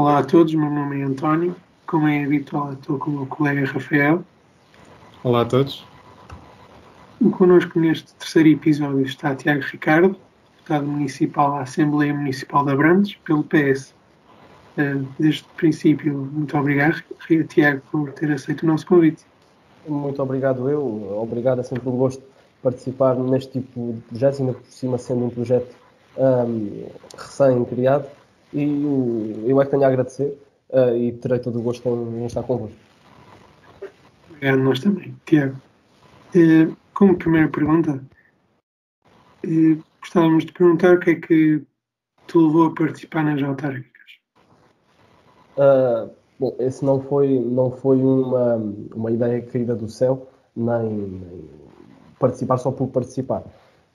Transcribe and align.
Olá 0.00 0.20
a 0.20 0.24
todos, 0.24 0.54
meu 0.54 0.70
nome 0.70 0.98
é 0.98 1.04
António. 1.04 1.54
Como 1.86 2.08
é 2.08 2.24
habitual, 2.24 2.72
estou 2.72 2.98
com 2.98 3.10
o 3.10 3.14
meu 3.16 3.26
colega 3.26 3.66
Rafael. 3.66 4.24
Olá 5.22 5.42
a 5.42 5.44
todos. 5.44 5.84
E 7.20 7.28
connosco 7.28 7.78
neste 7.78 8.14
terceiro 8.14 8.48
episódio 8.48 9.02
está 9.02 9.34
Tiago 9.34 9.60
Ricardo, 9.60 10.16
deputado 10.56 10.86
municipal 10.86 11.54
à 11.56 11.60
Assembleia 11.64 12.14
Municipal 12.14 12.64
de 12.64 12.72
Abrantes, 12.72 13.18
pelo 13.26 13.44
PS. 13.44 13.94
Eh, 14.78 15.02
desde 15.18 15.42
o 15.42 15.54
princípio, 15.58 16.30
muito 16.32 16.56
obrigado, 16.56 17.02
Tiago, 17.46 17.82
por 17.92 18.10
ter 18.12 18.32
aceito 18.32 18.62
o 18.62 18.68
nosso 18.68 18.86
convite. 18.86 19.22
Muito 19.86 20.22
obrigado 20.22 20.70
eu. 20.70 21.18
Obrigado, 21.20 21.60
é 21.60 21.62
sempre 21.62 21.86
um 21.90 21.98
gosto 21.98 22.22
participar 22.62 23.16
neste 23.16 23.60
tipo 23.60 23.92
de 23.92 24.00
projetos, 24.08 24.40
ainda 24.40 24.54
por 24.54 24.64
cima 24.64 24.96
sendo 24.96 25.26
um 25.26 25.28
projeto 25.28 25.76
um, 26.16 26.86
recém-criado. 27.18 28.06
E 28.52 28.62
eu, 29.46 29.60
é 29.60 29.64
que 29.64 29.70
tenho 29.70 29.84
a 29.84 29.86
agradecer 29.86 30.36
uh, 30.70 30.96
e 30.96 31.12
terei 31.12 31.38
todo 31.38 31.58
o 31.58 31.62
gosto 31.62 31.88
em, 31.88 32.26
estar 32.26 32.42
convosco. 32.42 32.76
Obrigado, 34.30 34.58
nós 34.58 34.80
também. 34.80 35.14
Tiago, 35.26 35.56
uh, 36.34 36.76
como 36.94 37.16
primeira 37.16 37.48
pergunta, 37.48 38.02
uh, 39.46 39.84
gostávamos 40.00 40.44
de 40.44 40.52
perguntar 40.52 40.96
o 40.96 41.00
que 41.00 41.10
é 41.10 41.14
que 41.14 41.62
te 42.26 42.38
levou 42.38 42.66
a 42.66 42.74
participar 42.74 43.24
nas 43.24 43.42
autárquicas. 43.42 43.90
Bom, 46.38 46.56
esse 46.58 46.82
não 46.82 47.02
foi, 47.02 47.38
não 47.38 47.70
foi 47.70 47.98
uma, 47.98 48.56
uma 48.94 49.10
ideia 49.10 49.42
caída 49.42 49.76
do 49.76 49.88
céu, 49.88 50.26
nem, 50.56 50.88
nem 50.88 51.50
participar 52.18 52.56
só 52.56 52.72
por 52.72 52.88
participar. 52.88 53.44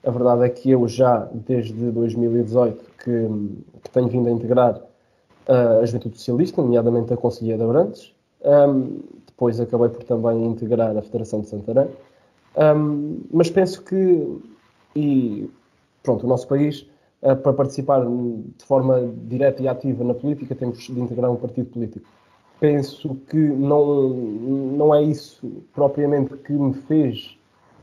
A 0.06 0.10
verdade 0.12 0.44
é 0.44 0.48
que 0.48 0.70
eu 0.70 0.86
já, 0.86 1.28
desde 1.34 1.90
2018, 1.90 2.84
que, 3.02 3.28
que 3.82 3.90
tenho 3.90 4.06
vindo 4.06 4.28
a 4.28 4.30
integrar 4.30 4.76
uh, 4.76 5.82
a 5.82 5.84
Juventude 5.84 6.16
Socialista, 6.16 6.62
nomeadamente 6.62 7.12
a 7.12 7.16
Conselhia 7.16 7.56
de 7.56 7.64
Abrantes. 7.64 8.14
Um, 8.44 9.00
depois 9.26 9.58
acabei 9.58 9.88
por 9.88 10.04
também 10.04 10.46
integrar 10.46 10.96
a 10.96 11.02
Federação 11.02 11.40
de 11.40 11.48
Santarém. 11.48 11.88
Um, 12.56 13.20
mas 13.32 13.50
penso 13.50 13.82
que, 13.82 14.38
e 14.94 15.50
pronto, 16.04 16.24
o 16.24 16.28
nosso 16.28 16.46
país, 16.46 16.86
uh, 17.22 17.34
para 17.34 17.52
participar 17.52 18.06
de 18.06 18.64
forma 18.64 19.12
direta 19.24 19.60
e 19.60 19.66
ativa 19.66 20.04
na 20.04 20.14
política, 20.14 20.54
temos 20.54 20.78
de 20.78 21.00
integrar 21.00 21.32
um 21.32 21.36
partido 21.36 21.68
político. 21.68 22.06
Penso 22.60 23.16
que 23.28 23.36
não, 23.36 24.10
não 24.10 24.94
é 24.94 25.02
isso 25.02 25.64
propriamente 25.74 26.32
que 26.36 26.52
me 26.52 26.74
fez 26.74 27.35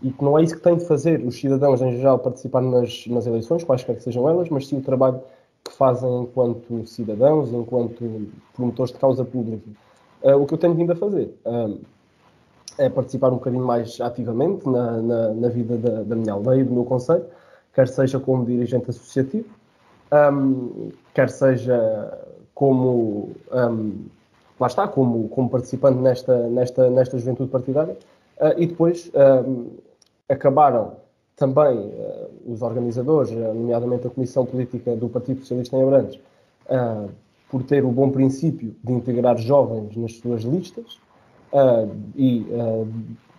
e 0.04 0.12
que 0.12 0.24
não 0.24 0.38
é 0.38 0.44
isso 0.44 0.56
que 0.56 0.62
têm 0.62 0.76
de 0.76 0.86
fazer 0.86 1.26
os 1.26 1.36
cidadãos 1.36 1.82
em 1.82 1.96
geral 1.96 2.20
participar 2.20 2.62
nas, 2.62 3.08
nas 3.08 3.26
eleições, 3.26 3.64
quaisquer 3.64 3.96
que 3.96 4.04
sejam 4.04 4.28
elas, 4.30 4.50
mas 4.50 4.68
sim 4.68 4.78
o 4.78 4.82
trabalho 4.82 5.22
que 5.64 5.72
fazem 5.72 6.24
enquanto 6.24 6.86
cidadãos, 6.86 7.54
enquanto 7.54 8.28
promotores 8.54 8.92
de 8.92 9.00
causa 9.00 9.24
pública. 9.24 9.64
Uh, 10.22 10.36
o 10.36 10.46
que 10.46 10.54
eu 10.54 10.58
tenho 10.58 10.74
vindo 10.74 10.92
a 10.92 10.96
fazer 10.96 11.34
uh, 11.46 11.80
é 12.78 12.90
participar 12.90 13.30
um 13.30 13.36
bocadinho 13.36 13.64
mais 13.64 14.00
ativamente 14.02 14.68
na, 14.68 15.02
na, 15.02 15.34
na 15.34 15.48
vida 15.48 15.78
da, 15.78 16.04
da, 16.04 16.16
minha 16.16 16.34
aldeia, 16.34 16.66
do 16.66 16.74
meu 16.74 16.84
conselho, 16.84 17.26
quer 17.74 17.88
seja 17.88 18.20
como 18.20 18.46
dirigente 18.46 18.90
associativo, 18.90 19.48
um, 20.12 20.92
quer 21.14 21.30
seja 21.30 22.18
como, 22.54 23.32
um, 23.52 24.06
lá 24.60 24.68
está, 24.68 24.86
como, 24.88 25.30
como 25.30 25.50
participante 25.50 26.00
nesta, 26.00 26.50
nesta, 26.50 26.90
nesta 26.90 27.18
juventude 27.18 27.50
partidária, 27.50 27.98
uh, 28.40 28.54
e 28.58 28.68
depois 28.68 29.10
acabaram 30.34 30.98
também 31.36 31.78
uh, 31.78 32.30
os 32.46 32.62
organizadores, 32.62 33.32
uh, 33.32 33.54
nomeadamente 33.54 34.08
a 34.08 34.10
Comissão 34.10 34.46
Política 34.46 34.96
do 34.96 35.10
Partido 35.10 35.40
Socialista 35.40 35.76
em 35.76 35.84
Abrantes, 35.84 36.20
uh, 36.68 37.10
por 37.50 37.64
ter 37.64 37.84
o 37.84 37.92
bom 37.92 38.10
princípio 38.10 38.76
de 38.84 38.94
integrar 38.94 39.38
jovens 39.38 39.96
nas 39.96 40.14
suas 40.18 40.42
listas, 40.42 41.00
e 42.16 42.48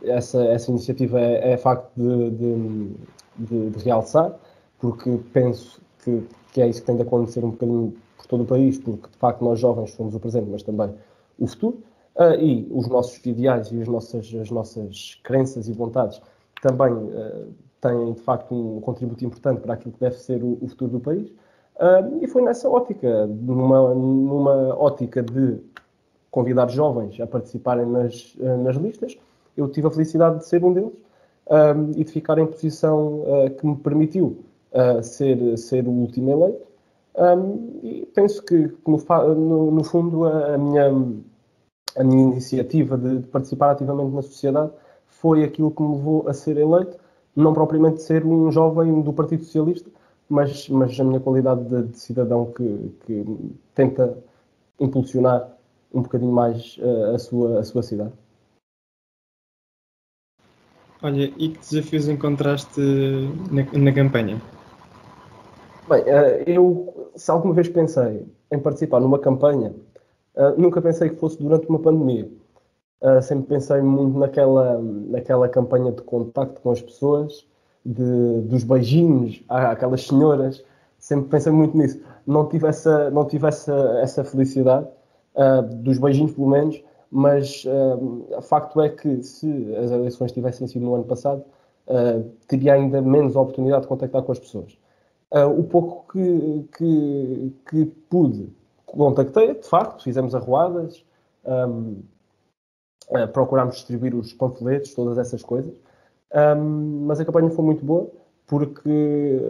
essa, 0.04 0.44
essa 0.44 0.70
iniciativa 0.70 1.20
é, 1.20 1.54
é 1.54 1.56
facto 1.56 1.90
de, 1.96 2.30
de, 2.30 2.90
de, 3.38 3.70
de, 3.70 3.84
realçar, 3.84 4.32
porque 4.78 5.18
penso 5.32 5.82
que, 6.04 6.22
que 6.52 6.62
é 6.62 6.68
isso 6.68 6.80
que 6.80 6.86
tem 6.86 6.94
de 6.94 7.02
acontecer 7.02 7.44
um 7.44 7.50
bocadinho 7.50 7.92
por 8.16 8.26
todo 8.28 8.44
o 8.44 8.46
país, 8.46 8.78
porque 8.78 9.08
de 9.10 9.16
facto 9.16 9.44
nós 9.44 9.58
jovens 9.58 9.90
somos 9.94 10.14
o 10.14 10.20
presente, 10.20 10.48
mas 10.48 10.62
também 10.62 10.94
o 11.40 11.48
futuro, 11.48 11.82
e 12.38 12.68
os 12.70 12.86
nossos 12.86 13.26
ideais 13.26 13.72
e 13.72 13.82
as 13.82 13.88
nossas, 13.88 14.32
as 14.32 14.48
nossas 14.48 15.18
crenças 15.24 15.66
e 15.66 15.72
vontades 15.72 16.22
também 16.64 16.94
uh, 16.94 17.52
têm, 17.78 18.14
de 18.14 18.20
facto, 18.22 18.54
um 18.54 18.80
contributo 18.80 19.22
importante 19.22 19.60
para 19.60 19.74
aquilo 19.74 19.92
que 19.92 20.00
deve 20.00 20.16
ser 20.16 20.42
o, 20.42 20.56
o 20.62 20.66
futuro 20.66 20.92
do 20.92 21.00
país. 21.00 21.28
Uh, 21.76 22.22
e 22.22 22.26
foi 22.26 22.40
nessa 22.40 22.70
ótica, 22.70 23.26
numa, 23.26 23.94
numa 23.94 24.74
ótica 24.78 25.22
de 25.22 25.58
convidar 26.30 26.70
jovens 26.70 27.20
a 27.20 27.26
participarem 27.26 27.84
nas, 27.84 28.34
uh, 28.36 28.56
nas 28.62 28.76
listas, 28.76 29.18
eu 29.54 29.68
tive 29.68 29.88
a 29.88 29.90
felicidade 29.90 30.38
de 30.38 30.46
ser 30.46 30.64
um 30.64 30.72
deles 30.72 30.92
e 31.94 32.02
de 32.02 32.10
ficar 32.10 32.38
em 32.38 32.46
posição 32.46 33.22
que 33.56 33.66
me 33.66 33.76
permitiu 33.76 34.38
ser, 35.02 35.56
ser 35.58 35.86
o 35.86 35.90
último 35.90 36.30
eleito. 36.30 36.66
Um, 37.16 37.78
e 37.84 38.06
penso 38.14 38.42
que, 38.42 38.72
no, 38.84 39.34
no, 39.34 39.70
no 39.70 39.84
fundo, 39.84 40.24
a, 40.24 40.54
a, 40.54 40.58
minha, 40.58 40.86
a 41.96 42.02
minha 42.02 42.22
iniciativa 42.32 42.96
de, 42.98 43.18
de 43.18 43.28
participar 43.28 43.72
ativamente 43.72 44.12
na 44.12 44.22
sociedade 44.22 44.72
foi 45.24 45.42
aquilo 45.42 45.70
que 45.70 45.82
me 45.82 45.96
levou 45.96 46.28
a 46.28 46.34
ser 46.34 46.58
eleito, 46.58 46.98
não 47.34 47.54
propriamente 47.54 48.02
ser 48.02 48.26
um 48.26 48.52
jovem 48.52 49.00
do 49.00 49.10
Partido 49.10 49.42
Socialista, 49.42 49.90
mas, 50.28 50.68
mas 50.68 51.00
a 51.00 51.02
minha 51.02 51.18
qualidade 51.18 51.64
de, 51.64 51.84
de 51.84 51.98
cidadão 51.98 52.52
que, 52.52 52.92
que, 53.06 53.24
tenta 53.74 54.18
impulsionar 54.78 55.48
um 55.94 56.02
bocadinho 56.02 56.30
mais 56.30 56.76
uh, 56.76 57.14
a, 57.14 57.18
sua, 57.18 57.60
a 57.60 57.64
sua 57.64 57.82
cidade. 57.82 58.12
Olha, 61.02 61.32
e 61.38 61.48
que 61.48 61.58
desafios 61.58 62.06
encontraste 62.06 62.82
na, 63.50 63.62
na 63.80 63.92
campanha? 63.94 64.42
Bem, 65.88 66.02
uh, 66.02 66.44
eu, 66.46 67.10
se 67.16 67.30
alguma 67.30 67.54
vez 67.54 67.70
pensei 67.70 68.26
em 68.52 68.58
participar 68.58 69.00
numa 69.00 69.18
campanha, 69.18 69.74
uh, 70.34 70.60
nunca 70.60 70.82
pensei 70.82 71.08
que 71.08 71.16
fosse 71.16 71.42
durante 71.42 71.66
uma 71.66 71.78
pandemia. 71.78 72.30
Uh, 73.04 73.20
sempre 73.20 73.48
pensei 73.48 73.82
muito 73.82 74.18
naquela, 74.18 74.80
naquela 74.80 75.46
campanha 75.46 75.92
de 75.92 76.00
contacto 76.00 76.58
com 76.62 76.70
as 76.70 76.80
pessoas, 76.80 77.46
de, 77.84 78.40
dos 78.42 78.64
beijinhos 78.64 79.44
àquelas 79.46 80.06
senhoras. 80.06 80.64
Sempre 80.98 81.28
pensei 81.28 81.52
muito 81.52 81.76
nisso. 81.76 82.00
Não 82.26 82.48
tive 82.48 82.66
essa, 82.66 83.10
não 83.10 83.26
tive 83.26 83.46
essa, 83.46 83.74
essa 84.00 84.24
felicidade, 84.24 84.88
uh, 85.34 85.62
dos 85.82 85.98
beijinhos 85.98 86.32
pelo 86.32 86.48
menos, 86.48 86.82
mas 87.10 87.66
uh, 87.66 88.40
facto 88.40 88.80
é 88.80 88.88
que 88.88 89.22
se 89.22 89.76
as 89.76 89.90
eleições 89.90 90.32
tivessem 90.32 90.66
sido 90.66 90.86
no 90.86 90.94
ano 90.94 91.04
passado, 91.04 91.44
teria 92.48 92.72
ainda 92.72 93.02
menos 93.02 93.36
oportunidade 93.36 93.82
de 93.82 93.88
contactar 93.88 94.22
com 94.22 94.32
as 94.32 94.38
pessoas. 94.38 94.78
o 95.30 95.62
pouco 95.64 96.10
que, 96.10 96.66
que, 96.78 97.52
que 97.68 97.84
pude, 98.08 98.48
contactei, 98.86 99.52
de 99.52 99.68
facto, 99.68 100.02
fizemos 100.02 100.34
arruadas, 100.34 101.04
um, 101.44 101.96
Procurámos 103.32 103.76
distribuir 103.76 104.14
os 104.14 104.32
panfletos, 104.32 104.94
todas 104.94 105.18
essas 105.18 105.42
coisas. 105.42 105.74
Um, 106.34 107.06
mas 107.06 107.20
a 107.20 107.24
campanha 107.24 107.50
foi 107.50 107.64
muito 107.64 107.84
boa, 107.84 108.08
porque 108.46 109.40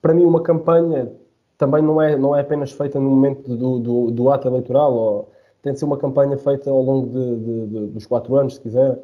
para 0.00 0.14
mim 0.14 0.24
uma 0.24 0.42
campanha 0.42 1.12
também 1.58 1.82
não 1.82 2.00
é, 2.00 2.16
não 2.16 2.34
é 2.34 2.40
apenas 2.40 2.72
feita 2.72 2.98
no 2.98 3.10
momento 3.10 3.56
do, 3.56 3.78
do, 3.78 4.10
do 4.10 4.30
ato 4.30 4.48
eleitoral, 4.48 4.94
ou 4.94 5.32
tem 5.62 5.72
de 5.72 5.78
ser 5.78 5.84
uma 5.84 5.98
campanha 5.98 6.38
feita 6.38 6.70
ao 6.70 6.80
longo 6.80 7.08
de, 7.08 7.36
de, 7.36 7.66
de, 7.66 7.86
dos 7.88 8.06
quatro 8.06 8.36
anos, 8.36 8.54
se 8.54 8.60
quiser, 8.60 8.98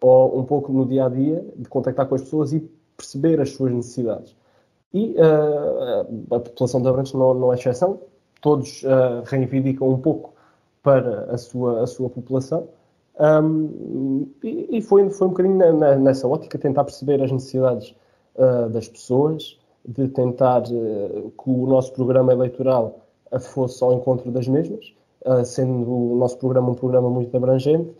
ou 0.00 0.38
um 0.38 0.44
pouco 0.44 0.72
no 0.72 0.84
dia 0.84 1.06
a 1.06 1.08
dia, 1.08 1.44
de 1.56 1.68
contactar 1.68 2.06
com 2.06 2.14
as 2.14 2.22
pessoas 2.22 2.52
e 2.52 2.60
perceber 2.96 3.40
as 3.40 3.50
suas 3.50 3.72
necessidades. 3.72 4.36
E 4.92 5.16
uh, 5.16 6.34
a 6.34 6.40
população 6.40 6.82
de 6.82 6.88
Abrantes 6.88 7.12
não, 7.14 7.32
não 7.32 7.52
é 7.52 7.56
exceção, 7.56 8.00
todos 8.40 8.82
uh, 8.82 9.22
reivindicam 9.24 9.88
um 9.88 9.98
pouco 9.98 10.34
para 10.82 11.24
a 11.32 11.38
sua, 11.38 11.82
a 11.82 11.86
sua 11.86 12.10
população. 12.10 12.68
Um, 13.18 14.28
e, 14.42 14.82
foi, 14.82 15.08
foi 15.10 15.26
um 15.28 15.30
bocadinho 15.30 15.56
na, 15.56 15.72
na, 15.72 15.96
nessa 15.96 16.26
ótica 16.26 16.58
tentar 16.58 16.84
perceber 16.84 17.22
as 17.22 17.30
necessidades 17.30 17.94
uh, 18.34 18.68
das 18.70 18.88
pessoas, 18.88 19.58
de 19.86 20.08
tentar 20.08 20.62
uh, 20.62 21.30
que 21.30 21.50
o 21.50 21.66
nosso 21.66 21.92
programa 21.92 22.32
eleitoral 22.32 23.00
fosse 23.40 23.82
ao 23.82 23.92
encontro 23.92 24.30
das 24.30 24.48
mesmas, 24.48 24.92
uh, 25.24 25.44
sendo 25.44 26.12
o 26.12 26.16
nosso 26.16 26.38
programa 26.38 26.70
um 26.70 26.74
programa 26.74 27.08
muito 27.08 27.36
abrangente. 27.36 27.90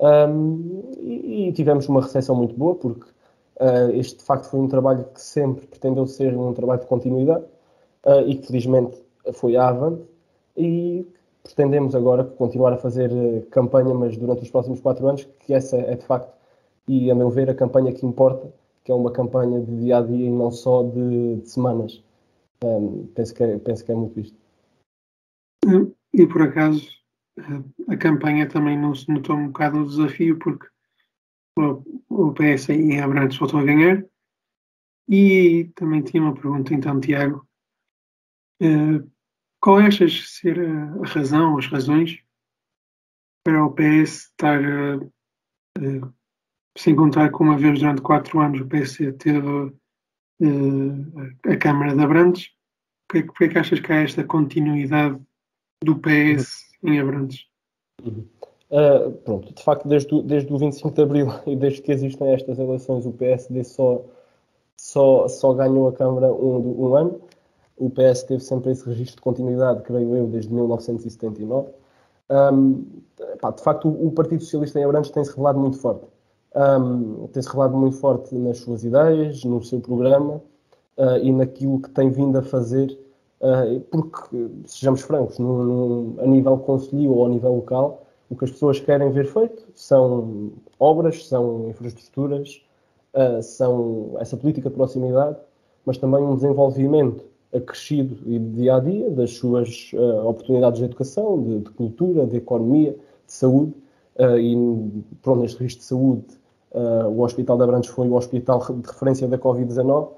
Um, 0.00 0.82
e, 1.00 1.48
e, 1.48 1.52
tivemos 1.52 1.88
uma 1.88 2.00
recepção 2.00 2.34
muito 2.34 2.54
boa, 2.54 2.74
porque 2.74 3.06
este 3.92 4.16
de 4.16 4.24
facto 4.24 4.46
foi 4.46 4.58
um 4.58 4.68
trabalho 4.68 5.04
que 5.12 5.20
sempre 5.20 5.66
pretendeu 5.66 6.06
ser 6.06 6.34
um 6.34 6.54
trabalho 6.54 6.80
de 6.80 6.86
continuidade 6.86 7.44
e 8.24 8.36
que 8.36 8.46
felizmente 8.46 8.96
foi 9.34 9.54
avante. 9.54 10.02
E 10.56 11.06
pretendemos 11.42 11.94
agora 11.94 12.24
continuar 12.24 12.72
a 12.72 12.78
fazer 12.78 13.10
eh, 13.12 13.40
campanha, 13.50 13.94
mas 13.94 14.16
durante 14.16 14.42
os 14.42 14.50
próximos 14.50 14.80
quatro 14.80 15.06
anos, 15.06 15.28
que 15.40 15.54
essa 15.54 15.76
é 15.76 15.94
de 15.94 16.04
facto, 16.04 16.32
e 16.88 17.10
a 17.10 17.14
meu 17.14 17.30
ver, 17.30 17.50
a 17.50 17.54
campanha 17.54 17.92
que 17.92 18.06
importa, 18.06 18.52
que 18.84 18.92
é 18.92 18.94
uma 18.94 19.12
campanha 19.12 19.60
de 19.60 19.76
dia 19.78 19.98
a 19.98 20.02
dia 20.02 20.26
e 20.26 20.30
não 20.30 20.50
só 20.50 20.82
de, 20.82 21.36
de 21.36 21.48
semanas. 21.48 22.02
Um, 22.62 23.06
penso, 23.14 23.34
que 23.34 23.42
é, 23.42 23.58
penso 23.58 23.84
que 23.84 23.92
é 23.92 23.94
muito 23.94 24.20
isto. 24.20 24.36
e 26.12 26.26
por 26.26 26.42
acaso 26.42 26.86
a 27.88 27.96
campanha 27.96 28.48
também 28.48 28.78
não 28.78 28.94
se 28.94 29.10
notou 29.10 29.36
um 29.36 29.46
bocado 29.46 29.78
o 29.78 29.86
desafio 29.86 30.38
porque 30.38 30.66
o 32.08 32.32
PS 32.32 32.70
em 32.70 33.00
Abrantes 33.00 33.38
voltou 33.38 33.60
a 33.60 33.64
ganhar. 33.64 34.04
E 35.08 35.70
também 35.74 36.02
tinha 36.02 36.22
uma 36.22 36.34
pergunta 36.34 36.72
então, 36.72 37.00
Tiago. 37.00 37.46
Qual 39.60 39.78
achas 39.78 40.30
ser 40.30 40.58
a 40.60 41.06
razão, 41.06 41.58
as 41.58 41.66
razões 41.66 42.22
para 43.44 43.64
o 43.64 43.72
PS 43.72 44.30
estar 44.30 44.60
sem 46.78 46.94
contar 46.94 47.30
que 47.30 47.42
uma 47.42 47.58
vez 47.58 47.78
durante 47.78 48.00
quatro 48.00 48.40
anos 48.40 48.60
o 48.60 48.66
PS 48.66 48.98
teve 49.18 49.72
a 51.46 51.56
Câmara 51.56 51.94
de 51.94 52.02
Abrantes, 52.02 52.50
porquê 53.08 53.44
é 53.44 53.48
que 53.48 53.58
achas 53.58 53.80
que 53.80 53.92
há 53.92 54.02
esta 54.02 54.24
continuidade 54.24 55.20
do 55.84 55.96
PS 55.96 56.70
em 56.82 57.00
Abrantes. 57.00 57.46
Uhum. 58.02 58.26
Uh, 58.70 59.10
pronto, 59.24 59.52
de 59.52 59.62
facto, 59.64 59.88
desde 59.88 60.14
o, 60.14 60.22
desde 60.22 60.52
o 60.52 60.56
25 60.56 60.94
de 60.94 61.02
Abril 61.02 61.26
e 61.46 61.56
desde 61.56 61.82
que 61.82 61.90
existem 61.90 62.32
estas 62.32 62.58
eleições, 62.58 63.04
o 63.04 63.12
PSD 63.12 63.64
só, 63.64 64.04
só, 64.76 65.26
só 65.26 65.52
ganhou 65.52 65.88
a 65.88 65.92
Câmara 65.92 66.32
um, 66.32 66.86
um 66.86 66.94
ano. 66.94 67.20
O 67.80 67.90
PS 67.90 68.22
teve 68.22 68.42
sempre 68.44 68.70
esse 68.70 68.86
registro 68.86 69.16
de 69.16 69.22
continuidade, 69.22 69.82
creio 69.82 70.14
eu, 70.14 70.26
desde 70.26 70.52
1979. 70.52 71.70
Um, 72.30 72.84
pá, 73.40 73.50
de 73.50 73.62
facto, 73.62 73.88
o, 73.88 74.08
o, 74.08 74.12
Partido 74.12 74.42
Socialista 74.44 74.78
em 74.78 74.84
Abrantes 74.84 75.10
tem-se 75.10 75.30
revelado 75.30 75.58
muito 75.58 75.78
forte. 75.78 76.06
Um, 76.54 77.26
tem-se 77.28 77.48
revelado 77.48 77.76
muito 77.76 77.96
forte 77.96 78.34
nas 78.34 78.58
suas 78.58 78.84
ideias, 78.84 79.42
no 79.44 79.62
seu 79.64 79.80
programa 79.80 80.40
uh, 80.96 81.16
e 81.22 81.32
naquilo 81.32 81.80
que 81.80 81.90
tem 81.90 82.10
vindo 82.10 82.38
a 82.38 82.42
fazer 82.42 82.96
Uh, 83.40 83.80
porque, 83.90 84.50
sejamos 84.66 85.00
francos, 85.00 85.38
no, 85.38 85.64
no, 85.64 86.22
a 86.22 86.26
nível 86.26 86.58
conselho 86.58 87.10
ou 87.14 87.24
a 87.24 87.28
nível 87.30 87.54
local, 87.54 88.06
o 88.28 88.36
que 88.36 88.44
as 88.44 88.50
pessoas 88.50 88.78
querem 88.78 89.10
ver 89.12 89.26
feito 89.26 89.66
são 89.74 90.52
obras, 90.78 91.26
são 91.26 91.70
infraestruturas, 91.70 92.62
uh, 93.14 93.42
são 93.42 94.14
essa 94.18 94.36
política 94.36 94.68
de 94.68 94.76
proximidade, 94.76 95.38
mas 95.86 95.96
também 95.96 96.22
um 96.22 96.34
desenvolvimento 96.34 97.24
acrescido 97.54 98.16
e 98.26 98.38
de 98.38 98.50
dia 98.50 98.76
a 98.76 98.80
dia 98.80 99.10
das 99.10 99.32
suas 99.32 99.90
uh, 99.94 100.26
oportunidades 100.26 100.78
de 100.78 100.84
educação, 100.84 101.42
de, 101.42 101.58
de, 101.60 101.70
cultura, 101.70 102.26
de 102.26 102.36
economia, 102.36 102.92
de 103.26 103.32
saúde. 103.32 103.74
e, 104.38 104.54
pronto, 105.22 105.42
neste 105.42 105.62
risco 105.62 105.80
de 105.80 105.86
saúde, 105.86 106.24
o 106.72 107.22
Hospital 107.22 107.56
de 107.56 107.62
Abrantes 107.64 107.90
foi 107.90 108.08
o 108.08 108.14
hospital 108.14 108.60
de 108.60 108.86
referência 108.86 109.26
da 109.26 109.38
Covid-19, 109.38 110.08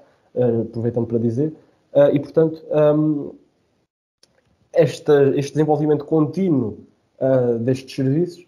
aproveitando 0.67 1.07
para 1.07 1.19
dizer. 1.19 1.53
Uh, 1.93 2.09
e, 2.11 2.19
portanto, 2.19 2.63
um, 2.71 3.35
esta, 4.73 5.29
este 5.37 5.53
desenvolvimento 5.53 6.05
contínuo 6.05 6.79
uh, 7.19 7.59
destes 7.59 7.95
serviços, 7.95 8.47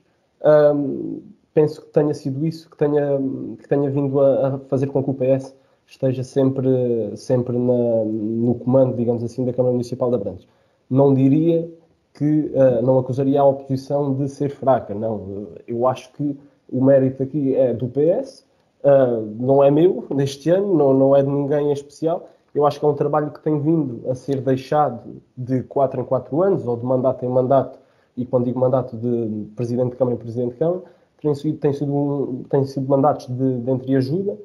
um, 0.73 1.21
penso 1.53 1.81
que 1.83 1.87
tenha 1.89 2.13
sido 2.15 2.45
isso 2.45 2.67
que 2.69 2.75
tenha, 2.75 3.19
que 3.59 3.67
tenha 3.69 3.89
vindo 3.91 4.19
a, 4.19 4.47
a 4.47 4.59
fazer 4.61 4.87
com 4.87 5.03
que 5.03 5.09
o 5.11 5.13
PS 5.13 5.55
esteja 5.85 6.23
sempre, 6.23 6.67
sempre 7.15 7.57
na, 7.57 8.05
no 8.05 8.55
comando, 8.55 8.95
digamos 8.95 9.23
assim, 9.23 9.45
da 9.45 9.53
Câmara 9.53 9.73
Municipal 9.73 10.09
de 10.09 10.15
Abrantes. 10.15 10.47
Não 10.89 11.13
diria 11.13 11.69
que, 12.13 12.51
uh, 12.53 12.81
não 12.83 12.97
acusaria 12.99 13.39
a 13.39 13.45
oposição 13.45 14.13
de 14.15 14.27
ser 14.29 14.49
fraca, 14.49 14.93
não. 14.93 15.47
Eu 15.67 15.87
acho 15.87 16.11
que 16.13 16.37
o 16.71 16.83
mérito 16.83 17.23
aqui 17.23 17.55
é 17.55 17.73
do 17.73 17.87
PS, 17.87 18.45
uh, 18.83 19.21
não 19.39 19.63
é 19.63 19.69
meu 19.69 20.05
neste 20.13 20.49
ano, 20.49 20.75
não, 20.75 20.93
não 20.93 21.15
é 21.15 21.21
de 21.21 21.29
ninguém 21.29 21.69
em 21.69 21.71
especial, 21.71 22.27
eu 22.53 22.65
acho 22.65 22.79
que 22.79 22.85
é 22.85 22.87
um 22.87 22.93
trabalho 22.93 23.31
que 23.31 23.41
tem 23.41 23.59
vindo 23.59 24.09
a 24.09 24.15
ser 24.15 24.39
deixado 24.39 25.21
de 25.37 25.61
4 25.63 25.99
em 25.99 26.05
4 26.05 26.41
anos, 26.41 26.65
ou 26.65 26.77
de 26.77 26.85
mandato 26.85 27.25
em 27.25 27.27
mandato, 27.27 27.77
e 28.15 28.25
quando 28.25 28.45
digo 28.45 28.57
mandato 28.57 28.95
de 28.95 29.45
Presidente 29.57 29.91
de 29.91 29.97
Câmara 29.97 30.15
e 30.15 30.19
Presidente 30.19 30.53
de 30.53 30.59
Câmara, 30.59 30.81
tem 31.21 31.35
sido, 31.35 31.57
tem 31.57 31.73
sido, 31.73 32.45
tem 32.49 32.63
sido 32.63 32.87
mandatos 32.87 33.27
de, 33.27 33.59
de 33.59 33.71
entreajuda, 33.71 34.37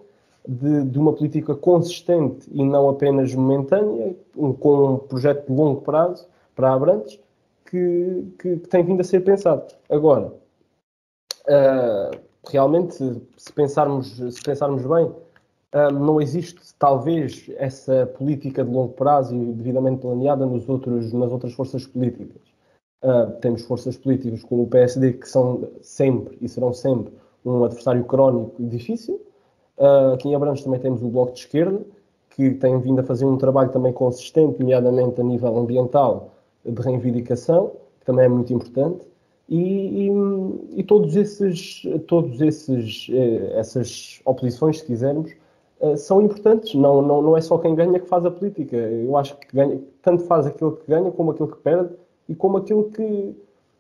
de, 0.46 0.84
de 0.84 0.98
uma 0.98 1.12
política 1.12 1.54
consistente 1.54 2.48
e 2.52 2.64
não 2.64 2.88
apenas 2.88 3.34
momentânea, 3.34 4.14
com 4.34 4.94
um 4.94 4.98
projeto 4.98 5.46
de 5.46 5.52
longo 5.52 5.80
prazo 5.82 6.26
para 6.54 6.72
Abrantes, 6.72 7.20
que, 7.66 8.24
que, 8.38 8.56
que 8.56 8.68
tem 8.68 8.84
vindo 8.84 9.00
a 9.00 9.04
ser 9.04 9.20
pensado. 9.20 9.64
Agora, 9.88 10.32
uh, 11.46 12.18
realmente, 12.48 12.94
se 13.36 13.52
pensarmos, 13.52 14.16
se 14.16 14.42
pensarmos 14.42 14.84
bem, 14.84 15.12
não 15.92 16.20
existe, 16.20 16.60
talvez, 16.78 17.48
essa 17.56 18.06
política 18.18 18.64
de 18.64 18.70
longo 18.70 18.92
prazo 18.92 19.34
e 19.34 19.52
devidamente 19.52 20.00
planeada 20.00 20.44
nos 20.44 20.68
outros, 20.68 21.12
nas 21.12 21.30
outras 21.30 21.52
forças 21.52 21.86
políticas. 21.86 22.42
Uh, 23.02 23.30
temos 23.40 23.62
forças 23.62 23.96
políticas 23.96 24.42
como 24.44 24.64
o 24.64 24.66
PSD 24.66 25.14
que 25.14 25.28
são 25.28 25.70
sempre 25.80 26.36
e 26.40 26.48
serão 26.48 26.72
sempre 26.72 27.14
um 27.44 27.64
adversário 27.64 28.04
crónico 28.04 28.60
e 28.60 28.66
difícil. 28.66 29.20
Uh, 29.80 30.12
aqui 30.12 30.28
em 30.28 30.34
Abrantes 30.34 30.62
também 30.62 30.78
temos 30.78 31.02
o 31.02 31.08
Bloco 31.08 31.32
de 31.32 31.38
Esquerda, 31.38 31.80
que 32.28 32.50
tem 32.50 32.78
vindo 32.80 33.00
a 33.00 33.02
fazer 33.02 33.24
um 33.24 33.38
trabalho 33.38 33.70
também 33.70 33.94
consistente, 33.94 34.60
nomeadamente 34.60 35.18
a 35.18 35.24
nível 35.24 35.56
ambiental, 35.56 36.34
de 36.62 36.82
reivindicação, 36.82 37.72
que 37.98 38.04
também 38.04 38.26
é 38.26 38.28
muito 38.28 38.52
importante. 38.52 39.06
E, 39.48 40.06
e, 40.06 40.80
e 40.80 40.82
todos 40.84 41.16
esses, 41.16 41.82
todos 42.06 42.40
esses, 42.42 43.08
eh, 43.10 43.58
essas 43.58 44.20
oposições, 44.26 44.80
se 44.80 44.84
quisermos, 44.84 45.32
eh, 45.80 45.96
são 45.96 46.20
importantes. 46.20 46.74
Não, 46.74 47.00
não, 47.00 47.22
não 47.22 47.36
é 47.36 47.40
só 47.40 47.56
quem 47.56 47.74
ganha 47.74 47.98
que 47.98 48.06
faz 48.06 48.24
a 48.26 48.30
política. 48.30 48.76
Eu 48.76 49.16
acho 49.16 49.36
que 49.38 49.56
ganha, 49.56 49.80
tanto 50.02 50.24
faz 50.24 50.46
aquilo 50.46 50.76
que 50.76 50.86
ganha 50.86 51.10
como 51.10 51.30
aquilo 51.30 51.48
que 51.48 51.58
perde 51.58 51.94
e 52.28 52.34
como 52.34 52.58
aquilo 52.58 52.84
que, 52.90 53.34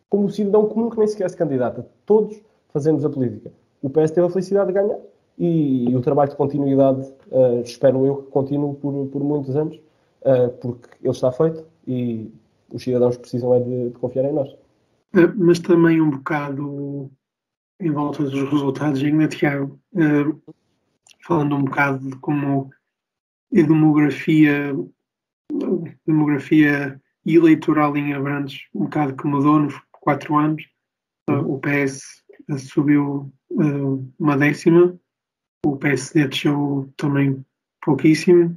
como 0.08 0.24
o 0.24 0.30
cidadão 0.30 0.66
comum 0.66 0.88
que 0.90 0.98
nem 0.98 1.06
sequer 1.06 1.28
se 1.30 1.36
candidata. 1.36 1.86
Todos 2.06 2.40
fazemos 2.70 3.04
a 3.04 3.10
política. 3.10 3.52
O 3.82 3.90
PS 3.90 4.10
teve 4.10 4.26
a 4.26 4.30
felicidade 4.30 4.68
de 4.68 4.72
ganhar 4.72 4.98
e, 5.40 5.88
e 5.88 5.96
o 5.96 6.02
trabalho 6.02 6.30
de 6.30 6.36
continuidade, 6.36 7.00
uh, 7.28 7.62
espero 7.62 8.04
eu 8.04 8.16
que 8.16 8.30
continue 8.30 8.76
por, 8.76 9.06
por 9.08 9.24
muitos 9.24 9.56
anos, 9.56 9.80
uh, 10.20 10.50
porque 10.60 10.88
ele 11.02 11.10
está 11.10 11.32
feito 11.32 11.64
e 11.86 12.30
os 12.70 12.82
cidadãos 12.82 13.16
precisam 13.16 13.54
é 13.54 13.60
de, 13.60 13.88
de 13.88 13.98
confiar 13.98 14.26
em 14.26 14.34
nós. 14.34 14.54
Mas 15.36 15.58
também 15.58 15.98
um 16.00 16.10
bocado 16.10 17.10
em 17.80 17.90
volta 17.90 18.22
dos 18.22 18.50
resultados, 18.50 19.02
ainda, 19.02 19.26
Tiago, 19.26 19.80
uh, 19.94 20.54
falando 21.26 21.56
um 21.56 21.64
bocado 21.64 22.10
de 22.10 22.16
como 22.16 22.70
a 23.56 23.62
demografia, 23.62 24.76
demografia 26.06 27.00
eleitoral 27.24 27.96
em 27.96 28.12
Abrantes, 28.12 28.66
um 28.74 28.84
bocado 28.84 29.16
que 29.16 29.26
mudou 29.26 29.58
nos 29.58 29.74
quatro 29.92 30.36
anos. 30.36 30.62
O 31.28 31.58
PS 31.58 32.22
subiu 32.58 33.32
uh, 33.50 34.12
uma 34.18 34.36
décima, 34.36 34.99
o 35.64 35.76
PSD 35.76 36.28
desceu 36.28 36.92
também 36.96 37.44
pouquíssimo, 37.82 38.56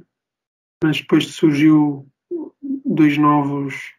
mas 0.82 1.00
depois 1.00 1.26
surgiu 1.26 2.06
dois 2.84 3.18
novos 3.18 3.94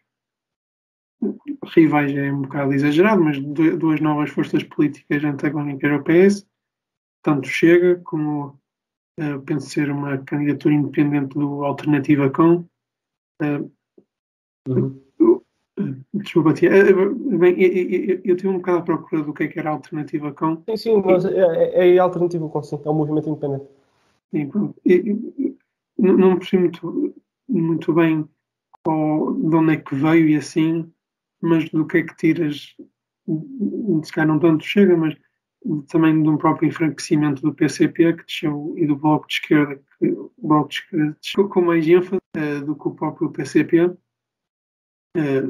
rivais, 1.74 2.14
é 2.14 2.32
um 2.32 2.42
bocado 2.42 2.72
exagerado, 2.72 3.22
mas 3.22 3.38
duas 3.40 4.00
novas 4.00 4.30
forças 4.30 4.62
políticas 4.62 5.24
antagónicas 5.24 5.90
ao 5.90 6.02
PS, 6.02 6.46
tanto 7.22 7.48
Chega 7.48 8.00
como 8.04 8.60
uh, 9.18 9.40
penso 9.44 9.68
ser 9.70 9.90
uma 9.90 10.18
candidatura 10.18 10.74
independente 10.74 11.34
do 11.34 11.64
Alternativa 11.64 12.30
Com. 12.30 12.68
Uh, 13.42 13.72
uhum. 14.68 15.05
Desculpa, 16.14 16.54
tia. 16.54 16.70
Bem, 17.38 17.60
eu, 17.60 18.20
eu, 18.24 18.36
tive 18.36 18.48
um 18.48 18.56
bocado 18.56 18.78
à 18.78 18.82
procura 18.82 19.22
do 19.22 19.34
que, 19.34 19.44
é 19.44 19.48
que 19.48 19.58
era 19.58 19.70
a 19.70 19.72
Alternativa 19.72 20.32
Com. 20.32 20.62
Sim, 20.68 20.76
sim, 20.76 21.02
mas 21.04 21.24
é, 21.24 21.38
é, 21.38 21.94
é 21.94 21.98
a 21.98 22.02
Alternativa 22.02 22.48
Com, 22.48 22.62
sim, 22.62 22.80
é 22.84 22.90
um 22.90 22.94
movimento 22.94 23.28
independente. 23.28 23.66
Sim, 24.30 24.48
pronto. 24.48 24.74
não, 25.98 26.16
não 26.16 26.38
percebi 26.38 26.62
muito, 26.62 27.14
muito 27.48 27.92
bem 27.92 28.26
qual, 28.82 29.34
de 29.34 29.56
onde 29.56 29.72
é 29.74 29.76
que 29.76 29.94
veio 29.94 30.28
e 30.28 30.36
assim, 30.36 30.90
mas 31.40 31.68
do 31.70 31.86
que 31.86 31.98
é 31.98 32.02
que 32.02 32.16
tiras, 32.16 32.74
se 34.02 34.12
calhar 34.12 34.28
não 34.28 34.38
tanto 34.38 34.64
chega, 34.64 34.96
mas 34.96 35.14
também 35.88 36.22
de 36.22 36.28
um 36.28 36.36
próprio 36.36 36.68
enfraquecimento 36.68 37.42
do 37.42 37.54
PCP 37.54 38.14
que 38.14 38.24
desceu 38.24 38.74
e 38.76 38.86
do 38.86 38.96
Bloco 38.96 39.26
de 39.26 39.34
Esquerda, 39.34 39.80
que 39.98 40.08
o 40.08 40.32
Bloco 40.38 40.68
de 40.68 40.76
Esquerda 40.76 41.16
desceu 41.20 41.48
com 41.48 41.60
mais 41.62 41.86
ênfase 41.86 42.20
uh, 42.36 42.64
do 42.64 42.76
que 42.76 42.88
o 42.88 42.94
próprio 42.94 43.30
PCP. 43.30 43.90
Eh, 45.16 45.42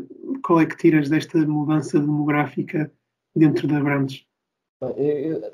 qual 0.42 0.61
é 0.61 0.66
que 0.66 0.76
tiras 0.76 1.08
desta 1.08 1.38
mudança 1.38 1.99
demográfica 1.99 2.90
dentro 3.35 3.66
da 3.66 3.80
Brandes? 3.80 4.25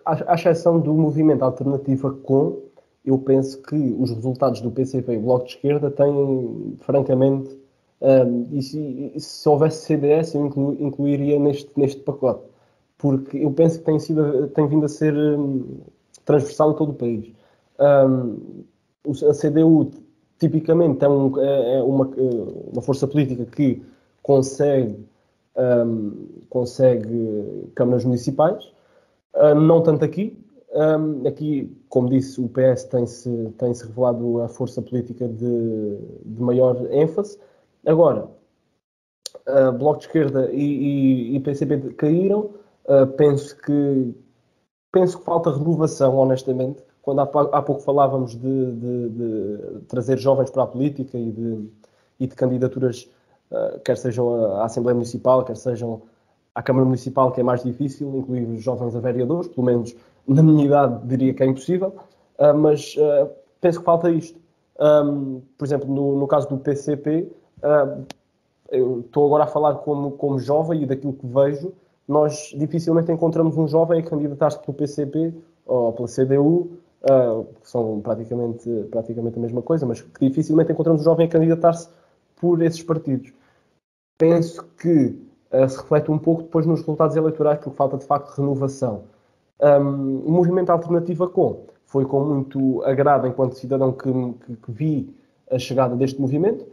À 0.04 0.34
exceção 0.34 0.80
do 0.80 0.92
movimento 0.94 1.42
Alternativa 1.42 2.12
Com, 2.12 2.62
eu 3.04 3.18
penso 3.18 3.62
que 3.62 3.76
os 3.76 4.10
resultados 4.10 4.60
do 4.60 4.70
PCP 4.70 5.14
e 5.14 5.18
Bloco 5.18 5.46
de 5.46 5.52
Esquerda 5.52 5.90
têm, 5.90 6.76
francamente, 6.80 7.50
um, 8.00 8.46
eh, 8.52 8.56
e, 8.58 8.62
se, 8.62 9.12
se 9.16 9.48
houvesse 9.48 9.86
CDS, 9.86 10.34
eu 10.34 10.46
inclu, 10.46 10.76
incluiria 10.80 11.38
neste, 11.38 11.70
neste 11.78 12.00
pacote 12.02 12.52
porque 13.02 13.36
eu 13.38 13.50
penso 13.50 13.80
que 13.80 13.84
tem, 13.84 13.98
sido, 13.98 14.46
tem 14.50 14.68
vindo 14.68 14.86
a 14.86 14.88
ser 14.88 15.12
um, 15.12 15.80
transversal 16.24 16.70
a 16.70 16.74
todo 16.74 16.92
o 16.92 16.94
país. 16.94 17.32
Um, 17.80 18.62
a 19.28 19.34
CDU, 19.34 19.90
tipicamente, 20.38 21.04
é, 21.04 21.08
um, 21.08 21.40
é, 21.40 21.78
é 21.78 21.82
uma, 21.82 22.06
uma, 22.72 22.80
força 22.80 23.08
política 23.08 23.44
que 23.44 23.82
consegue 24.22 25.06
um, 25.56 26.42
consegue 26.48 27.70
câmaras 27.74 28.04
municipais. 28.04 28.64
Uh, 29.34 29.54
não 29.54 29.82
tanto 29.82 30.04
aqui. 30.04 30.38
Um, 30.74 31.26
aqui, 31.28 31.70
como 31.88 32.08
disse, 32.08 32.40
o 32.40 32.48
PS 32.48 32.84
tem-se 32.84 33.52
tem 33.58 33.74
-se 33.74 33.86
revelado 33.86 34.40
a 34.40 34.48
força 34.48 34.80
política 34.80 35.28
de, 35.28 35.98
de 36.24 36.42
maior 36.42 36.76
ênfase. 36.90 37.38
Agora, 37.86 38.28
uh, 39.46 39.72
Bloco 39.72 40.00
de 40.00 40.06
Esquerda 40.06 40.50
e, 40.50 40.62
e, 40.62 41.36
e 41.36 41.40
PCP 41.40 41.94
caíram. 41.94 42.50
Uh, 42.86 43.06
penso 43.16 43.56
que 43.58 44.14
penso 44.90 45.18
que 45.18 45.24
falta 45.24 45.50
renovação, 45.50 46.16
honestamente. 46.16 46.82
Quando 47.00 47.20
há, 47.20 47.24
há 47.24 47.62
pouco 47.62 47.80
falávamos 47.82 48.32
de, 48.32 48.72
de, 48.72 49.08
de, 49.08 49.80
trazer 49.88 50.18
jovens 50.18 50.50
para 50.50 50.62
a 50.62 50.66
política 50.66 51.18
e 51.18 51.32
de, 51.32 51.68
e 52.20 52.26
de 52.26 52.34
candidaturas, 52.36 53.10
uh, 53.52 53.78
quer 53.84 53.96
sejam 53.96 54.56
à 54.56 54.64
Assembleia 54.64 54.94
Municipal, 54.94 55.44
quer 55.44 55.56
sejam 55.56 56.02
à 56.54 56.62
Câmara 56.62 56.84
Municipal, 56.84 57.30
que 57.30 57.40
é 57.40 57.44
mais 57.44 57.62
difícil, 57.62 58.12
incluir 58.16 58.44
os 58.44 58.62
jovens 58.62 58.96
a 58.96 59.00
vereadores, 59.00 59.48
pelo 59.48 59.64
menos 59.64 59.94
na 60.26 60.42
minha 60.42 60.64
idade 60.64 61.06
diria 61.06 61.32
que 61.32 61.42
é 61.42 61.46
impossível, 61.46 61.94
uh, 62.38 62.54
mas 62.56 62.96
uh, 62.96 63.30
penso 63.60 63.78
que 63.78 63.84
falta 63.84 64.10
isto. 64.10 64.40
Um, 64.80 65.42
por 65.56 65.64
exemplo, 65.64 65.88
no, 65.88 66.18
no, 66.18 66.26
caso 66.26 66.48
do 66.48 66.58
PCP, 66.58 67.30
eu 68.70 69.00
estou 69.00 69.26
agora 69.26 69.44
a 69.44 69.46
falar 69.46 69.74
como, 69.76 70.12
como 70.12 70.38
jovem 70.40 70.82
e 70.82 70.86
daquilo 70.86 71.12
que 71.12 71.26
vejo, 71.26 71.72
nós 72.08 72.52
dificilmente 72.56 73.12
encontramos 73.12 73.56
um 73.56 73.68
jovem 73.68 74.00
a 74.00 74.02
candidatar-se 74.02 74.58
pelo 74.60 74.74
PCP 74.74 75.32
ou 75.66 75.92
pela 75.92 76.08
CDU, 76.08 76.70
uh, 77.04 77.46
são 77.62 78.00
praticamente, 78.00 78.68
praticamente 78.90 79.38
a 79.38 79.42
mesma 79.42 79.62
coisa, 79.62 79.86
mas 79.86 80.00
que 80.00 80.28
dificilmente 80.28 80.72
encontramos 80.72 81.02
um 81.02 81.04
jovem 81.04 81.26
a 81.26 81.28
candidatar-se 81.28 81.88
por 82.36 82.60
esses 82.62 82.82
partidos. 82.82 83.32
Penso 84.22 84.64
que 84.80 85.18
uh, 85.50 85.68
se 85.68 85.78
reflete 85.78 86.08
um 86.08 86.16
pouco 86.16 86.44
depois 86.44 86.64
nos 86.64 86.78
resultados 86.78 87.16
eleitorais, 87.16 87.58
porque 87.58 87.76
falta 87.76 87.96
de 87.96 88.04
facto 88.04 88.28
renovação. 88.36 89.02
Um, 89.60 90.18
o 90.24 90.30
movimento 90.30 90.70
Alternativa 90.70 91.28
Com 91.28 91.64
foi 91.86 92.04
com 92.04 92.24
muito 92.24 92.84
agrado, 92.84 93.26
enquanto 93.26 93.56
cidadão 93.56 93.90
que, 93.90 94.12
que, 94.46 94.56
que 94.58 94.70
vi 94.70 95.16
a 95.50 95.58
chegada 95.58 95.96
deste 95.96 96.20
movimento, 96.20 96.64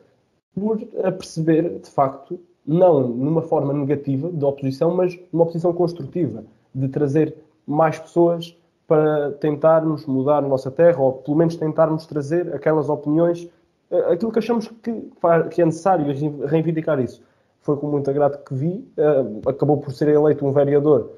por 0.54 0.78
perceber, 0.78 1.80
de 1.80 1.90
facto, 1.90 2.40
não 2.64 3.08
numa 3.08 3.42
forma 3.42 3.74
negativa 3.74 4.30
de 4.30 4.46
oposição, 4.46 4.94
mas 4.94 5.20
numa 5.34 5.46
oposição 5.46 5.74
construtiva, 5.74 6.44
de 6.76 6.88
trazer 6.88 7.36
mais 7.66 7.98
pessoas 7.98 8.56
para 8.86 9.32
tentarmos 9.32 10.06
mudar 10.06 10.38
a 10.38 10.48
nossa 10.48 10.70
terra, 10.70 11.02
ou 11.02 11.14
pelo 11.14 11.38
menos 11.38 11.56
tentarmos 11.56 12.06
trazer 12.06 12.54
aquelas 12.54 12.90
opiniões, 12.90 13.50
eh, 13.90 14.14
aquilo 14.14 14.32
que 14.32 14.38
achamos 14.38 14.68
que, 14.68 15.10
que 15.50 15.62
é 15.64 15.66
necessário 15.66 16.06
reivindicar 16.46 17.00
isso. 17.00 17.28
Foi 17.62 17.78
com 17.78 17.88
muito 17.88 18.10
agrado 18.10 18.44
que 18.44 18.54
vi, 18.54 18.88
uh, 18.98 19.50
acabou 19.50 19.78
por 19.78 19.92
ser 19.92 20.08
eleito 20.08 20.46
um 20.46 20.52
vereador 20.52 21.12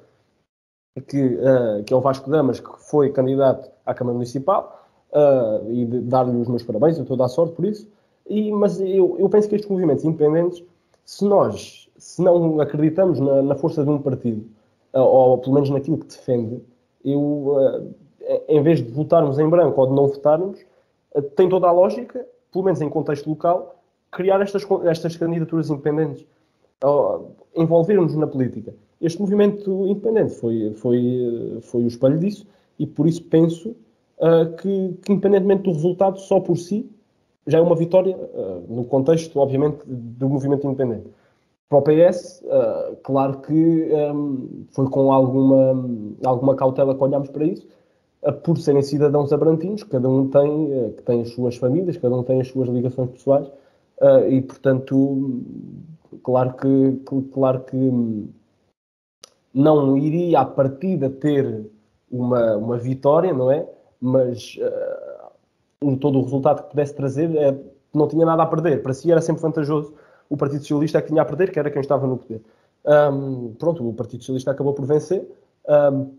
que, 1.07 1.35
uh, 1.35 1.83
que 1.85 1.93
é 1.93 1.95
o 1.95 2.01
Vasco 2.01 2.29
Damas, 2.29 2.59
que 2.59 2.69
foi 2.89 3.11
candidato 3.11 3.69
à 3.85 3.93
Câmara 3.93 4.15
Municipal, 4.15 4.85
uh, 5.11 5.71
e 5.71 5.85
dar-lhe 5.85 6.35
os 6.35 6.47
meus 6.47 6.63
parabéns, 6.63 6.97
eu 6.97 7.03
estou 7.03 7.15
a 7.15 7.19
dar 7.19 7.27
sorte 7.27 7.55
por 7.55 7.65
isso. 7.65 7.87
E, 8.27 8.51
mas 8.51 8.79
eu, 8.79 9.15
eu 9.19 9.29
penso 9.29 9.47
que 9.47 9.55
estes 9.55 9.69
movimentos 9.69 10.03
independentes 10.03 10.63
se 11.05 11.25
nós 11.25 11.89
se 11.97 12.21
não 12.21 12.59
acreditamos 12.59 13.19
na, 13.19 13.43
na 13.43 13.55
força 13.55 13.83
de 13.83 13.89
um 13.89 14.01
partido, 14.01 14.43
ou, 14.91 15.37
pelo 15.37 15.53
menos 15.53 15.69
naquilo 15.69 15.99
que 15.99 16.07
defende, 16.07 16.59
eu, 17.05 17.55
em 18.47 18.61
vez 18.63 18.83
de 18.83 18.91
votarmos 18.91 19.37
em 19.37 19.47
branco 19.47 19.79
ou 19.79 19.87
de 19.87 19.93
não 19.93 20.07
votarmos, 20.07 20.59
tem 21.35 21.47
toda 21.47 21.67
a 21.67 21.71
lógica, 21.71 22.25
pelo 22.51 22.65
menos 22.65 22.81
em 22.81 22.89
contexto 22.89 23.29
local, 23.29 23.80
criar 24.11 24.41
estas, 24.41 24.65
estas 24.85 25.15
candidaturas 25.15 25.69
independentes, 25.69 26.25
uh, 26.83 27.25
envolvermos 27.55 28.15
na 28.15 28.27
política. 28.27 28.73
Este 28.99 29.19
movimento 29.19 29.87
independente 29.87 30.35
foi, 30.35 30.73
foi, 30.75 31.57
foi 31.61 31.83
o 31.83 31.87
espelho 31.87 32.19
disso 32.19 32.45
e 32.77 32.85
por 32.85 33.07
isso 33.07 33.23
penso 33.23 33.75
que, 34.59 34.99
que, 35.01 35.11
independentemente 35.11 35.63
do 35.63 35.71
resultado, 35.71 36.19
só 36.19 36.39
por 36.39 36.55
si, 36.55 36.87
já 37.47 37.57
é 37.57 37.61
uma 37.61 37.75
vitória 37.75 38.15
uh, 38.15 38.63
no 38.67 38.85
contexto, 38.85 39.39
obviamente, 39.39 39.79
do 39.85 40.29
movimento 40.29 40.67
independente. 40.67 41.07
Para 41.69 41.79
o 41.79 41.81
PS, 41.81 42.41
uh, 42.41 42.47
eh, 42.51 42.95
claro 43.01 43.39
que 43.39 43.53
um, 43.53 44.65
foi 44.71 44.89
com 44.89 45.11
alguma, 45.11 45.89
alguma 46.25 46.53
cautela 46.55 46.93
que 46.93 47.01
olhámos 47.01 47.29
para 47.29 47.45
isso, 47.45 47.65
uh, 48.23 48.33
por 48.33 48.57
serem 48.57 48.81
cidadãos 48.81 49.31
abrantinos, 49.31 49.83
cada 49.83 50.07
um 50.07 50.27
tem, 50.27 50.93
que 50.97 51.03
tem 51.03 51.21
as 51.21 51.29
suas 51.29 51.55
famílias, 51.55 51.97
cada 51.97 52.15
um 52.15 52.23
tem 52.23 52.41
as 52.41 52.49
suas 52.49 52.67
ligações 52.67 53.09
pessoais, 53.11 53.49
e, 54.29 54.41
portanto, 54.41 55.43
claro 56.23 56.53
que, 56.53 57.01
claro 57.31 57.59
que 57.61 58.29
não 59.53 59.97
iria 59.97 60.39
à 60.39 60.45
partida 60.45 61.09
ter 61.09 61.69
uma, 62.09 62.57
uma 62.57 62.77
vitória, 62.77 63.33
não 63.33 63.51
é? 63.51 63.67
Mas 63.99 64.57
todo 65.99 66.19
o 66.19 66.23
resultado 66.23 66.63
que 66.63 66.69
pudesse 66.71 66.95
trazer 66.95 67.35
é, 67.35 67.55
não 67.93 68.07
tinha 68.07 68.25
nada 68.25 68.43
a 68.43 68.47
perder. 68.47 68.81
Para 68.81 68.93
si 68.93 69.11
era 69.11 69.21
sempre 69.21 69.41
vantajoso 69.41 69.93
o 70.31 70.37
Partido 70.37 70.61
Socialista 70.61 70.97
é 70.97 71.01
que 71.01 71.09
tinha 71.09 71.21
a 71.21 71.25
perder, 71.25 71.51
que 71.51 71.59
era 71.59 71.69
quem 71.69 71.81
estava 71.81 72.07
no 72.07 72.17
poder. 72.17 72.41
Um, 72.85 73.53
pronto, 73.55 73.87
o 73.87 73.93
Partido 73.93 74.21
Socialista 74.21 74.51
acabou 74.51 74.73
por 74.73 74.85
vencer. 74.85 75.27
Um, 75.67 76.15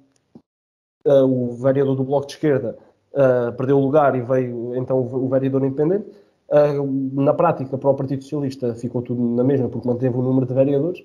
uh, 1.07 1.25
o 1.25 1.55
vereador 1.55 1.97
do 1.97 2.05
Bloco 2.05 2.27
de 2.27 2.35
Esquerda 2.35 2.77
uh, 3.15 3.51
perdeu 3.57 3.79
o 3.79 3.81
lugar 3.81 4.15
e 4.15 4.21
veio 4.21 4.77
então 4.77 4.99
o, 4.99 5.25
o 5.25 5.29
vereador 5.31 5.65
independente. 5.65 6.13
Uh, 6.53 7.23
na 7.23 7.33
prática, 7.33 7.79
para 7.79 7.91
o 7.91 7.95
Partido 7.95 8.23
Socialista 8.23 8.75
ficou 8.75 9.01
tudo 9.01 9.23
na 9.23 9.43
mesma, 9.43 9.69
porque 9.69 9.89
manteve 9.89 10.17
o 10.17 10.23
número 10.23 10.47
de 10.47 10.53
vereadores. 10.53 11.03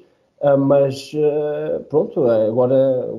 mas 0.60 1.13
pronto, 1.89 2.30
agora, 2.30 3.10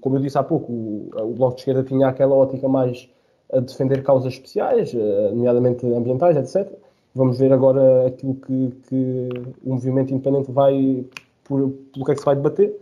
como 0.00 0.16
eu 0.16 0.20
disse 0.20 0.38
há 0.38 0.42
pouco, 0.42 0.70
o, 0.72 1.34
Bloco 1.34 1.54
de 1.54 1.62
Esquerda 1.62 1.82
tinha 1.82 2.06
aquela 2.08 2.34
ótica 2.34 2.68
mais 2.68 3.08
a 3.52 3.60
defender 3.60 4.02
causas 4.02 4.34
especiais, 4.34 4.92
nomeadamente 4.92 5.86
ambientais, 5.86 6.36
etc. 6.36 6.70
Vamos 7.14 7.38
ver 7.38 7.52
agora 7.52 8.06
aquilo 8.06 8.34
que, 8.34 8.70
que 8.88 9.28
o 9.64 9.70
movimento 9.70 10.12
independente 10.12 10.52
vai, 10.52 11.04
por, 11.42 11.70
pelo 11.92 12.04
que 12.04 12.12
é 12.12 12.14
que 12.14 12.20
se 12.20 12.26
vai 12.26 12.36
debater, 12.36 12.76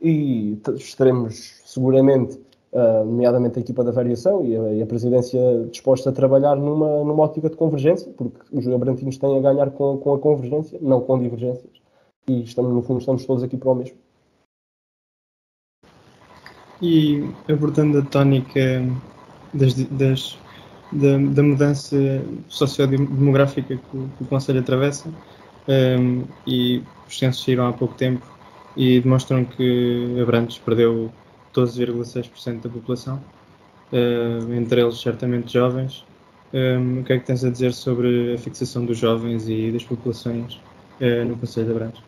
e 0.00 0.58
estaremos 0.76 1.60
seguramente, 1.64 2.38
uh, 2.72 3.04
nomeadamente 3.04 3.58
a 3.58 3.62
equipa 3.62 3.84
da 3.84 3.90
variação 3.90 4.44
e 4.44 4.56
a, 4.56 4.72
e 4.74 4.82
a, 4.82 4.86
presidência 4.86 5.40
disposta 5.70 6.10
a 6.10 6.12
trabalhar 6.12 6.56
numa, 6.56 7.04
numa 7.04 7.22
ótica 7.22 7.48
de 7.48 7.56
convergência, 7.56 8.12
porque 8.16 8.40
os 8.50 8.66
abrantinos 8.68 9.18
têm 9.18 9.38
a 9.38 9.40
ganhar 9.40 9.70
com, 9.70 9.98
com 9.98 10.14
a 10.14 10.18
convergência, 10.18 10.78
não 10.80 11.00
com 11.00 11.18
divergências, 11.18 11.72
e 12.28 12.42
estamos, 12.42 12.72
no 12.72 12.82
fundo 12.82 13.00
estamos 13.00 13.24
todos 13.24 13.42
aqui 13.42 13.56
para 13.56 13.70
o 13.70 13.74
mesmo. 13.74 13.96
E 16.80 17.30
abordando 17.48 17.98
a 17.98 18.02
tónica 18.02 18.82
das, 19.54 19.74
das, 19.74 20.38
da, 20.90 21.16
da, 21.16 21.42
mudança 21.42 21.96
sociodemográfica 22.48 23.76
que 23.76 23.96
o, 23.96 24.08
que 24.08 24.24
o 24.24 24.26
Conselho 24.26 24.58
atravessa 24.58 25.08
um, 25.68 26.24
e 26.44 26.82
os 27.06 27.16
censos 27.16 27.44
saíram 27.44 27.68
há 27.68 27.72
pouco 27.72 27.94
tempo 27.94 28.26
e 28.76 29.00
demonstram 29.00 29.44
que 29.44 30.18
Abrantes 30.20 30.58
perdeu 30.58 31.12
12,6% 31.54 32.62
da 32.62 32.68
população, 32.68 33.20
uh, 33.92 34.52
entre 34.54 34.80
eles 34.80 35.00
certamente 35.00 35.52
jovens. 35.52 36.04
Um, 36.52 37.00
o 37.00 37.04
que 37.04 37.14
é 37.14 37.18
que 37.18 37.26
tens 37.26 37.44
a 37.44 37.50
dizer 37.50 37.72
sobre 37.72 38.34
a 38.34 38.38
fixação 38.38 38.84
dos 38.84 38.98
jovens 38.98 39.48
e 39.48 39.72
das 39.72 39.84
populações 39.84 40.60
uh, 41.00 41.24
no 41.26 41.36
Conselho 41.36 41.66
de 41.66 41.72
Abrantes? 41.72 42.02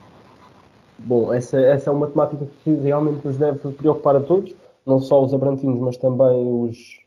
Bom, 0.98 1.32
essa, 1.32 1.58
essa 1.58 1.90
é 1.90 1.92
uma 1.92 2.06
temática 2.06 2.46
que 2.62 2.70
realmente 2.74 3.26
nos 3.26 3.36
deve 3.36 3.58
preocupar 3.72 4.16
a 4.16 4.20
todos, 4.20 4.54
não 4.86 5.00
só 5.00 5.22
os 5.22 5.34
abrantinos, 5.34 5.80
mas 5.80 5.96
também 5.96 6.46
os, 6.46 7.00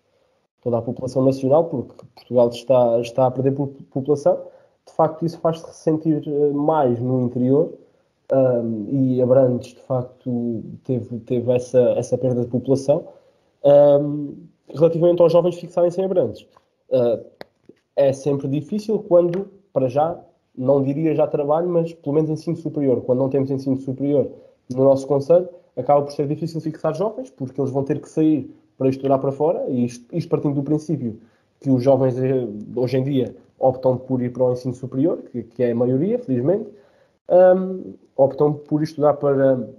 toda 0.62 0.80
a 0.80 0.82
população 0.82 1.24
nacional, 1.24 1.66
porque 1.66 1.94
Portugal 2.16 2.50
está, 2.50 3.00
está 3.00 3.28
a 3.28 3.32
perder 3.32 3.54
população. 3.92 4.38
De 4.86 4.94
facto, 4.94 5.26
isso 5.26 5.40
faz-se 5.40 5.66
ressentir 5.66 6.24
eh, 6.28 6.54
mais 6.54 7.00
no 7.00 7.22
interior 7.22 7.74
um, 8.32 8.88
e 8.90 9.22
Abrantes, 9.22 9.74
de 9.74 9.82
facto, 9.82 10.64
teve, 10.84 11.20
teve 11.20 11.52
essa, 11.52 11.80
essa 11.98 12.18
perda 12.18 12.42
de 12.42 12.48
população. 12.48 13.08
Um, 13.64 14.36
relativamente 14.74 15.22
aos 15.22 15.32
jovens 15.32 15.60
fixarem-se 15.60 16.02
em 16.02 16.06
Abrantes, 16.06 16.46
uh, 16.90 17.24
é 17.96 18.12
sempre 18.14 18.48
difícil 18.48 19.00
quando, 19.00 19.48
para 19.74 19.88
já, 19.88 20.20
não 20.56 20.84
diria 20.84 21.16
já 21.16 21.28
trabalho, 21.28 21.70
mas 21.70 21.94
pelo 21.94 22.16
menos 22.16 22.30
ensino 22.30 22.56
superior. 22.56 23.02
Quando 23.02 23.20
não 23.20 23.30
temos 23.30 23.50
ensino 23.50 23.78
superior 23.78 24.30
no 24.70 24.84
nosso 24.84 25.08
Conselho, 25.08 25.48
acaba 25.76 26.02
por 26.02 26.12
ser 26.12 26.28
difícil 26.28 26.60
fixar 26.60 26.96
jovens, 26.96 27.30
porque 27.30 27.60
eles 27.60 27.72
vão 27.72 27.84
ter 27.84 28.02
que 28.02 28.10
sair 28.10 28.54
para 28.78 28.90
estudar 28.90 29.18
para 29.20 29.32
fora, 29.32 29.66
e 29.70 29.86
isto, 29.86 30.06
isto 30.16 30.30
partindo 30.30 30.56
do 30.56 30.64
princípio 30.64 31.20
que 31.60 31.70
os 31.70 31.82
jovens 31.82 32.18
eh, 32.20 32.48
hoje 32.76 32.98
em 32.98 33.04
dia 33.04 33.36
optam 33.60 33.98
por 33.98 34.22
ir 34.22 34.32
para 34.32 34.44
o 34.44 34.52
ensino 34.52 34.74
superior, 34.74 35.24
que, 35.24 35.44
que 35.44 35.64
é 35.64 35.72
a 35.72 35.76
maioria, 35.76 36.20
felizmente, 36.20 36.70
um, 37.30 37.96
optam 38.18 38.54
por 38.54 38.82
estudar 38.82 39.14
para, 39.14 39.70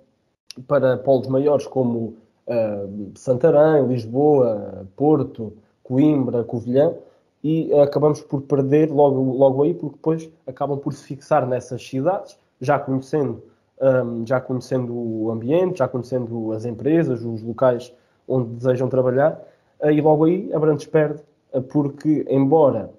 para 0.66 0.96
polos 0.98 1.26
maiores 1.26 1.66
como 1.66 2.16
uh, 2.46 3.12
Santarém, 3.16 3.86
Lisboa, 3.86 4.86
Porto, 4.96 5.52
Coimbra, 5.82 6.44
Covilhã, 6.44 6.94
e 7.42 7.72
acabamos 7.80 8.20
por 8.20 8.42
perder 8.42 8.90
logo, 8.90 9.20
logo 9.36 9.62
aí, 9.62 9.74
porque 9.74 9.96
depois 9.96 10.30
acabam 10.46 10.78
por 10.78 10.92
se 10.92 11.04
fixar 11.04 11.46
nessas 11.46 11.86
cidades, 11.86 12.38
já 12.60 12.78
conhecendo 12.78 13.42
um, 13.80 14.26
já 14.26 14.40
conhecendo 14.40 14.92
o 14.92 15.30
ambiente, 15.30 15.78
já 15.78 15.86
conhecendo 15.86 16.52
as 16.52 16.64
empresas, 16.64 17.24
os 17.24 17.42
locais 17.42 17.92
onde 18.26 18.54
desejam 18.54 18.88
trabalhar, 18.88 19.40
uh, 19.80 19.90
e 19.90 20.00
logo 20.00 20.24
aí 20.24 20.52
a 20.52 20.58
Brandes 20.58 20.86
perde, 20.86 21.22
porque 21.70 22.26
embora 22.28 22.90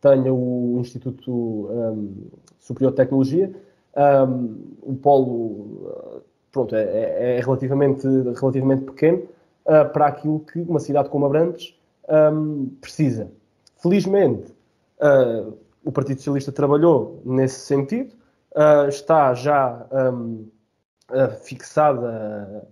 tenha 0.00 0.34
o 0.34 0.76
Instituto 0.78 1.32
um, 1.32 2.28
Superior 2.58 2.90
de 2.90 2.96
Tecnologia, 2.96 3.52
um, 3.96 4.76
o 4.82 4.94
polo 4.94 5.92
pronto, 6.52 6.74
é, 6.74 6.82
é, 6.82 7.36
é 7.36 7.40
relativamente, 7.40 8.06
relativamente 8.06 8.84
pequeno 8.84 9.22
para 9.92 10.06
aquilo 10.06 10.40
que 10.40 10.60
uma 10.60 10.78
cidade 10.78 11.08
como 11.08 11.26
Abrantes 11.26 11.76
um, 12.08 12.68
precisa. 12.80 13.28
Felizmente, 13.78 14.54
o 15.84 15.92
Partido 15.92 16.18
Socialista 16.18 16.52
trabalhou 16.52 17.20
nesse 17.24 17.60
sentido, 17.60 18.12
uh, 18.56 18.88
está 18.88 19.34
já 19.34 19.86
um, 20.12 20.46
uh, 21.10 21.30
fixada, 21.42 22.66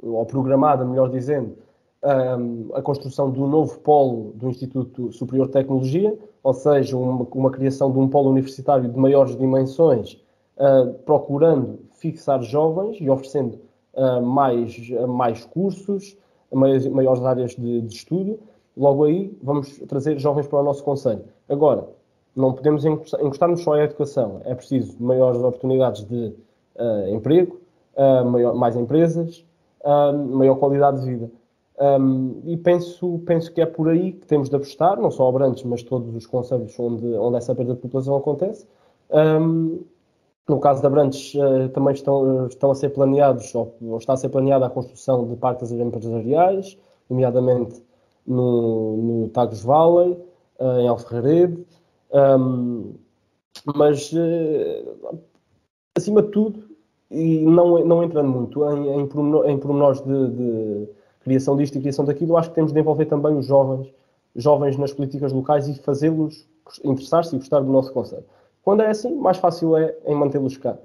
ou 0.00 0.24
programada, 0.26 0.84
melhor 0.84 1.10
dizendo, 1.10 1.56
um, 2.04 2.68
a 2.74 2.82
construção 2.82 3.30
do 3.30 3.46
novo 3.46 3.78
polo 3.80 4.32
do 4.36 4.48
Instituto 4.48 5.10
Superior 5.12 5.46
de 5.46 5.52
Tecnologia, 5.54 6.16
ou 6.42 6.54
seja, 6.54 6.96
uma, 6.96 7.26
uma 7.32 7.50
criação 7.50 7.90
de 7.90 7.98
um 7.98 8.08
polo 8.08 8.30
universitário 8.30 8.88
de 8.88 8.98
maiores 8.98 9.36
dimensões, 9.36 10.22
uh, 10.58 10.92
procurando 11.04 11.80
fixar 11.92 12.42
jovens 12.42 12.98
e 13.00 13.08
oferecendo 13.08 13.58
mais, 14.22 14.78
mais 15.08 15.44
cursos, 15.44 16.16
maiores, 16.52 16.86
maiores 16.86 17.24
áreas 17.24 17.56
de, 17.56 17.80
de 17.80 17.92
estudo. 17.92 18.38
Logo 18.76 19.02
aí, 19.02 19.36
vamos 19.42 19.76
trazer 19.88 20.20
jovens 20.20 20.46
para 20.46 20.60
o 20.60 20.62
nosso 20.62 20.84
Conselho. 20.84 21.24
Agora, 21.48 21.88
não 22.36 22.52
podemos 22.52 22.84
encostar-nos 22.84 23.62
só 23.62 23.72
à 23.72 23.82
educação. 23.82 24.40
É 24.44 24.54
preciso 24.54 24.94
maiores 25.02 25.40
oportunidades 25.40 26.04
de 26.04 26.32
uh, 26.76 27.08
emprego, 27.08 27.60
uh, 27.96 28.24
maior, 28.24 28.54
mais 28.54 28.76
empresas, 28.76 29.44
uh, 29.80 30.16
maior 30.16 30.54
qualidade 30.54 31.00
de 31.00 31.06
vida. 31.06 31.30
Um, 31.80 32.40
e 32.44 32.56
penso, 32.56 33.20
penso 33.24 33.52
que 33.52 33.60
é 33.60 33.66
por 33.66 33.88
aí 33.88 34.12
que 34.12 34.26
temos 34.26 34.48
de 34.48 34.56
apostar, 34.56 35.00
não 35.00 35.10
só 35.10 35.28
Abrantes, 35.28 35.62
mas 35.64 35.82
todos 35.82 36.14
os 36.14 36.26
conselhos 36.26 36.78
onde, 36.78 37.06
onde 37.14 37.36
essa 37.36 37.54
perda 37.54 37.74
de 37.74 37.80
população 37.80 38.16
acontece. 38.16 38.66
Um, 39.10 39.80
no 40.48 40.58
caso 40.58 40.80
de 40.80 40.86
Abrantes, 40.86 41.34
também 41.74 41.92
estão, 41.92 42.46
estão 42.46 42.70
a 42.70 42.74
ser 42.74 42.88
planeados, 42.90 43.54
ou, 43.54 43.76
está 43.98 44.14
a 44.14 44.16
ser 44.16 44.30
planeada 44.30 44.66
a 44.66 44.70
construção 44.70 45.28
de 45.28 45.36
parques 45.36 45.70
empresariais, 45.70 46.78
nomeadamente 47.08 47.82
no, 48.26 48.96
no 48.96 49.28
Tagus 49.28 49.62
Valley, 49.62 50.18
em 50.80 50.88
Alferrarede, 50.88 51.66
um, 52.12 52.94
mas, 53.74 54.12
uh, 54.12 55.18
acima 55.96 56.22
de 56.22 56.30
tudo, 56.30 56.68
e 57.10 57.44
não, 57.44 57.84
não 57.84 58.02
entrando 58.02 58.28
muito 58.28 58.64
em, 58.70 58.88
em, 58.88 59.00
em 59.02 59.58
pormenores 59.58 60.00
de, 60.02 60.28
de, 60.28 60.88
criação 61.20 61.56
disto 61.56 61.76
e 61.76 61.80
criação 61.80 62.04
daquilo, 62.04 62.36
acho 62.36 62.50
que 62.50 62.54
temos 62.54 62.72
de 62.72 62.80
envolver 62.80 63.06
também 63.06 63.36
os 63.36 63.46
jovens, 63.46 63.92
jovens 64.34 64.76
nas 64.76 64.92
políticas 64.92 65.32
locais 65.32 65.68
e 65.68 65.74
fazê-los 65.74 66.46
interessar-se 66.84 67.34
e 67.34 67.38
gostar 67.38 67.60
do 67.60 67.72
nosso 67.72 67.92
conselho. 67.92 68.24
Quando 68.62 68.82
é 68.82 68.90
assim, 68.90 69.14
mais 69.14 69.38
fácil 69.38 69.76
é 69.76 69.94
em 70.06 70.14
mantê-los 70.14 70.56
cá. 70.56 70.76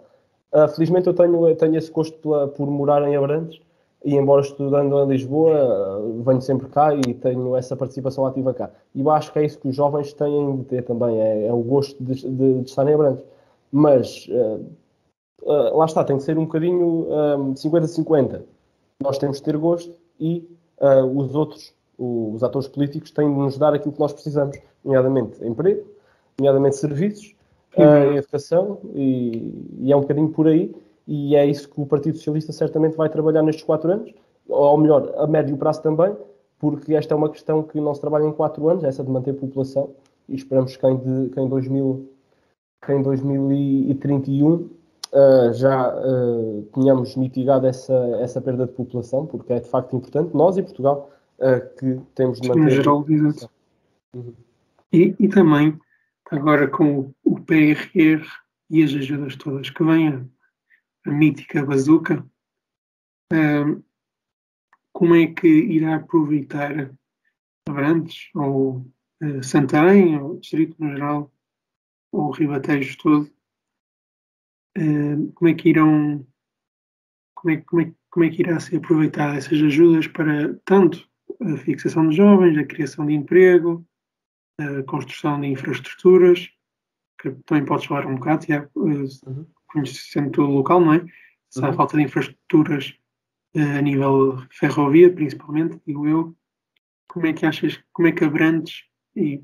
Uh, 0.54 0.68
felizmente 0.70 1.08
eu 1.08 1.14
tenho, 1.14 1.56
tenho 1.56 1.76
esse 1.76 1.92
gosto 1.92 2.18
por 2.56 2.68
morar 2.68 3.02
em 3.08 3.16
Abrantes 3.16 3.60
e 4.04 4.16
embora 4.16 4.42
estudando 4.42 5.02
em 5.02 5.08
Lisboa, 5.08 6.02
venho 6.26 6.42
sempre 6.42 6.68
cá 6.68 6.94
e 6.94 7.14
tenho 7.14 7.56
essa 7.56 7.76
participação 7.76 8.26
ativa 8.26 8.54
cá. 8.54 8.70
E 8.94 9.00
eu 9.00 9.10
acho 9.10 9.32
que 9.32 9.40
é 9.40 9.46
isso 9.46 9.58
que 9.60 9.70
os 9.70 9.76
jovens 9.76 10.12
têm 10.14 10.58
de 10.58 10.64
ter 10.66 10.84
também, 10.84 11.22
é, 11.22 11.48
é 11.48 11.54
o 11.54 11.62
gosto 11.62 12.04
de, 12.04 12.16
de, 12.16 12.54
de 12.62 12.70
estar 12.70 12.86
em 12.88 12.94
Abrantes. 12.94 13.24
Mas, 13.72 14.28
uh, 14.28 14.66
uh, 15.44 15.78
lá 15.78 15.86
está, 15.86 16.04
tem 16.04 16.18
que 16.18 16.24
ser 16.24 16.38
um 16.38 16.46
bocadinho 16.46 17.08
50-50. 17.56 18.42
nós 19.02 19.18
temos 19.18 19.38
de 19.38 19.44
ter 19.44 19.58
gosto 19.58 19.94
e 20.20 20.48
uh, 20.82 21.06
os 21.18 21.34
outros, 21.34 21.74
os 21.98 22.44
atores 22.44 22.68
políticos, 22.68 23.10
têm 23.10 23.30
de 23.30 23.40
nos 23.40 23.58
dar 23.58 23.74
aquilo 23.74 23.94
que 23.94 24.00
nós 24.00 24.12
precisamos, 24.12 24.60
nomeadamente 24.84 25.44
emprego, 25.46 25.88
nomeadamente 26.38 26.76
serviços, 26.76 27.34
uhum. 27.78 28.18
educação, 28.18 28.80
e, 28.94 29.54
e 29.80 29.92
é 29.92 29.96
um 29.96 30.02
bocadinho 30.02 30.30
por 30.30 30.48
aí 30.48 30.74
e 31.08 31.36
é 31.36 31.46
isso 31.46 31.70
que 31.70 31.80
o 31.80 31.86
Partido 31.86 32.18
Socialista 32.18 32.52
certamente 32.52 32.96
vai 32.96 33.10
trabalhar 33.10 33.44
nestes 33.44 33.64
quatro 33.64 33.92
anos, 33.92 34.14
ou 34.48 34.78
melhor, 34.78 35.14
a 35.18 35.28
médio 35.28 35.58
prazo 35.58 35.82
também, 35.82 36.16
porque 36.60 36.94
esta 36.94 37.14
é 37.14 37.18
uma 37.18 37.30
questão 37.30 37.62
que 37.64 37.80
não 37.80 37.94
se 37.94 38.02
trabalha 38.02 38.26
em 38.26 38.32
quatro 38.32 38.68
anos, 38.70 38.84
essa 38.84 39.04
de 39.04 39.12
manter 39.12 39.34
população, 39.34 39.92
e 40.30 40.36
esperamos 40.36 40.76
que 40.76 40.88
em, 40.88 40.98
de, 40.98 41.30
que 41.30 41.40
em, 41.40 41.50
2000, 41.50 42.10
que 42.86 42.94
em 42.94 43.02
2031 43.02 44.54
uh, 44.54 44.70
eh, 45.12 45.54
já 45.54 45.94
uh, 45.94 46.62
tenhamos 46.74 47.16
mitigado 47.18 47.68
essa, 47.68 47.94
essa 48.22 48.40
perda 48.40 48.66
de 48.66 48.72
população, 48.72 49.26
porque 49.26 49.52
é 49.52 49.60
de 49.60 49.68
facto 49.68 49.96
importante, 49.96 50.34
nós 50.34 50.58
e 50.58 50.64
Portugal, 50.64 51.10
uh, 51.40 51.78
que 51.78 52.00
temos 52.16 52.40
de 52.40 52.48
manter. 52.48 52.72
geral, 52.72 53.06
exato. 53.10 53.50
Uhum. 54.16 54.34
E, 54.94 55.16
e 55.20 55.28
também, 55.28 55.78
agora 56.32 56.68
com 56.68 57.14
o 57.24 57.40
PRR 57.40 58.26
e 58.70 58.84
as 58.84 58.94
ajudas 58.94 59.36
todas 59.36 59.70
que 59.70 59.84
vêm 59.84 60.30
a 61.06 61.12
mítica 61.12 61.66
bazuca, 61.66 62.26
como 64.94 65.16
é 65.16 65.28
que 65.28 65.48
irá 65.48 65.96
aproveitar 65.96 66.94
Abrantes 67.68 68.30
ou 68.36 68.86
uh, 69.22 69.44
Santarém, 69.44 70.18
ou 70.20 70.40
Distrito 70.40 70.76
no 70.80 70.92
geral, 70.92 71.34
ou 72.12 72.32
Ribatejo 72.32 72.98
todo? 73.00 73.32
Uh, 74.78 75.32
como 75.34 75.50
é 75.50 75.54
que 75.54 75.70
irão 75.70 76.26
como 77.36 77.54
é, 77.54 77.62
como, 77.62 77.82
é, 77.82 77.94
como 78.10 78.26
é 78.26 78.30
que 78.30 78.42
irá 78.42 78.60
ser 78.60 78.78
aproveitada 78.78 79.38
essas 79.38 79.62
ajudas 79.62 80.08
para 80.08 80.54
tanto 80.64 81.08
a 81.42 81.58
fixação 81.58 82.08
de 82.08 82.16
jovens, 82.16 82.58
a 82.58 82.66
criação 82.66 83.06
de 83.06 83.14
emprego, 83.14 83.86
a 84.60 84.84
construção 84.84 85.40
de 85.42 85.48
infraestruturas, 85.48 86.50
que 87.20 87.32
também 87.46 87.66
podes 87.66 87.86
falar 87.86 88.06
um 88.06 88.16
bocado, 88.16 88.46
Tiago, 88.46 88.70
uhum 88.76 89.46
conhecendo 89.74 90.32
todo 90.32 90.50
o 90.50 90.56
local, 90.56 90.80
não 90.80 90.94
é? 90.94 91.06
Se 91.50 91.64
há 91.64 91.70
uhum. 91.70 91.74
falta 91.74 91.98
de 91.98 92.04
infraestruturas 92.04 92.96
uh, 93.56 93.78
a 93.78 93.82
nível 93.82 94.38
ferrovia, 94.52 95.12
principalmente, 95.12 95.82
digo 95.86 96.08
eu, 96.08 96.36
como 97.08 97.26
é 97.26 97.34
que 97.34 97.46
achas, 97.46 97.84
como 97.92 98.08
é 98.08 98.12
que 98.12 98.24
abrantes 98.24 98.86
e 99.16 99.44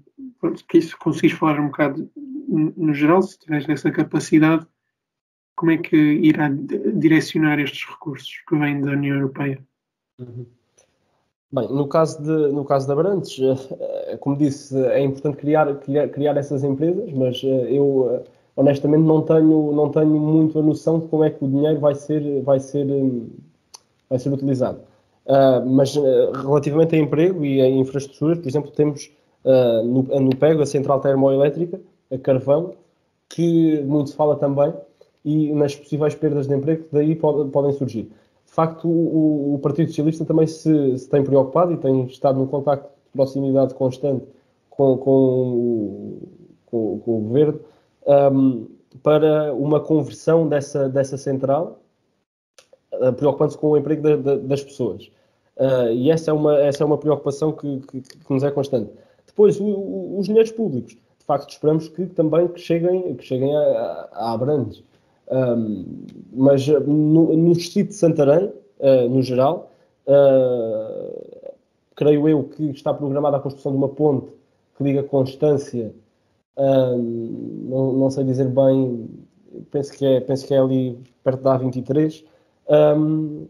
que 0.67 0.77
isso 0.77 0.97
conseguis 0.97 1.33
falar 1.33 1.59
um 1.59 1.67
bocado 1.67 2.09
no 2.47 2.93
geral, 2.93 3.21
se 3.21 3.37
tiveres 3.39 3.69
essa 3.69 3.91
capacidade, 3.91 4.65
como 5.55 5.71
é 5.71 5.77
que 5.77 5.95
irá 5.95 6.49
direcionar 6.95 7.59
estes 7.59 7.85
recursos 7.87 8.41
que 8.47 8.55
vêm 8.55 8.81
da 8.81 8.91
União 8.91 9.17
Europeia? 9.17 9.63
Uhum. 10.17 10.47
Bem, 11.51 11.67
no 11.67 11.87
caso 11.87 12.21
de, 12.21 12.53
no 12.53 12.63
caso 12.63 12.85
de 12.85 12.91
Abrantes, 12.91 13.39
eh, 13.41 14.17
como 14.17 14.37
disse, 14.37 14.77
é 14.85 15.01
importante 15.01 15.37
criar, 15.37 15.73
criar, 15.79 16.07
criar 16.09 16.37
essas 16.37 16.63
empresas, 16.63 17.11
mas 17.11 17.41
eh, 17.43 17.73
eu 17.73 18.23
honestamente 18.55 19.01
não 19.01 19.21
tenho, 19.23 19.71
não 19.71 19.89
tenho 19.89 20.19
muito 20.19 20.59
a 20.59 20.61
noção 20.61 20.99
de 20.99 21.07
como 21.07 21.23
é 21.23 21.31
que 21.31 21.43
o 21.43 21.47
dinheiro 21.47 21.79
vai 21.79 21.95
ser, 21.95 22.41
vai 22.43 22.59
ser, 22.59 22.85
vai 24.09 24.19
ser 24.19 24.31
utilizado. 24.31 24.79
Uh, 25.25 25.65
mas 25.65 25.95
relativamente 25.95 26.95
a 26.95 26.99
emprego 26.99 27.45
e 27.45 27.61
a 27.61 27.69
infraestruturas, 27.69 28.39
por 28.39 28.47
exemplo, 28.47 28.71
temos 28.71 29.11
uh, 29.45 29.83
no, 29.83 30.01
no 30.19 30.35
PEGO 30.35 30.63
a 30.63 30.65
central 30.65 30.99
termoelétrica, 30.99 31.79
a 32.11 32.17
carvão, 32.17 32.73
que 33.29 33.81
muito 33.83 34.09
se 34.09 34.15
fala 34.15 34.35
também, 34.35 34.73
e 35.23 35.53
nas 35.53 35.75
possíveis 35.75 36.15
perdas 36.15 36.47
de 36.47 36.55
emprego 36.55 36.83
que 36.83 36.89
daí 36.91 37.15
pode, 37.15 37.49
podem 37.51 37.71
surgir. 37.73 38.11
De 38.49 38.55
facto, 38.55 38.87
o, 38.89 39.53
o 39.53 39.59
Partido 39.59 39.89
Socialista 39.89 40.25
também 40.25 40.47
se, 40.47 40.97
se, 40.97 41.07
tem 41.07 41.23
preocupado 41.23 41.71
e 41.71 41.77
tem 41.77 42.05
estado 42.05 42.39
num 42.39 42.47
contacto 42.47 42.87
de 42.87 43.11
proximidade 43.13 43.75
constante 43.75 44.25
com, 44.71 44.97
com, 44.97 46.17
com, 46.65 46.99
com 46.99 47.17
o 47.17 47.21
governo 47.21 47.59
um, 48.07 48.67
para 49.03 49.53
uma 49.53 49.79
conversão 49.79 50.47
dessa, 50.47 50.89
dessa 50.89 51.15
central, 51.15 51.79
uh, 52.95 53.13
preocupando-se 53.13 53.57
com 53.57 53.69
o 53.69 53.77
emprego 53.77 54.01
de, 54.01 54.17
de, 54.17 54.37
das 54.39 54.63
pessoas. 54.63 55.11
Uh, 55.55 55.91
e 55.93 56.09
essa 56.09 56.31
é, 56.31 56.33
uma, 56.33 56.57
essa 56.57 56.83
é 56.83 56.85
uma 56.85 56.97
preocupação 56.97 57.51
que, 57.51 57.81
que, 57.81 58.01
que 58.01 58.33
nos 58.33 58.43
é 58.43 58.49
constante. 58.49 58.91
Depois, 59.27 59.59
o, 59.59 59.65
o, 59.65 60.17
os 60.17 60.25
dinheiros 60.25 60.51
públicos. 60.51 60.93
De 60.93 61.25
facto, 61.25 61.51
esperamos 61.51 61.87
que 61.87 62.07
também 62.07 62.47
que 62.47 62.59
cheguem, 62.59 63.15
que 63.15 63.23
cheguem 63.23 63.55
a, 63.55 63.59
a, 63.59 64.09
a 64.13 64.33
Abrantes. 64.33 64.83
Um, 65.29 65.85
mas 66.33 66.67
no, 66.67 67.35
no 67.37 67.53
distrito 67.53 67.89
de 67.89 67.95
Santarém, 67.95 68.51
uh, 68.79 69.09
no 69.09 69.21
geral, 69.21 69.71
uh, 70.07 71.53
creio 71.95 72.27
eu 72.27 72.43
que 72.45 72.71
está 72.71 72.93
programada 72.93 73.37
a 73.37 73.39
construção 73.39 73.71
de 73.71 73.77
uma 73.77 73.89
ponte 73.89 74.31
que 74.75 74.83
liga 74.83 75.03
Constância 75.03 75.93
não, 76.59 77.93
não, 77.93 78.11
sei 78.11 78.23
dizer 78.23 78.49
bem, 78.49 79.09
penso 79.71 79.93
que 79.93 80.05
é, 80.05 80.19
penso 80.19 80.45
que 80.45 80.53
é 80.53 80.59
ali 80.59 80.99
perto 81.23 81.41
da 81.41 81.57
A23. 81.57 82.23
Um, 82.69 83.47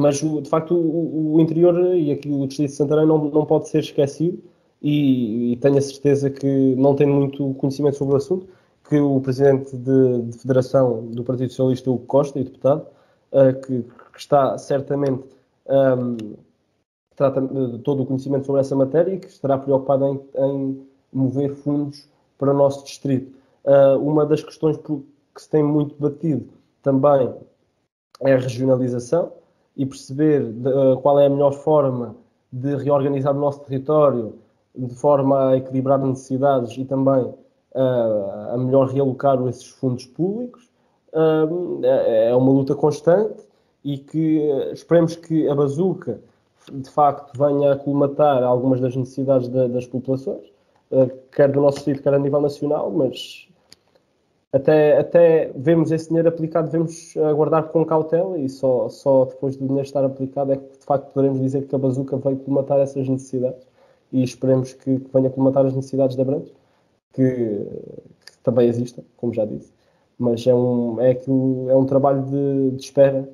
mas 0.00 0.18
de 0.20 0.48
facto 0.48 0.74
o, 0.74 1.34
o, 1.34 1.40
interior 1.40 1.94
e 1.94 2.10
aqui 2.10 2.28
o 2.28 2.46
distrito 2.46 2.70
de 2.70 2.76
Santarém 2.76 3.06
não, 3.06 3.30
não 3.30 3.44
pode 3.44 3.68
ser 3.68 3.80
esquecido 3.80 4.42
e, 4.80 5.52
e, 5.52 5.56
tenho 5.56 5.76
a 5.76 5.80
certeza 5.80 6.30
que 6.30 6.74
não 6.76 6.94
tenho 6.94 7.12
muito 7.12 7.54
conhecimento 7.54 7.98
sobre 7.98 8.14
o 8.14 8.16
assunto, 8.16 8.48
que 8.92 9.00
o 9.00 9.22
presidente 9.22 9.74
de, 9.74 10.22
de 10.24 10.36
federação 10.36 11.06
do 11.06 11.24
Partido 11.24 11.48
Socialista, 11.48 11.90
o 11.90 11.98
Costa, 11.98 12.38
e 12.38 12.44
deputado, 12.44 12.86
uh, 13.32 13.58
que, 13.62 13.82
que, 13.84 14.18
está 14.18 14.58
certamente 14.58 15.24
um, 15.66 16.34
trata 17.16 17.40
de 17.40 17.78
todo 17.78 18.02
o 18.02 18.06
conhecimento 18.06 18.44
sobre 18.44 18.60
essa 18.60 18.76
matéria 18.76 19.14
e 19.14 19.18
que 19.18 19.28
estará 19.28 19.56
preocupado 19.56 20.04
em, 20.04 20.20
em 20.36 20.86
mover 21.10 21.54
fundos 21.54 22.06
para 22.36 22.50
o 22.50 22.54
nosso 22.54 22.84
distrito. 22.84 23.34
Uh, 23.64 23.96
uma 24.06 24.26
das 24.26 24.44
questões 24.44 24.76
que 24.76 25.02
se 25.38 25.48
tem 25.48 25.62
muito 25.62 25.94
batido 25.98 26.50
também 26.82 27.32
é 28.20 28.34
a 28.34 28.38
regionalização 28.38 29.32
e 29.74 29.86
perceber 29.86 30.52
de, 30.52 30.68
uh, 30.68 31.00
qual 31.00 31.18
é 31.18 31.24
a 31.24 31.30
melhor 31.30 31.54
forma 31.54 32.14
de 32.52 32.76
reorganizar 32.76 33.34
o 33.34 33.40
nosso 33.40 33.60
território 33.60 34.34
de 34.76 34.94
forma 34.94 35.48
a 35.48 35.56
equilibrar 35.56 35.98
necessidades 35.98 36.76
e 36.76 36.84
também 36.84 37.32
uh, 37.74 38.54
a 38.54 38.56
melhor 38.58 38.88
realocar 38.88 39.40
esses 39.48 39.68
fundos 39.68 40.06
públicos. 40.06 40.70
É, 41.84 42.30
é 42.30 42.36
uma 42.36 42.50
luta 42.50 42.74
constante 42.74 43.46
e 43.84 43.98
que 43.98 44.38
esperemos 44.72 45.14
que 45.14 45.46
a 45.46 45.54
bazuca 45.54 46.20
de 46.72 46.88
facto 46.88 47.36
venha 47.36 47.72
a 47.72 47.76
colmatar 47.76 48.42
algumas 48.42 48.80
das 48.80 48.96
necessidades 48.96 49.48
das 49.48 49.86
populações, 49.86 50.50
quer 51.32 51.50
do 51.50 51.60
nosso 51.60 51.76
distrito, 51.76 52.02
quer 52.02 52.14
a 52.14 52.18
nível 52.18 52.40
nacional, 52.40 52.90
mas 52.90 53.48
até, 54.52 54.98
até 54.98 55.50
vemos 55.56 55.90
esse 55.90 56.08
dinheiro 56.08 56.28
aplicado, 56.28 56.70
devemos 56.70 57.16
aguardar 57.16 57.64
com 57.68 57.84
cautela 57.84 58.38
e 58.38 58.48
só, 58.48 58.88
só 58.88 59.24
depois 59.24 59.56
do 59.56 59.66
dinheiro 59.66 59.86
estar 59.86 60.04
aplicado 60.04 60.52
é 60.52 60.56
que 60.56 60.78
de 60.78 60.84
facto 60.84 61.10
poderemos 61.12 61.40
dizer 61.40 61.66
que 61.66 61.74
a 61.74 61.78
bazuca 61.78 62.16
veio 62.18 62.36
colmatar 62.36 62.78
essas 62.78 63.08
necessidades 63.08 63.66
e 64.12 64.22
esperemos 64.22 64.74
que, 64.74 65.00
que 65.00 65.10
venha 65.12 65.30
colmatar 65.30 65.64
as 65.64 65.74
necessidades 65.74 66.16
da 66.16 66.24
Branca, 66.24 66.50
que, 67.12 67.22
que, 68.26 68.38
também 68.42 68.68
existem, 68.68 69.04
como 69.16 69.34
já 69.34 69.44
disse, 69.44 69.72
mas 70.18 70.46
é 70.46 70.54
um, 70.54 71.00
é 71.00 71.10
aquilo, 71.10 71.70
é 71.70 71.76
um 71.76 71.86
trabalho 71.86 72.22
de, 72.24 72.76
de 72.76 72.82
espera 72.82 73.28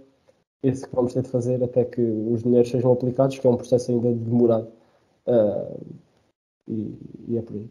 esse 0.63 0.89
que 0.89 0.95
vamos 0.95 1.15
ter 1.15 1.23
de 1.23 1.29
fazer 1.29 1.63
até 1.63 1.85
que 1.85 2.01
os 2.01 2.43
dinheiros 2.43 2.71
sejam 2.71 2.93
aplicados, 2.93 3.39
que 3.39 3.47
é 3.47 3.51
um 3.51 3.57
processo 3.57 3.91
ainda 3.91 4.13
demorado. 4.13 4.69
Uh, 5.27 5.81
e, 6.67 6.99
e 7.29 7.39
é 7.39 7.43
por 7.43 7.55
aí. 7.55 7.71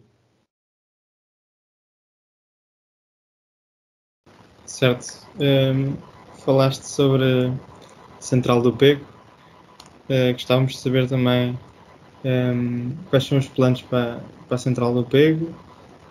Certo. 4.66 5.26
Um, 5.40 5.96
falaste 6.40 6.84
sobre 6.84 7.48
a 8.18 8.22
Central 8.22 8.62
do 8.62 8.76
Pego. 8.76 9.04
Uh, 10.10 10.32
gostávamos 10.34 10.74
de 10.74 10.80
saber 10.80 11.10
também 11.10 11.58
um, 12.24 12.96
quais 13.10 13.26
são 13.26 13.38
os 13.38 13.48
planos 13.50 13.82
para, 13.82 14.22
para 14.48 14.56
a 14.56 14.58
Central 14.58 14.94
do 14.94 15.04
Pego 15.04 15.54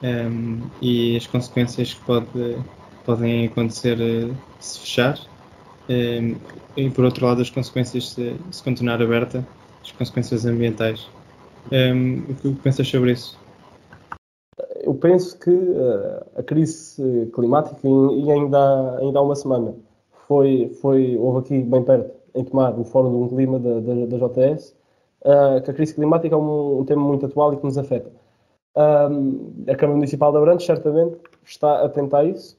um, 0.02 0.60
e 0.80 1.16
as 1.16 1.26
consequências 1.26 1.94
que 1.94 2.04
pode, 2.04 2.56
podem 3.04 3.46
acontecer 3.46 3.98
uh, 3.98 4.34
se 4.60 4.80
fechar. 4.80 5.18
e 6.76 6.90
por 6.90 7.04
outro 7.04 7.26
lado, 7.26 7.40
as 7.40 7.50
consequências 7.50 8.10
se, 8.10 8.36
se 8.50 8.62
continuar 8.62 9.00
aberta, 9.00 9.46
as 9.82 9.92
consequências 9.92 10.44
ambientais. 10.44 11.08
o 11.70 12.34
que 12.34 12.54
pensas 12.62 12.88
sobre 12.88 13.12
isso? 13.12 13.38
eu 14.86 14.94
penso 14.94 15.38
que 15.38 15.50
uh, 15.50 16.24
a 16.36 16.42
crise 16.42 17.28
climática, 17.34 17.80
e 17.84 18.30
ainda, 18.30 18.98
ainda 19.00 19.18
há 19.18 19.22
uma 19.22 19.34
semana, 19.34 19.74
foi, 20.28 20.70
foi, 20.80 21.16
houve 21.16 21.40
aqui 21.40 21.60
bem 21.60 21.82
perto, 21.82 22.14
em 22.34 22.44
tomar 22.44 22.78
o 22.78 22.84
Fórum 22.84 23.24
um 23.24 23.28
Clima 23.28 23.58
da, 23.58 23.80
da, 23.80 24.06
da 24.06 24.28
JS, 24.28 24.74
uh, 25.22 25.60
que 25.62 25.70
a 25.70 25.74
crise 25.74 25.94
climática 25.94 26.34
é 26.34 26.38
um, 26.38 26.80
um, 26.80 26.84
tema 26.84 27.02
muito 27.02 27.26
atual 27.26 27.52
e 27.52 27.56
que 27.56 27.64
nos 27.64 27.76
afeta. 27.76 28.10
Um, 28.76 29.64
a 29.66 29.74
Câmara 29.74 29.96
Municipal 29.96 30.30
de 30.30 30.38
Abrantes, 30.38 30.66
certamente, 30.66 31.16
está 31.44 31.82
atenta 31.84 32.18
a 32.18 32.24
isso. 32.24 32.58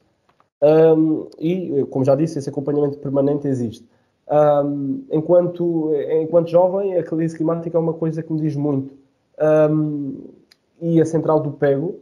Um, 0.60 1.28
e, 1.38 1.84
como 1.90 2.04
já 2.04 2.14
disse, 2.14 2.38
esse 2.38 2.48
acompanhamento 2.48 2.98
permanente 2.98 3.46
existe. 3.46 3.88
Um, 4.30 5.04
enquanto, 5.10 5.92
enquanto 6.20 6.48
jovem, 6.48 6.96
a 6.96 7.02
crise 7.02 7.36
climática 7.36 7.76
é 7.76 7.80
uma 7.80 7.94
coisa 7.94 8.22
que 8.22 8.32
me 8.32 8.40
diz 8.40 8.56
muito. 8.56 8.92
E 10.80 11.00
a 11.00 11.04
central 11.04 11.40
do 11.40 11.52
Pego, 11.52 12.00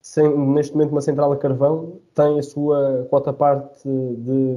sem, 0.00 0.36
neste 0.48 0.72
momento 0.72 0.92
uma 0.92 1.00
central 1.00 1.32
a 1.32 1.36
carvão 1.36 2.00
tem 2.14 2.38
a 2.38 2.42
sua 2.42 3.06
quota 3.10 3.32
parte 3.32 3.86
de, 3.86 4.56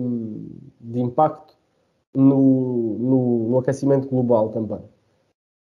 de 0.80 1.00
impacto 1.00 1.56
no, 2.14 2.98
no, 3.00 3.50
no, 3.50 3.58
aquecimento 3.60 4.08
global 4.08 4.50
também. 4.50 4.80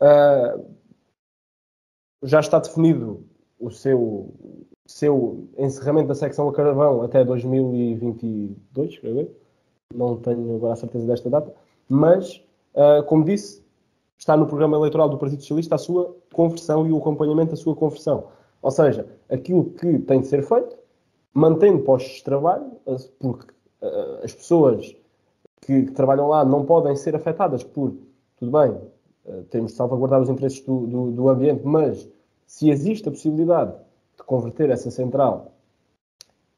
Uh, 0.01 0.65
já 2.23 2.39
está 2.39 2.59
definido 2.59 3.23
o 3.59 3.69
seu, 3.69 4.33
seu 4.85 5.47
encerramento 5.57 6.07
da 6.09 6.15
secção 6.15 6.47
a 6.47 6.53
carvão 6.53 7.01
até 7.01 7.23
2022, 7.23 8.99
creio 8.99 9.19
eu. 9.21 9.35
Não 9.93 10.17
tenho 10.17 10.55
agora 10.55 10.73
a 10.73 10.75
certeza 10.75 11.07
desta 11.07 11.29
data, 11.29 11.53
mas, 11.87 12.43
uh, 12.75 13.03
como 13.05 13.23
disse, 13.23 13.63
está 14.17 14.35
no 14.35 14.45
programa 14.45 14.75
eleitoral 14.77 15.09
do 15.09 15.17
Partido 15.17 15.41
Socialista 15.41 15.75
a 15.75 15.77
sua 15.77 16.15
conversão 16.33 16.85
e 16.87 16.91
o 16.91 16.97
acompanhamento 16.97 17.51
da 17.51 17.57
sua 17.57 17.75
conversão. 17.75 18.27
Ou 18.61 18.71
seja, 18.71 19.07
aquilo 19.29 19.65
que 19.71 19.99
tem 19.99 20.21
de 20.21 20.27
ser 20.27 20.43
feito, 20.43 20.75
mantendo 21.33 21.83
postos 21.83 22.17
de 22.17 22.23
trabalho, 22.23 22.71
porque 23.19 23.51
uh, 23.81 24.23
as 24.23 24.33
pessoas 24.33 24.95
que, 25.61 25.83
que, 25.83 25.91
trabalham 25.91 26.27
lá 26.27 26.43
não 26.43 26.65
podem 26.65 26.95
ser 26.95 27.15
afetadas 27.15 27.63
por, 27.63 27.93
tudo 28.37 28.51
bem, 28.51 28.77
temos 29.49 29.71
de 29.71 29.77
salvaguardar 29.77 30.21
os 30.21 30.29
interesses 30.29 30.61
do, 30.61 30.87
do, 30.87 31.11
do, 31.11 31.29
ambiente, 31.29 31.65
mas 31.65 32.09
se 32.45 32.69
existe 32.69 33.07
a 33.07 33.11
possibilidade 33.11 33.73
de 34.17 34.23
converter 34.23 34.69
essa 34.69 34.89
central, 34.89 35.51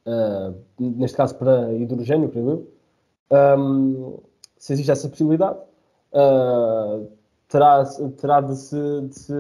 uh, 0.06 0.56
neste 0.80 1.18
caso 1.18 1.36
para 1.36 1.74
hidrogênio, 1.74 2.30
creio 2.30 2.50
eu, 2.50 3.60
um, 3.60 4.18
se 4.58 4.74
existe 4.74 4.92
essa 4.92 5.08
possibilidade, 5.08 5.60
terá, 7.48 7.84
terá 8.18 8.42
de, 8.42 8.56
se, 8.56 9.02
de, 9.02 9.16
se, 9.16 9.34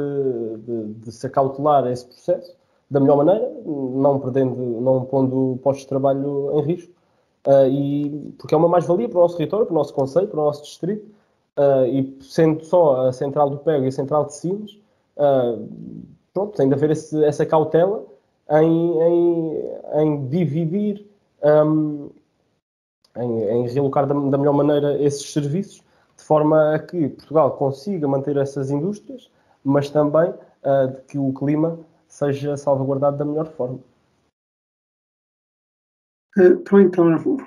de, 0.60 0.94
de 0.94 1.12
se 1.12 1.28
acautelar 1.28 1.88
esse 1.88 2.06
processo 2.06 2.56
da 2.90 3.00
melhor 3.00 3.18
maneira, 3.18 3.52
não 3.66 4.20
perdendo, 4.20 4.56
não 4.82 5.06
pondo 5.06 5.60
postos 5.62 5.84
de 5.84 5.90
trabalho 5.90 6.52
em 6.60 6.62
risco, 6.64 6.92
uh, 7.46 7.68
e, 7.68 8.34
porque 8.38 8.56
é 8.56 8.58
uma 8.58 8.68
mais-valia 8.68 9.08
para 9.08 9.20
o 9.20 9.22
nosso 9.22 9.38
território, 9.38 9.66
para 9.66 9.74
o 9.74 9.78
nosso 9.78 9.94
conselho, 9.94 10.28
para 10.28 10.40
o 10.40 10.46
nosso 10.46 10.64
distrito, 10.64 11.06
uh, 11.60 11.86
e 11.86 12.18
sendo 12.22 12.64
só 12.64 13.08
a 13.08 13.14
central 13.14 13.50
do 13.50 13.58
Pego 13.58 13.84
e 13.84 13.90
a 13.90 13.92
central 13.92 14.26
de 14.26 14.36
Sines, 14.36 14.80
uh, 15.18 15.68
pronto, 16.34 16.56
tem 16.56 16.70
de 16.70 16.74
haver 16.74 16.92
esse, 16.92 17.22
essa 17.26 17.46
cautela 17.46 18.06
em, 18.50 19.00
em, 19.02 20.02
em 20.02 20.28
dividir, 20.28 21.06
um, 21.44 22.10
em, 23.18 23.44
em, 23.44 23.68
realocar 23.68 24.08
da, 24.08 24.14
da 24.14 24.38
melhor 24.38 24.54
maneira 24.54 25.02
esses 25.02 25.32
serviços, 25.32 25.84
de 26.18 26.24
forma 26.24 26.76
a 26.76 26.80
que 26.80 27.10
Portugal 27.10 27.58
consiga 27.58 28.08
manter 28.08 28.38
essas 28.38 28.72
indústrias, 28.72 29.30
mas 29.64 29.90
também 29.90 30.30
uh, 30.30 30.88
de 30.88 31.02
que 31.04 31.18
o 31.18 31.34
clima 31.34 31.78
seja 32.08 32.56
salvaguardado 32.56 33.18
da 33.18 33.26
melhor 33.26 33.48
forma. 33.48 33.80
Então, 36.38 36.80
então, 36.80 37.38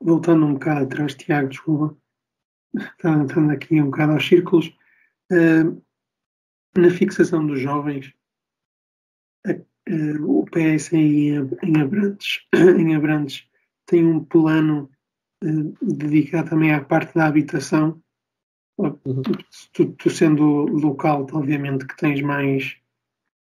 voltando 0.00 0.46
um 0.46 0.54
bocado 0.54 0.84
atrás, 0.84 1.14
Tiago, 1.14 1.48
desculpa, 1.48 1.94
estando 2.74 3.50
aqui 3.50 3.80
um 3.80 3.86
bocado 3.86 4.12
aos 4.12 4.26
círculos, 4.26 4.68
uh, 5.32 5.82
na 6.76 6.90
fixação 6.90 7.46
dos 7.46 7.60
jovens, 7.60 8.12
uh, 9.46 10.40
o 10.40 10.44
PS 10.46 10.92
em, 10.92 11.36
em, 11.62 11.80
Abrantes, 11.80 12.46
em 12.54 12.94
Abrantes 12.94 13.46
tem 13.86 14.04
um 14.04 14.24
plano 14.24 14.90
uh, 15.44 15.94
dedicado 15.94 16.50
também 16.50 16.72
à 16.72 16.82
parte 16.82 17.14
da 17.14 17.26
habitação. 17.26 18.00
Uhum. 18.78 19.22
Tu, 19.72 19.92
tu, 19.92 20.10
sendo 20.10 20.44
local, 20.66 21.26
obviamente 21.32 21.86
que 21.86 21.96
tens 21.96 22.20
mais 22.22 22.82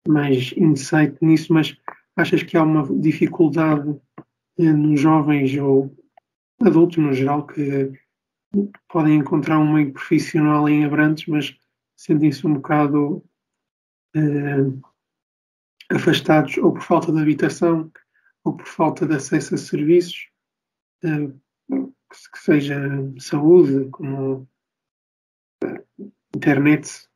mais 0.09 0.55
insight 0.57 1.17
nisso, 1.21 1.53
mas 1.53 1.77
achas 2.17 2.43
que 2.43 2.57
há 2.57 2.63
uma 2.63 2.87
dificuldade 3.01 3.95
eh, 4.59 4.73
nos 4.73 5.01
jovens 5.01 5.55
ou 5.59 5.95
adultos 6.61 6.97
no 6.97 7.13
geral 7.13 7.47
que 7.47 7.93
podem 8.89 9.17
encontrar 9.17 9.59
um 9.59 9.75
meio 9.75 9.93
profissional 9.93 10.69
em 10.69 10.85
Abrantes, 10.85 11.27
mas 11.27 11.57
sentem-se 11.97 12.47
um 12.47 12.55
bocado 12.55 13.25
eh, 14.15 14.65
afastados 15.91 16.57
ou 16.59 16.73
por 16.73 16.83
falta 16.83 17.13
de 17.13 17.21
habitação 17.21 17.91
ou 18.45 18.57
por 18.57 18.67
falta 18.67 19.07
de 19.07 19.15
acesso 19.15 19.55
a 19.55 19.59
serviços, 19.59 20.29
eh, 21.05 21.29
que 21.69 22.39
seja 22.39 22.79
saúde, 23.19 23.89
como 23.91 24.49
eh, 25.65 25.85
internet, 26.35 27.09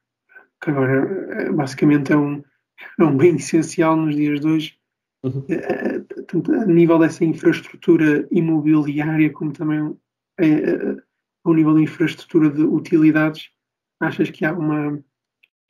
que 0.61 0.71
agora 0.71 1.53
basicamente 1.53 2.13
é 2.13 2.17
um, 2.17 2.43
é 2.99 3.05
um 3.05 3.17
bem 3.17 3.37
essencial 3.37 3.97
nos 3.97 4.15
dias 4.15 4.41
de 4.41 4.47
hoje, 4.47 4.79
uhum. 5.23 5.45
Eh, 5.49 6.01
tanto 6.29 6.53
a 6.53 6.67
nível 6.67 6.99
dessa 6.99 7.25
infraestrutura 7.25 8.27
imobiliária 8.31 9.33
como 9.33 9.53
também 9.53 9.79
a, 9.81 10.43
a, 10.43 11.03
ao 11.45 11.55
nível 11.55 11.75
de 11.75 11.83
infraestrutura 11.83 12.51
de 12.51 12.63
utilidades, 12.63 13.51
achas 14.01 14.31
que 14.31 14.45
há 14.45 14.53
uma, 14.53 14.99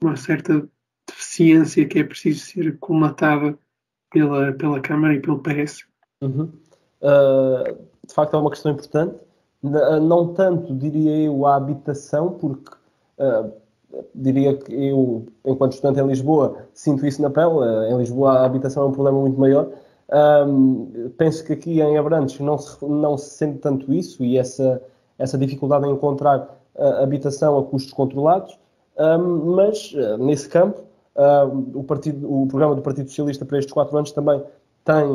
uma 0.02 0.16
certa 0.16 0.68
deficiência 1.08 1.87
que 1.87 1.98
é 1.98 2.04
preciso 2.04 2.40
ser 2.40 2.78
colmatada 2.78 3.58
pela, 4.11 4.52
pela 4.52 4.80
Câmara 4.80 5.14
e 5.14 5.20
pelo 5.20 5.40
PS. 5.40 5.85
Uhum. 6.20 6.52
Uh, 7.00 7.78
de 8.06 8.14
facto, 8.14 8.35
é 8.35 8.38
uma 8.38 8.50
questão 8.50 8.72
importante. 8.72 9.16
Não 9.62 10.35
tanto, 10.35 10.74
diria 10.74 11.26
eu, 11.26 11.46
a 11.46 11.56
habitação, 11.56 12.32
porque 12.32 12.74
uh, 13.18 13.52
diria 14.14 14.56
que 14.56 14.72
eu, 14.72 15.26
enquanto 15.44 15.72
estudante 15.72 16.00
em 16.00 16.06
Lisboa, 16.06 16.66
sinto 16.74 17.06
isso 17.06 17.22
na 17.22 17.30
pele. 17.30 17.54
Uh, 17.54 17.85
em 17.92 17.98
Lisboa, 17.98 18.32
a 18.32 18.44
habitação 18.44 18.85
é 18.85 18.87
um 18.87 18.92
problema 18.92 19.20
muito 19.20 19.38
maior. 19.38 19.70
Um, 20.12 21.11
penso 21.16 21.44
que 21.44 21.54
aqui 21.54 21.80
em 21.80 21.96
Abrantes 21.96 22.38
não 22.38 22.58
se, 22.58 22.85
não 22.85 23.16
se 23.16 23.30
sente 23.30 23.61
tanto 23.61 23.92
isso 23.94 24.22
e 24.22 24.37
essa, 24.37 24.82
essa 25.22 25.38
dificuldade 25.38 25.87
em 25.87 25.92
encontrar 25.92 26.40
uh, 26.74 27.02
habitação 27.02 27.58
a 27.58 27.62
custos 27.62 27.92
controlados, 27.92 28.58
mas 29.56 29.94
uh, 29.94 30.18
nesse 30.18 30.48
campo 30.48 30.82
uh, 31.16 31.78
o, 31.78 31.85
partido, 31.85 32.30
o 32.30 32.46
programa 32.46 32.74
do 32.74 32.82
Partido 32.82 33.08
Socialista 33.08 33.44
para 33.44 33.58
estes 33.58 33.72
quatro 33.72 33.96
anos 33.96 34.12
também 34.12 34.42
tem, 34.85 35.06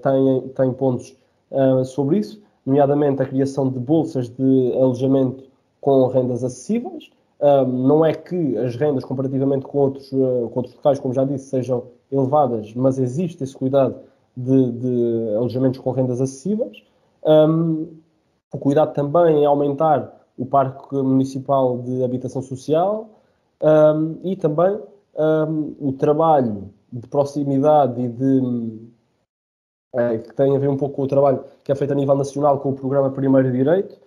tem, 0.00 0.48
tem 0.54 0.72
pontos 0.72 1.16
sobre 1.86 2.18
isso, 2.18 2.40
nomeadamente 2.64 3.20
a 3.20 3.26
criação 3.26 3.68
de 3.68 3.76
bolsas 3.76 4.28
de 4.28 4.72
alojamento 4.74 5.42
com 5.80 6.06
rendas 6.06 6.44
acessíveis. 6.44 7.10
não 7.66 8.06
é 8.06 8.14
que 8.14 8.56
as 8.58 8.76
rendas, 8.76 9.04
comparativamente 9.04 9.66
com 9.66 9.78
outros, 9.78 10.08
com 10.10 10.52
outros 10.54 10.76
locais, 10.76 11.00
como 11.00 11.12
já 11.12 11.24
disse, 11.24 11.46
sejam 11.46 11.82
elevadas, 12.12 12.72
mas 12.74 12.96
existe 12.96 13.42
esse 13.42 13.56
cuidado 13.56 13.96
de, 14.36 14.70
de 14.70 15.34
alojamentos 15.36 15.80
com 15.80 15.90
rendas 15.90 16.20
acessíveis. 16.20 16.84
Um, 17.24 17.88
cuidado 18.56 18.94
também 18.94 19.38
em 19.38 19.46
aumentar 19.46 20.16
o 20.36 20.46
Parque 20.46 20.94
Municipal 20.94 21.78
de 21.78 22.02
Habitação 22.02 22.40
Social 22.40 23.10
um, 23.62 24.18
e 24.22 24.36
também 24.36 24.80
um, 25.16 25.74
o 25.80 25.92
trabalho 25.92 26.70
de 26.92 27.06
proximidade 27.08 28.00
e 28.00 28.08
de. 28.08 28.88
É, 29.94 30.18
que 30.18 30.34
tem 30.34 30.54
a 30.54 30.58
ver 30.58 30.68
um 30.68 30.76
pouco 30.76 30.96
com 30.96 31.02
o 31.02 31.08
trabalho 31.08 31.42
que 31.64 31.72
é 31.72 31.74
feito 31.74 31.92
a 31.92 31.96
nível 31.96 32.14
nacional 32.14 32.60
com 32.60 32.70
o 32.70 32.74
programa 32.74 33.10
Primeiro 33.10 33.50
Direito, 33.50 33.98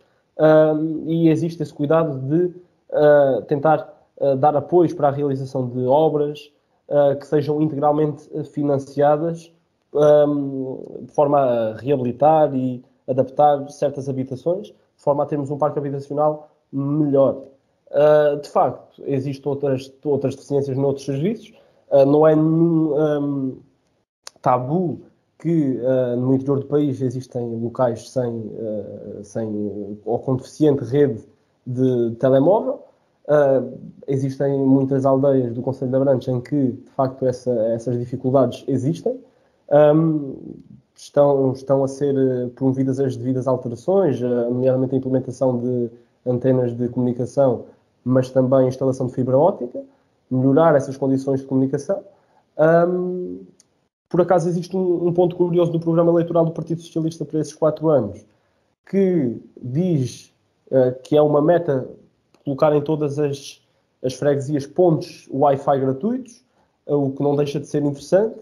e 1.08 1.30
existe 1.30 1.62
esse 1.62 1.74
cuidado 1.74 2.20
de 2.20 2.56
uh, 2.90 3.42
tentar 3.48 3.92
uh, 4.18 4.36
dar 4.36 4.56
apoios 4.56 4.94
para 4.94 5.10
a 5.10 5.12
realização 5.12 5.68
de 5.68 5.86
obras 5.86 6.52
uh, 6.88 7.18
que 7.18 7.28
sejam 7.28 7.62
integralmente 7.62 8.30
financiadas 8.46 9.52
um, 9.94 11.02
de 11.02 11.12
forma 11.12 11.40
a 11.40 11.76
reabilitar 11.78 12.54
e 12.56 12.84
adaptar 13.12 13.70
certas 13.70 14.10
habitações, 14.10 14.68
de 14.68 15.04
forma 15.04 15.24
a 15.24 15.26
termos 15.26 15.52
um 15.52 15.58
parque 15.58 15.78
habitacional 15.78 16.50
melhor. 16.72 17.44
Uh, 17.92 18.40
de 18.42 18.50
facto, 18.50 19.04
existem 19.06 19.52
outras, 19.52 19.94
outras 20.04 20.36
deficiências 20.36 20.78
noutros 20.78 21.06
serviços, 21.06 21.54
uh, 21.92 22.06
não 22.06 22.26
é 22.26 22.36
nenhum 22.36 22.96
um, 22.96 23.58
tabu 24.42 25.02
que 25.38 25.78
uh, 25.80 26.16
no 26.16 26.34
interior 26.34 26.60
do 26.60 26.68
país 26.68 27.02
existem 27.02 27.46
locais 27.58 28.10
sem, 28.10 28.52
sem 29.24 30.00
ou 30.06 30.20
com 30.20 30.36
deficiente 30.36 30.84
rede 30.84 31.22
de 31.66 32.16
telemóvel. 32.20 32.84
existem 34.08 34.58
muitas 34.60 35.06
aldeias 35.06 35.54
do 35.54 35.62
Conselho 35.62 35.90
de 35.90 35.98
Abrantes 35.98 36.28
em 36.28 36.40
que, 36.40 36.72
de 36.74 36.90
facto, 36.92 37.26
essa, 37.26 37.52
essas 37.74 37.98
dificuldades 38.00 38.64
existem 38.68 39.20
um, 39.72 40.36
estão, 41.02 41.52
estão 41.54 41.84
a 41.84 41.88
ser 41.88 42.16
eh, 42.16 42.48
promovidas 42.56 43.00
as 43.00 43.18
devidas 43.18 43.48
alterações, 43.48 44.22
eh, 44.22 44.28
nomeadamente 44.28 44.94
a 44.94 44.98
implementação 45.00 45.58
de 45.58 45.90
antenas 46.26 46.78
de 46.78 46.88
comunicação, 46.90 47.66
mas 48.06 48.30
também 48.30 48.66
a 48.66 48.68
instalação 48.68 49.08
de 49.08 49.14
fibra 49.14 49.36
óptica, 49.36 49.84
melhorar 50.30 50.76
essas 50.76 50.96
condições 50.96 51.42
de 51.42 51.48
comunicação. 51.48 52.04
Um, 52.88 53.40
por 54.08 54.22
acaso 54.22 54.48
existe 54.48 54.78
um, 54.78 55.08
um, 55.08 55.14
ponto 55.14 55.36
curioso 55.36 55.72
do 55.72 55.80
programa 55.80 56.12
eleitoral 56.12 56.46
do 56.46 56.52
Partido 56.52 56.82
Socialista 56.82 57.26
para 57.26 57.40
esses 57.40 57.56
quatro 57.56 57.90
anos, 57.90 58.24
que 58.86 59.42
diz 59.60 60.32
uh, 60.68 60.94
que 61.02 61.18
é 61.18 61.22
uma 61.22 61.42
meta 61.42 61.88
colocar 62.46 62.76
em 62.76 62.82
todas 62.82 63.18
as, 63.18 63.60
as 64.04 64.14
freguesias 64.14 64.68
pontos 64.68 65.28
Wi-Fi 65.32 65.80
gratuitos, 65.80 66.44
uh, 66.86 66.96
o 66.96 67.12
que 67.12 67.24
não 67.24 67.36
deixa 67.36 67.60
de 67.60 67.66
ser 67.66 67.84
interessante. 67.84 68.36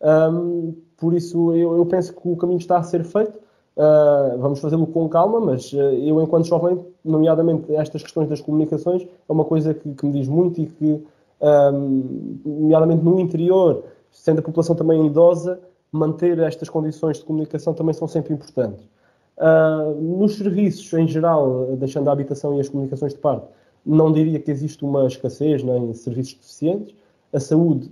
Um, 0.00 0.74
por 0.96 1.14
isso, 1.14 1.52
eu, 1.54 1.76
eu, 1.76 1.86
penso 1.86 2.12
que 2.14 2.28
o 2.28 2.36
caminho 2.36 2.58
está 2.58 2.78
a 2.78 2.82
ser 2.82 3.04
feito. 3.04 3.38
Uh, 3.76 4.38
vamos 4.38 4.60
fazê-lo 4.60 4.86
com 4.86 5.06
calma, 5.08 5.38
mas 5.38 5.70
uh, 5.74 5.76
eu, 5.76 6.22
enquanto 6.22 6.46
jovem, 6.46 6.82
nomeadamente 7.04 7.74
estas 7.74 8.02
questões 8.02 8.28
das 8.28 8.40
comunicações, 8.40 9.02
é 9.02 9.32
uma 9.32 9.44
coisa 9.44 9.74
que, 9.74 9.92
que 9.94 10.06
me 10.06 10.12
diz 10.12 10.28
muito 10.28 10.60
e 10.62 10.66
que, 10.66 11.04
um, 11.42 12.38
nomeadamente 12.44 13.04
no 13.04 13.20
interior, 13.20 13.84
sendo 14.10 14.38
a 14.38 14.42
população 14.42 14.74
também 14.74 15.04
idosa, 15.06 15.60
manter 15.92 16.38
estas 16.38 16.70
condições 16.70 17.18
de 17.18 17.24
comunicação 17.24 17.74
também 17.74 17.92
são 17.92 18.08
sempre 18.08 18.32
importantes. 18.32 18.88
Uh, 19.36 20.00
nos 20.00 20.36
serviços, 20.36 20.90
em 20.94 21.06
geral, 21.06 21.76
deixando 21.76 22.08
a 22.08 22.12
habitação 22.12 22.56
e 22.56 22.60
as 22.60 22.70
comunicações 22.70 23.12
de 23.12 23.18
parte, 23.18 23.46
não 23.84 24.10
diria 24.10 24.40
que 24.40 24.50
existe 24.50 24.82
uma 24.84 25.06
escassez 25.06 25.62
nem 25.62 25.92
serviços 25.92 26.34
deficientes. 26.34 26.94
A 27.30 27.38
saúde 27.38 27.90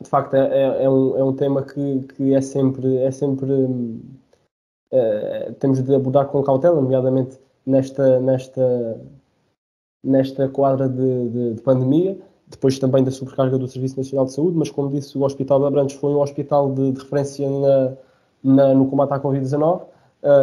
de 0.00 0.08
facto 0.08 0.34
é, 0.34 0.46
é, 0.46 0.84
é, 0.84 0.90
um, 0.90 1.16
é 1.16 1.24
um 1.24 1.32
tema 1.32 1.62
que, 1.62 2.00
que 2.14 2.34
é 2.34 2.40
sempre, 2.40 2.98
é 2.98 3.10
sempre 3.10 3.52
uh, 3.52 5.52
temos 5.58 5.82
de 5.82 5.94
abordar 5.94 6.26
com 6.26 6.42
cautela, 6.42 6.80
nomeadamente 6.80 7.38
nesta, 7.64 8.20
nesta, 8.20 9.00
nesta 10.04 10.48
quadra 10.48 10.88
de, 10.88 11.28
de, 11.28 11.54
de, 11.54 11.62
pandemia, 11.62 12.18
depois 12.46 12.78
também 12.78 13.02
da 13.02 13.10
sobrecarga 13.10 13.58
do 13.58 13.66
Serviço 13.66 13.96
Nacional 13.96 14.26
de 14.26 14.32
Saúde, 14.32 14.56
mas 14.56 14.70
como 14.70 14.90
disse, 14.90 15.16
o 15.16 15.22
Hospital 15.22 15.60
de 15.60 15.66
Abrantes 15.66 15.96
foi 15.96 16.10
um 16.10 16.20
hospital 16.20 16.72
de, 16.72 16.92
de 16.92 17.00
referência 17.00 17.48
na, 17.48 17.92
na, 18.44 18.74
no 18.74 18.88
combate 18.88 19.14
à 19.14 19.20
Covid-19 19.20 19.82
uh, 19.82 19.86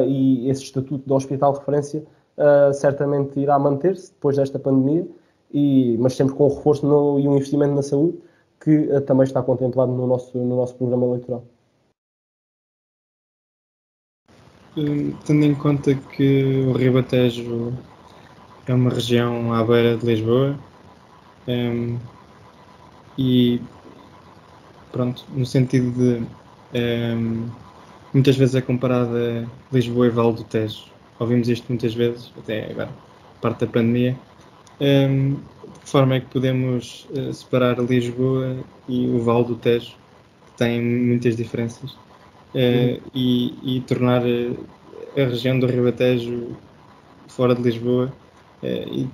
e 0.08 0.50
esse 0.50 0.64
estatuto 0.64 1.06
de 1.06 1.14
hospital 1.14 1.54
de 1.54 1.60
referência 1.60 2.04
uh, 2.38 2.74
certamente 2.74 3.40
irá 3.40 3.58
manter-se 3.60 4.12
depois 4.12 4.36
desta 4.36 4.58
pandemia, 4.58 5.08
e, 5.54 5.96
mas 6.00 6.16
sempre 6.16 6.34
com 6.34 6.48
um 6.48 6.56
reforço 6.56 6.86
no, 6.86 7.20
e 7.20 7.28
um 7.28 7.36
investimento 7.36 7.76
na 7.76 7.84
saúde 7.84 8.18
que 8.64 8.78
uh, 8.78 9.02
também 9.02 9.26
está 9.26 9.44
contemplado 9.44 9.92
no 9.92 10.08
nosso, 10.08 10.38
no 10.38 10.56
nosso 10.56 10.76
programa 10.76 11.06
eleitoral. 11.06 11.44
Hum, 14.78 15.14
tendo 15.26 15.46
em 15.46 15.54
conta 15.54 15.94
que 15.94 16.64
o 16.68 16.72
Ribatejo 16.72 17.74
é 18.66 18.74
uma 18.74 18.90
região 18.90 19.54
à 19.54 19.64
beira 19.64 19.98
de 19.98 20.06
Lisboa 20.06 20.58
um, 21.48 22.00
e 23.18 23.62
pronto, 24.92 25.26
no 25.30 25.46
sentido 25.46 25.92
de 25.92 26.26
um, 26.74 27.50
muitas 28.14 28.36
vezes 28.36 28.56
é 28.56 28.62
comparada 28.62 29.48
Lisboa 29.72 30.08
e 30.08 30.10
Val 30.10 30.34
do 30.34 30.44
Tejo. 30.44 30.86
Ouvimos 31.20 31.48
isto 31.50 31.68
muitas 31.70 31.94
vezes, 31.94 32.32
até 32.38 32.72
agora, 32.72 32.90
parte 33.42 33.66
da 33.66 33.72
pandemia. 33.72 34.18
Um, 34.82 35.38
que 35.84 35.90
forma 35.90 36.16
é 36.16 36.20
que 36.22 36.28
podemos 36.28 37.08
uh, 37.12 37.34
separar 37.34 37.78
Lisboa 37.80 38.58
e 38.88 39.08
o 39.08 39.20
Val 39.20 39.44
do 39.44 39.56
Tejo, 39.56 39.96
que 40.46 40.58
têm 40.58 40.82
muitas 40.82 41.36
diferenças, 41.36 41.92
uh, 41.92 43.02
e, 43.14 43.54
e, 43.64 43.82
tornar 43.82 44.24
uh, 44.24 44.58
a 45.16 45.26
região 45.26 45.60
do 45.60 45.68
Ribatejo 45.68 46.56
fora 47.28 47.54
de 47.54 47.62
Lisboa 47.62 48.12
e, 48.64 49.08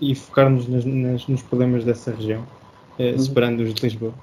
e 0.00 0.14
focarmos 0.14 0.66
nas, 0.66 0.84
nas, 0.84 1.26
nos 1.26 1.42
problemas 1.42 1.84
dessa 1.84 2.10
região, 2.10 2.44
uhum. 2.98 3.18
separando-os 3.18 3.74
de 3.74 3.82
Lisboa? 3.82 4.14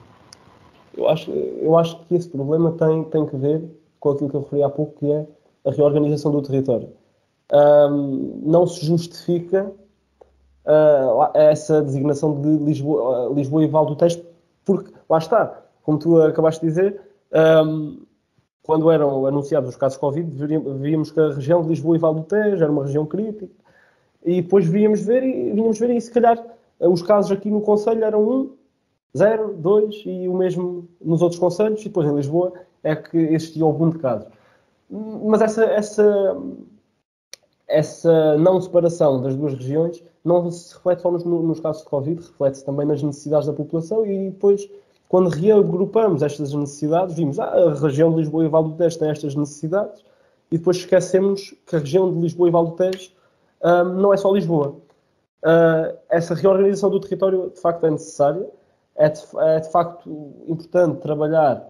Eu 0.98 1.08
acho, 1.08 1.32
eu 1.32 1.78
acho 1.78 2.00
que 2.06 2.16
esse 2.16 2.30
problema 2.30 2.72
tem, 2.72 3.04
tem 3.06 3.26
que 3.26 3.38
ver 3.38 3.62
com 4.00 4.10
aquilo 4.10 4.30
que 4.30 4.36
eu 4.36 4.42
referi 4.42 4.64
há 4.64 4.70
pouco, 4.70 5.00
que 5.00 5.12
é 5.12 5.26
a 5.66 5.72
reorganização 5.72 6.32
do 6.32 6.42
território. 6.42 6.90
Um, 7.54 8.42
não 8.44 8.66
se 8.66 8.86
justifica 8.86 9.72
uh, 10.66 11.30
essa 11.34 11.82
designação 11.82 12.42
de 12.42 12.58
Lisboa, 12.64 13.30
uh, 13.30 13.34
Lisboa 13.34 13.64
e 13.64 13.68
Val 13.68 13.86
do 13.86 13.96
Tejo, 13.96 14.22
porque 14.64 14.92
lá 15.10 15.18
está, 15.18 15.64
como 15.84 15.98
tu 15.98 16.22
acabaste 16.22 16.62
de 16.62 16.68
dizer, 16.68 17.02
um, 17.66 18.02
quando 18.64 18.90
eram 18.90 19.26
anunciados 19.26 19.70
os 19.70 19.76
casos 19.76 19.98
Covid, 19.98 20.30
víamos 20.80 21.12
que 21.12 21.20
a 21.20 21.34
região 21.34 21.62
de 21.62 21.70
Lisboa 21.70 21.96
e 21.96 22.00
Val 22.00 22.14
do 22.14 22.24
Tejo 22.24 22.64
era 22.64 22.72
uma 22.72 22.84
região 22.84 23.06
crítica, 23.06 23.54
e 24.24 24.42
depois 24.42 24.66
víamos 24.66 25.02
ver 25.02 25.24
e 25.24 25.52
víamos 25.54 25.78
ver 25.78 25.92
e 25.92 26.02
se 26.02 26.12
calhar 26.12 26.44
os 26.80 27.02
casos 27.02 27.32
aqui 27.32 27.50
no 27.50 27.62
Conselho 27.62 28.04
eram 28.04 28.28
um, 28.28 28.50
zero, 29.16 29.54
dois 29.54 30.02
e 30.06 30.28
o 30.28 30.34
mesmo 30.34 30.88
nos 31.02 31.22
outros 31.22 31.40
conselhos, 31.40 31.82
e 31.82 31.86
depois 31.86 32.08
em 32.08 32.16
Lisboa 32.16 32.54
é 32.84 32.96
que 32.96 33.18
existia 33.18 33.66
boom 33.66 33.92
de 33.92 34.00
casos. 34.00 34.28
Mas 34.90 35.42
essa, 35.42 35.64
essa, 35.66 36.38
essa 37.68 38.38
não 38.38 38.60
separação 38.62 39.22
das 39.22 39.36
duas 39.36 39.54
regiões 39.54 40.04
não 40.24 40.50
se 40.50 40.74
reflete 40.74 41.02
só 41.02 41.12
nos, 41.12 41.24
nos 41.24 41.60
casos 41.60 41.84
de 41.84 41.90
Covid, 41.90 42.22
reflete-se 42.22 42.66
também 42.66 42.86
nas 42.86 43.02
necessidades 43.02 43.48
da 43.48 43.54
população 43.54 44.06
e 44.06 44.30
depois, 44.30 44.68
quando 45.08 45.30
reagrupamos 45.30 46.24
estas 46.24 46.54
necessidades, 46.54 47.16
vimos 47.16 47.40
ah, 47.40 47.46
a 47.46 47.74
região 47.74 48.10
de 48.12 48.18
Lisboa 48.18 48.46
e 48.46 48.48
Val 48.48 48.64
do 48.64 48.76
Tejo 48.76 48.98
tem 48.98 49.10
estas 49.10 49.36
necessidades 49.36 50.04
e 50.52 50.58
depois 50.58 50.78
esquecemos 50.78 51.54
que 51.66 51.76
a 51.76 51.80
região 51.80 52.14
de 52.14 52.20
Lisboa 52.20 52.50
e 52.50 52.52
Val 52.52 52.66
do 52.66 52.72
Tejo 52.72 53.12
um, 53.64 53.84
não 53.84 54.14
é 54.14 54.18
só 54.18 54.32
Lisboa. 54.32 54.76
Uh, 55.44 55.96
essa 56.10 56.34
reorganização 56.34 56.90
do 56.90 57.00
território, 57.00 57.52
de 57.54 57.62
facto, 57.62 57.86
é 57.86 57.92
necessária. 57.92 58.48
É 58.96 59.10
de, 59.10 59.22
é 59.38 59.60
de 59.60 59.72
facto 59.72 60.10
importante 60.48 61.02
trabalhar 61.02 61.70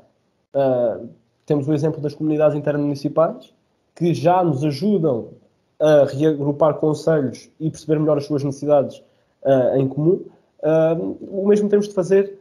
Uh, 0.56 1.10
temos 1.46 1.68
o 1.68 1.74
exemplo 1.74 2.00
das 2.00 2.16
comunidades 2.16 2.58
intermunicipais, 2.58 3.54
que 3.94 4.14
já 4.14 4.42
nos 4.42 4.64
ajudam 4.64 5.32
a 5.80 6.06
reagrupar 6.06 6.76
conselhos 6.76 7.50
e 7.60 7.70
perceber 7.70 8.00
melhor 8.00 8.18
as 8.18 8.26
suas 8.26 8.44
necessidades 8.44 9.04
uh, 9.44 9.78
em 9.78 9.88
comum. 9.88 10.22
Uh, 10.62 11.18
o 11.22 11.48
mesmo 11.48 11.70
temos 11.70 11.88
de 11.88 11.94
fazer 11.94 12.38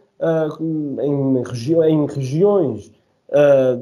em, 1.01 1.43
regi 1.43 1.75
em, 1.75 2.07
regiões 2.07 2.91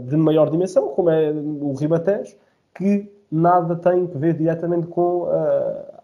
de 0.06 0.16
maior 0.16 0.50
dimensão, 0.50 0.88
como 0.88 1.10
é 1.10 1.30
o 1.30 1.74
Ribatejo, 1.74 2.34
que 2.74 3.06
nada 3.30 3.76
tem 3.76 4.06
que 4.06 4.16
ver 4.16 4.34
diretamente 4.34 4.86
com 4.86 5.26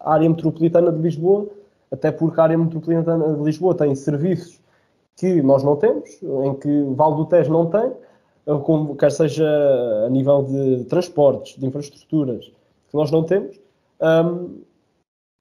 a 0.00 0.12
área 0.12 0.28
metropolitana 0.28 0.92
de 0.92 1.00
Lisboa, 1.00 1.46
até 1.90 2.12
porque 2.12 2.38
a 2.38 2.44
área 2.44 2.58
metropolitana 2.58 3.34
de 3.34 3.42
Lisboa 3.42 3.74
tem 3.74 3.94
serviços 3.94 4.60
que 5.16 5.40
nós 5.40 5.64
não 5.64 5.76
temos, 5.76 6.20
em 6.44 6.54
que 6.54 6.82
Val 6.94 7.14
do 7.14 7.24
Tejo 7.24 7.50
não 7.50 7.66
tem, 7.66 7.90
como, 8.64 8.96
quer 8.96 9.10
seja 9.10 9.46
a 10.06 10.08
nível 10.08 10.42
de 10.42 10.84
transportes, 10.84 11.58
de 11.58 11.66
infraestruturas, 11.66 12.50
que 12.88 12.96
nós 12.96 13.10
não 13.10 13.22
temos. 13.24 13.58
Um, 14.00 14.62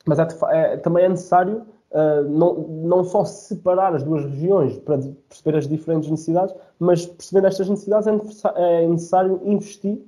mas 0.06 0.20
é, 0.20 0.28
é, 0.52 0.78
também 0.78 1.06
é 1.06 1.10
necessário 1.10 1.66
uh, 1.92 2.24
não, 2.30 2.54
não 2.54 3.04
só 3.04 3.26
separar 3.26 3.94
as 3.96 4.04
duas 4.04 4.24
regiões 4.26 4.78
para 4.80 4.98
perceber 5.30 5.58
as 5.58 5.68
diferentes 5.68 6.10
necessidades, 6.10 6.56
mas 6.80 7.06
percebendo 7.06 7.48
estas 7.48 7.70
necessidades 7.70 8.08
é, 8.08 8.84
é 8.84 8.88
necessário 8.88 9.42
investir 9.44 10.00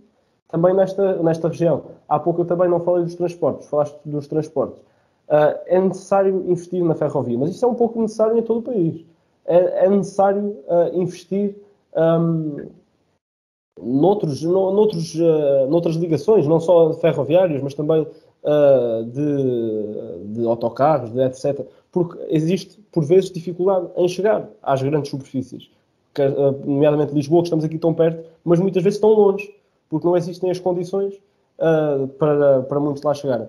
também 0.48 0.74
nesta, 0.74 1.22
nesta 1.22 1.48
região. 1.50 1.84
Há 2.08 2.20
pouco 2.20 2.42
eu 2.42 2.46
também 2.46 2.70
não 2.70 2.80
falei 2.80 3.04
dos 3.04 3.16
transportes, 3.16 3.68
falaste 3.68 3.98
dos 4.06 4.28
transportes. 4.28 4.80
Uh, 5.28 5.60
é 5.68 5.80
necessário 5.80 6.44
investir 6.50 6.84
na 6.84 6.96
ferrovia, 6.96 7.38
mas 7.38 7.52
isso 7.52 7.64
é 7.64 7.68
um 7.68 7.76
pouco 7.76 8.02
necessário 8.02 8.38
em 8.38 8.42
todo 8.42 8.60
o 8.60 8.64
país. 8.64 9.06
É, 9.46 9.86
é 9.86 9.90
necessário 9.90 10.58
uh, 10.68 10.90
investir 10.94 11.56
um, 11.96 12.68
noutros, 13.90 14.42
noutros, 14.44 15.16
uh, 15.16 15.68
noutras 15.70 15.96
ligações, 15.96 16.48
não 16.48 16.60
só 16.60 16.94
ferroviárias, 16.94 17.62
mas 17.62 17.74
também 17.74 18.02
uh, 18.02 19.04
de, 19.06 20.34
de 20.34 20.46
autocarros, 20.46 21.12
de 21.12 21.22
etc. 21.22 21.66
Porque 21.92 22.18
existe, 22.30 22.80
por 22.92 23.04
vezes, 23.04 23.32
dificuldade 23.32 23.88
em 23.98 24.08
chegar 24.08 24.48
às 24.62 24.82
grandes 24.82 25.10
superfícies, 25.10 25.70
uh, 26.20 26.66
nomeadamente 26.66 27.14
Lisboa, 27.14 27.42
que 27.42 27.48
estamos 27.48 27.66
aqui 27.66 27.78
tão 27.78 27.94
perto, 27.94 28.24
mas 28.44 28.60
muitas 28.60 28.84
vezes 28.84 29.00
tão 29.00 29.12
longe, 29.12 29.54
porque 29.90 30.06
não 30.06 30.16
existem 30.16 30.52
as 30.52 30.60
condições 30.60 31.16
uh, 31.58 32.08
para, 32.08 32.62
para 32.62 32.80
muitos 32.80 33.04
lá 33.04 33.14
chegarem. 33.14 33.48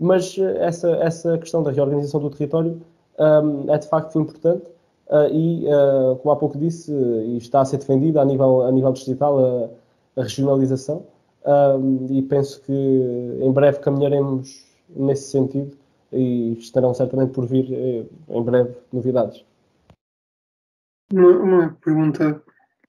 Mas 0.00 0.36
essa, 0.58 0.90
essa 0.96 1.38
questão 1.38 1.62
da 1.62 1.70
reorganização 1.70 2.20
do 2.20 2.28
território 2.28 2.80
é 3.68 3.78
de 3.78 3.86
facto 3.86 4.18
importante 4.18 4.64
Uh, 5.12 5.28
e, 5.30 5.66
uh, 5.66 6.16
como 6.16 6.32
há 6.32 6.36
pouco 6.36 6.56
disse, 6.56 6.90
e 6.90 7.36
está 7.36 7.60
a 7.60 7.64
ser 7.66 7.76
defendida 7.76 8.22
a 8.22 8.24
nível, 8.24 8.62
a 8.62 8.72
nível 8.72 8.90
distrital 8.94 9.68
a, 10.16 10.22
regionalização, 10.22 11.06
e 12.10 12.22
penso 12.22 12.62
que 12.62 12.72
em 12.72 13.52
breve 13.52 13.80
caminharemos 13.80 14.64
nesse 14.88 15.30
sentido 15.30 15.76
e 16.12 16.52
estarão 16.58 16.94
certamente 16.94 17.32
por 17.32 17.46
vir 17.46 17.72
eh, 17.72 18.06
em 18.28 18.42
breve 18.44 18.76
novidades. 18.92 19.44
Uma, 21.12 21.30
uma 21.30 21.72
pergunta 21.82 22.42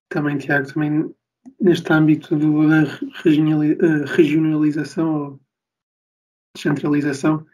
também, 0.10 0.38
Tiago, 0.38 0.72
também 0.72 1.14
neste 1.60 1.92
âmbito 1.92 2.36
do, 2.36 2.68
da 2.70 2.84
eh, 2.84 4.06
regionalização 4.06 5.24
ou 5.24 5.40
descentralização, 6.56 7.46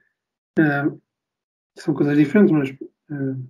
uh, 0.60 1.01
são 1.77 1.93
coisas 1.93 2.17
diferentes, 2.17 2.51
mas 2.51 2.69
uh, 2.71 3.49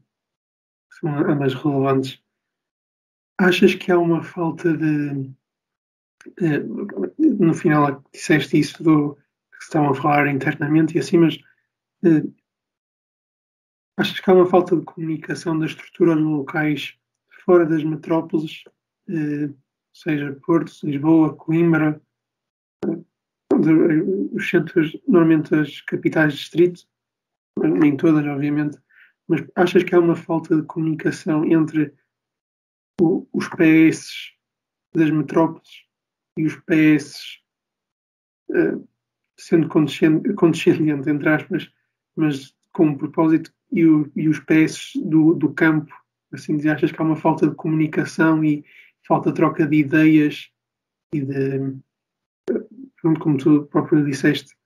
são 0.92 1.18
ambas 1.18 1.54
relevantes. 1.56 2.22
Achas 3.40 3.74
que 3.76 3.92
há 3.92 3.98
uma 3.98 4.22
falta 4.22 4.76
de. 4.76 5.32
Eh, 6.42 6.60
no 7.18 7.54
final 7.54 8.04
disseste 8.14 8.60
isso 8.60 8.84
do 8.84 9.16
que 9.16 9.64
estão 9.64 9.90
a 9.90 9.96
falar 9.96 10.28
internamente 10.28 10.96
e 10.96 11.00
assim, 11.00 11.18
mas 11.18 11.38
eh, 12.04 12.24
achas 13.98 14.20
que 14.20 14.30
há 14.30 14.34
uma 14.34 14.46
falta 14.46 14.76
de 14.76 14.84
comunicação 14.84 15.58
das 15.58 15.72
estruturas 15.72 16.18
locais 16.18 16.98
fora 17.46 17.66
das 17.66 17.84
metrópoles, 17.84 18.64
eh, 19.10 19.50
seja 19.94 20.38
Porto, 20.46 20.72
Lisboa, 20.84 21.36
Coimbra, 21.36 22.02
os 24.32 24.50
centros, 24.50 24.98
normalmente 25.08 25.54
as 25.54 25.82
capitais 25.82 26.34
de 26.34 26.40
distrito, 26.40 26.88
nem 27.58 27.98
todas, 27.98 28.26
obviamente, 28.26 28.78
mas 29.28 29.46
achas 29.56 29.84
que 29.84 29.94
há 29.94 30.00
uma 30.00 30.16
falta 30.16 30.56
de 30.56 30.64
comunicação 30.64 31.44
entre 31.44 31.94
o, 33.02 33.28
os 33.34 33.50
PS 33.50 34.34
das 34.94 35.10
metrópoles 35.12 35.89
e 36.40 36.46
os 36.46 36.56
PS, 36.56 37.40
uh, 38.50 38.56
eh, 38.56 38.78
sendo 39.38 39.68
condescendente, 39.68 41.10
entre 41.10 41.30
aspas, 41.30 41.70
mas 42.16 42.56
com 42.72 42.88
um 42.88 42.98
propósito, 42.98 43.54
e, 43.72 43.86
o, 43.86 44.10
e 44.16 44.30
os 44.30 44.40
PS 44.40 44.94
do, 45.04 45.34
do 45.34 45.54
campo, 45.54 45.94
assim 46.32 46.56
dizer, 46.56 46.70
achas 46.70 46.92
que 46.92 47.02
há 47.02 47.06
uma 47.06 47.18
falta 47.18 47.48
de 47.48 47.56
comunicação 47.56 48.44
e 48.44 48.64
falta 49.06 49.30
de 49.30 49.36
troca 49.36 49.68
de 49.68 49.78
ideias 49.78 50.50
e 51.14 51.22
de, 51.22 51.76
como 53.20 53.38
tu 53.38 53.66
próprio 53.66 54.06
disseste, 54.06 54.58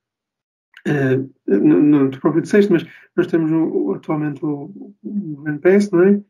Uh, 0.86 1.34
não, 1.48 2.10
tu 2.10 2.20
próprio 2.20 2.42
disseste, 2.42 2.70
mas 2.70 2.86
nós 3.16 3.28
temos 3.28 3.50
o, 3.50 3.94
atualmente 3.94 4.44
o, 4.44 4.98
o 5.02 5.48
NPS, 5.48 5.90
não 5.92 6.04
é? 6.04 6.22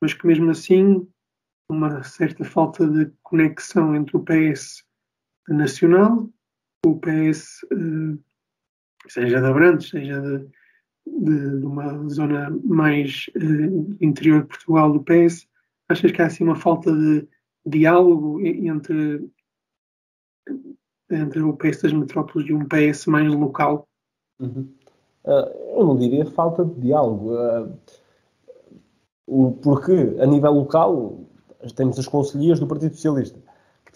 Mas 0.00 0.14
que 0.14 0.26
mesmo 0.26 0.50
assim 0.50 1.06
uma 1.70 2.02
certa 2.02 2.42
falta 2.42 2.88
de 2.88 3.12
conexão 3.22 3.94
entre 3.94 4.16
o 4.16 4.24
PS 4.24 4.87
nacional, 5.48 6.28
o 6.86 6.98
PS, 6.98 7.62
uh, 7.72 8.18
seja 9.08 9.40
de 9.40 9.46
Abrantes, 9.46 9.90
seja 9.90 10.20
de, 10.20 10.48
de, 11.06 11.58
de, 11.60 11.66
uma 11.66 12.08
zona 12.08 12.50
mais 12.64 13.26
uh, 13.36 13.96
interior 14.00 14.42
de 14.42 14.48
Portugal 14.48 14.92
do 14.92 15.02
PS, 15.02 15.48
achas 15.88 16.12
que 16.12 16.22
há 16.22 16.26
assim 16.26 16.44
uma 16.44 16.56
falta 16.56 16.92
de 16.92 17.26
diálogo 17.66 18.40
entre, 18.40 19.28
entre 21.10 21.42
o 21.42 21.56
PS 21.56 21.82
das 21.82 21.92
metrópoles 21.92 22.48
e 22.48 22.52
um 22.52 22.66
PS 22.66 23.06
mais 23.06 23.32
local? 23.32 23.88
Uhum. 24.40 24.68
Uh, 25.24 25.78
eu 25.78 25.84
não 25.84 25.96
diria 25.96 26.24
falta 26.24 26.64
de 26.64 26.80
diálogo, 26.80 27.34
uh, 27.34 27.78
o, 29.26 29.52
porque 29.52 29.92
a 30.20 30.26
nível 30.26 30.52
local 30.52 31.20
temos 31.74 31.98
as 31.98 32.06
conselhias 32.06 32.60
do 32.60 32.66
Partido 32.66 32.94
Socialista, 32.94 33.38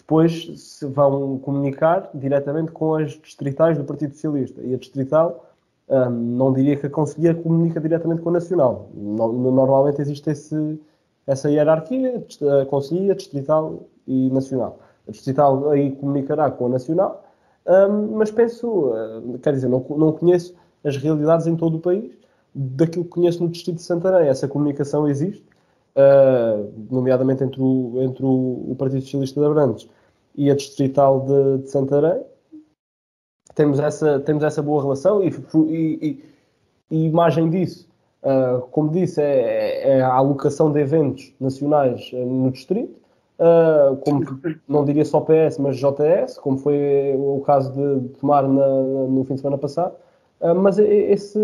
depois 0.03 0.59
se 0.59 0.85
vão 0.85 1.39
comunicar 1.39 2.09
diretamente 2.13 2.71
com 2.71 2.95
as 2.95 3.11
distritais 3.11 3.77
do 3.77 3.83
Partido 3.83 4.13
Socialista. 4.13 4.61
E 4.61 4.73
a 4.73 4.77
distrital, 4.77 5.49
uh, 5.87 6.09
não 6.09 6.51
diria 6.53 6.75
que 6.75 6.85
a 6.85 6.89
conselhia 6.89 7.33
comunica 7.33 7.79
diretamente 7.79 8.21
com 8.21 8.29
a 8.29 8.33
nacional. 8.33 8.89
No, 8.93 9.31
normalmente 9.51 10.01
existe 10.01 10.29
esse, 10.29 10.79
essa 11.25 11.49
hierarquia, 11.49 12.23
a 12.61 12.65
conselhia, 12.65 13.15
distrital 13.15 13.87
e 14.05 14.29
nacional. 14.29 14.79
A 15.07 15.11
distrital 15.11 15.69
aí 15.71 15.91
comunicará 15.91 16.51
com 16.51 16.65
a 16.65 16.69
nacional 16.69 17.23
um, 17.65 18.17
mas 18.17 18.29
penso, 18.29 18.67
uh, 18.67 19.39
quer 19.39 19.53
dizer, 19.53 19.69
não, 19.69 19.85
não 19.89 20.11
conheço 20.11 20.53
as 20.83 20.97
realidades 20.97 21.47
em 21.47 21.55
todo 21.55 21.77
o 21.77 21.79
país. 21.79 22.11
Daquilo 22.53 23.05
que 23.05 23.11
conheço 23.11 23.41
no 23.41 23.49
Distrito 23.49 23.77
de 23.77 23.83
Santarém, 23.83 24.27
essa 24.27 24.47
comunicação 24.47 25.07
existe, 25.07 25.43
uh, 25.95 26.73
nomeadamente 26.89 27.43
entre, 27.43 27.61
o, 27.61 28.01
entre 28.01 28.25
o, 28.25 28.75
Partido 28.77 29.01
Socialista 29.01 29.39
de 29.39 29.45
Abrantes 29.45 29.89
e 30.35 30.49
a 30.49 30.55
Distrital 30.55 31.21
de, 31.21 31.63
de 31.63 31.69
Santarém. 31.69 32.21
Temos 33.55 33.79
essa, 33.79 34.19
temos 34.19 34.43
essa 34.43 34.61
boa 34.61 34.81
relação 34.81 35.23
e, 35.23 35.29
e, 35.61 36.25
e 36.89 37.05
imagem 37.05 37.49
disso, 37.49 37.87
uh, 38.23 38.61
como 38.71 38.89
disse, 38.89 39.21
é, 39.21 39.97
é, 39.97 40.01
a 40.01 40.13
alocação 40.13 40.71
de 40.71 40.79
eventos 40.79 41.33
nacionais 41.39 42.11
no 42.13 42.51
Distrito 42.51 43.03
Uh, 43.39 43.97
como 43.97 44.23
não 44.67 44.85
diria 44.85 45.03
só 45.03 45.19
PS, 45.19 45.57
mas 45.57 45.77
JS, 45.77 46.37
como 46.37 46.57
foi 46.57 47.15
o 47.17 47.41
caso 47.41 47.73
de 47.73 48.09
tomar 48.19 48.43
na, 48.43 48.67
no 48.67 49.25
fim 49.25 49.33
de 49.33 49.41
semana 49.41 49.57
passado. 49.57 49.95
Uh, 50.39 50.53
mas 50.55 50.77
esse, 50.77 51.39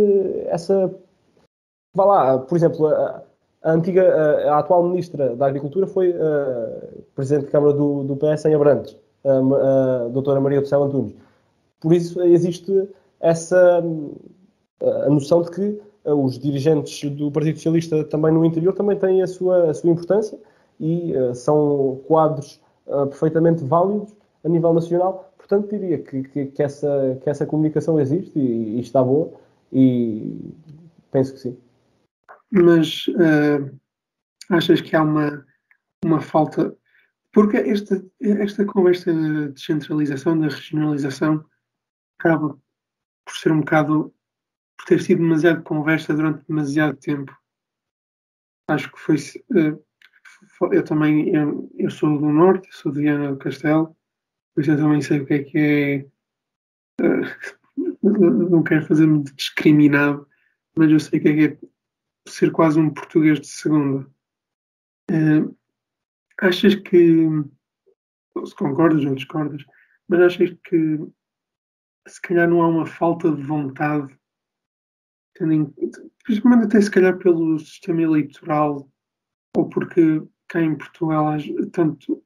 essa. 0.48 0.94
Vá 1.96 2.06
lá, 2.06 2.38
por 2.38 2.56
exemplo, 2.56 2.88
a 3.64 3.72
antiga, 3.72 4.04
a, 4.50 4.60
atual 4.60 4.84
Ministra 4.84 5.36
da 5.36 5.48
Agricultura 5.48 5.88
foi 5.88 6.12
uh, 6.12 7.04
Presidente 7.16 7.46
de 7.46 7.52
Câmara 7.52 7.74
do, 7.74 8.04
do 8.04 8.16
PS 8.16 8.46
em 8.46 8.56
Abrantes, 8.56 8.98
a, 9.26 10.06
a 10.06 10.08
doutora 10.10 10.40
Maria 10.40 10.62
do 10.62 10.68
Céu 10.68 10.84
Antunes. 10.84 11.16
Por 11.80 11.94
isso 11.94 12.22
existe 12.22 12.90
essa 13.20 13.84
a 14.82 15.10
noção 15.10 15.42
de 15.42 15.52
que 15.52 15.82
os 16.06 16.40
dirigentes 16.40 17.10
do 17.12 17.30
Partido 17.32 17.58
Socialista 17.58 18.04
também 18.06 18.32
no 18.32 18.46
interior 18.46 18.74
também 18.74 18.98
têm 18.98 19.22
a 19.22 19.28
sua, 19.28 19.70
a 19.70 19.74
sua 19.74 19.90
importância 19.90 20.40
e 20.80 21.14
uh, 21.16 21.36
são 21.36 22.00
quadros 22.08 22.60
uh, 22.88 23.08
perfeitamente 23.08 23.64
válidos 23.64 24.16
a 24.44 24.50
nível 24.50 24.74
nacional. 24.74 25.32
Portanto, 25.38 25.70
diria 25.70 25.98
que, 25.98 26.24
que, 26.24 26.46
que, 26.46 26.64
essa, 26.64 27.18
que 27.22 27.30
essa 27.30 27.46
comunicação 27.46 28.00
existe 28.00 28.40
e, 28.40 28.78
e, 28.78 28.80
está 28.80 29.04
boa 29.04 29.30
e 29.74 30.54
penso 31.12 31.34
que 31.34 31.40
sim. 31.40 31.58
Mas 32.52 33.08
uh, 33.08 33.80
achas 34.50 34.82
que 34.82 34.96
há 34.96 35.04
uma, 35.04 35.46
uma 36.04 36.20
falta 36.20 36.76
porque 37.32 37.58
esta, 37.58 38.04
esta 38.22 38.66
conversa 38.66 39.14
da 39.14 39.48
descentralização, 39.48 40.40
da 40.40 40.48
regionalização, 40.48 41.46
acaba 42.18 42.60
por 43.26 43.36
ser 43.36 43.52
um 43.52 43.60
bocado, 43.60 44.14
por 44.78 44.86
ter 44.88 45.02
sido 45.02 45.20
demasiado 45.20 45.64
conversa 45.64 46.14
durante 46.14 46.46
demasiado 46.48 46.98
tempo. 46.98 47.36
Acho 48.68 48.92
que 48.92 49.00
foi. 49.00 49.16
Uh, 49.52 49.84
eu 50.74 50.84
também, 50.84 51.34
eu, 51.36 51.70
eu, 51.78 51.90
sou 51.90 52.18
do 52.18 52.30
Norte, 52.30 52.68
sou 52.72 52.92
de 52.92 53.02
Viana 53.02 53.32
do 53.32 53.38
Castelo, 53.38 53.96
por 54.54 54.62
isso 54.62 54.72
eu 54.72 54.78
também 54.78 55.02
sei 55.02 55.20
o 55.20 55.26
que 55.26 55.34
é 55.34 55.44
que 55.44 55.58
é. 55.58 57.06
Uh, 57.06 58.00
não 58.50 58.64
quero 58.64 58.86
fazer-me 58.88 59.24
discriminado, 59.24 60.28
mas 60.76 60.90
eu 60.90 61.00
sei 61.00 61.20
o 61.20 61.22
que 61.22 61.30
é 61.30 61.36
que 61.36 61.44
é 61.46 61.69
ser 62.32 62.52
quase 62.52 62.80
um 62.80 62.94
português 62.94 63.40
de 63.40 63.48
segunda. 63.48 64.08
Uh, 65.12 65.56
achas 66.42 66.76
que, 66.76 67.28
se 68.46 68.56
concordas 68.56 69.04
ou 69.06 69.16
discordas, 69.16 69.64
mas 70.08 70.22
achas 70.22 70.56
que 70.64 71.00
se 72.08 72.22
calhar 72.22 72.50
não 72.50 72.62
há 72.62 72.68
uma 72.68 72.86
falta 72.86 73.32
de 73.32 73.42
vontade, 73.44 74.18
principalmente 76.24 76.66
até 76.66 76.82
se 76.82 76.92
calhar 76.92 77.18
pelo 77.18 77.60
sistema 77.60 78.02
eleitoral, 78.02 78.90
ou 79.56 79.70
porque 79.70 80.22
cá 80.48 80.62
em 80.62 80.76
Portugal, 80.76 81.38
tanto 81.72 82.24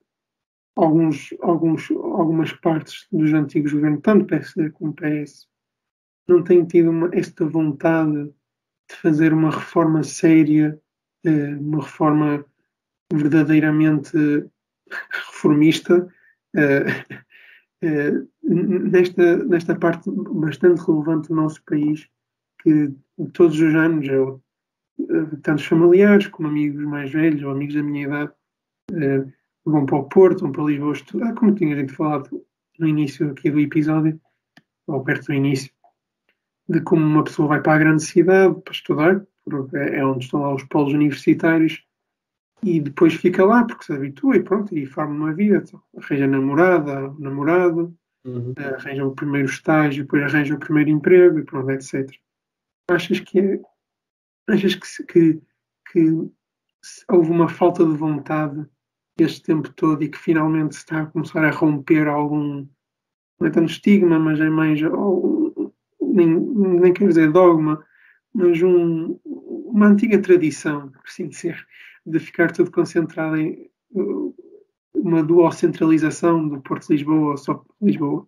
alguns, 0.76 1.34
alguns, 1.41 1.91
algumas 1.91 2.54
partes 2.54 3.08
dos 3.12 3.34
antigos 3.34 3.74
governos, 3.74 4.01
tanto 4.01 4.26
PSD 4.26 4.72
como 4.72 4.93
PS, 4.93 5.47
não 6.28 6.43
têm 6.43 6.66
tido 6.66 6.89
uma, 6.89 7.10
esta 7.14 7.45
vontade 7.45 8.34
de 8.94 9.02
fazer 9.02 9.34
uma 9.34 9.50
reforma 9.50 10.04
séria, 10.04 10.80
eh, 11.26 11.56
uma 11.56 11.82
reforma 11.82 12.46
verdadeiramente 13.12 14.16
reformista, 15.12 16.08
eh, 16.56 16.86
eh, 17.82 18.14
nesta, 18.44 19.38
nesta 19.46 19.76
parte 19.76 20.10
bastante 20.10 20.82
relevante 20.82 21.30
do 21.30 21.36
nosso 21.36 21.62
país, 21.66 22.08
que 22.62 22.94
todos 23.34 23.60
os 23.60 23.76
anos, 23.76 24.08
eu, 24.08 24.41
tantos 25.41 25.66
familiares 25.66 26.28
como 26.28 26.48
amigos 26.48 26.86
mais 26.86 27.12
velhos 27.12 27.44
ou 27.44 27.52
amigos 27.52 27.76
da 27.76 27.84
minha 27.84 28.06
idade, 28.06 28.32
vão 29.66 29.86
para 29.86 29.98
o 29.98 30.04
Porto, 30.08 30.41
vão 30.41 30.52
para 30.52 30.64
Lisboa 30.66 30.94
estudar, 30.94 31.34
como 31.34 31.56
tinha 31.56 31.76
a 31.76 31.80
gente 31.80 31.94
falado 31.94 32.30
no 32.80 32.88
início 32.88 33.32
aqui 33.32 33.52
do 33.52 33.60
episódio, 33.60 34.20
ou 34.88 35.04
perto 35.04 35.28
do 35.28 35.34
início, 35.34 35.72
de 36.68 36.82
como 36.82 37.05
uma 37.05 37.24
pessoa 37.24 37.47
vai 37.47 37.61
para 37.61 37.74
a 37.74 37.78
grande 37.78 38.03
cidade 38.03 38.61
para 38.61 38.74
estudar, 38.74 39.26
porque 39.43 39.78
é 39.78 40.05
onde 40.05 40.26
estão 40.26 40.41
lá 40.41 40.53
os 40.53 40.64
polos 40.64 40.93
universitários, 40.93 41.84
e 42.64 42.80
depois 42.80 43.14
fica 43.16 43.43
lá 43.43 43.66
porque 43.66 43.84
se 43.84 43.93
habitua 43.93 44.38
e 44.38 44.43
pronto, 44.43 44.76
e 44.76 44.86
forma 44.86 45.14
uma 45.14 45.34
vida. 45.34 45.57
Então, 45.57 45.82
arranja 45.97 46.28
namorada, 46.28 47.14
namorado, 47.20 47.95
uhum. 48.26 48.53
arranja 48.57 49.05
o 49.05 49.14
primeiro 49.14 49.49
estágio, 49.49 50.03
depois 50.03 50.24
arranja 50.24 50.55
o 50.55 50.59
primeiro 50.59 50.89
emprego 50.89 51.39
e 51.39 51.43
pronto, 51.43 51.70
etc. 51.72 52.09
Achas 52.89 53.20
que 53.20 53.39
é, 53.39 53.61
achas 54.49 54.76
que, 54.76 55.03
que, 55.03 55.41
que 55.91 56.32
houve 57.09 57.32
uma 57.32 57.49
falta 57.49 57.86
de 57.86 57.95
vontade 57.95 58.66
este 59.20 59.43
tempo 59.43 59.72
todo 59.74 60.01
e 60.03 60.09
que 60.09 60.18
finalmente 60.18 60.76
se 60.76 60.82
está 60.82 61.01
a 61.01 61.05
começar 61.05 61.43
a 61.45 61.51
romper 61.51 62.07
algum, 62.07 62.68
não 63.39 63.47
é 63.47 63.51
tanto 63.51 63.72
estigma, 63.72 64.18
mas 64.18 64.39
é 64.39 64.49
mais, 64.49 64.80
nem, 66.14 66.28
nem 66.28 66.93
quero 66.93 67.09
dizer 67.09 67.32
dogma, 67.32 67.84
mas 68.34 68.61
um, 68.61 69.20
uma 69.26 69.88
antiga 69.88 70.20
tradição, 70.20 70.89
por 70.89 71.01
assim 71.07 71.28
dizer, 71.28 71.57
de 72.05 72.20
ficar 72.20 72.51
tudo 72.51 72.72
concentrado 72.72 73.38
em 73.38 73.70
uh, 73.95 74.36
uma 74.95 75.24
dual 75.24 75.51
centralização 75.51 76.47
do 76.47 76.61
Porto 76.61 76.88
de 76.88 76.93
Lisboa 76.93 77.32
ou 77.32 77.38
só 77.38 77.64
Lisboa. 77.82 78.28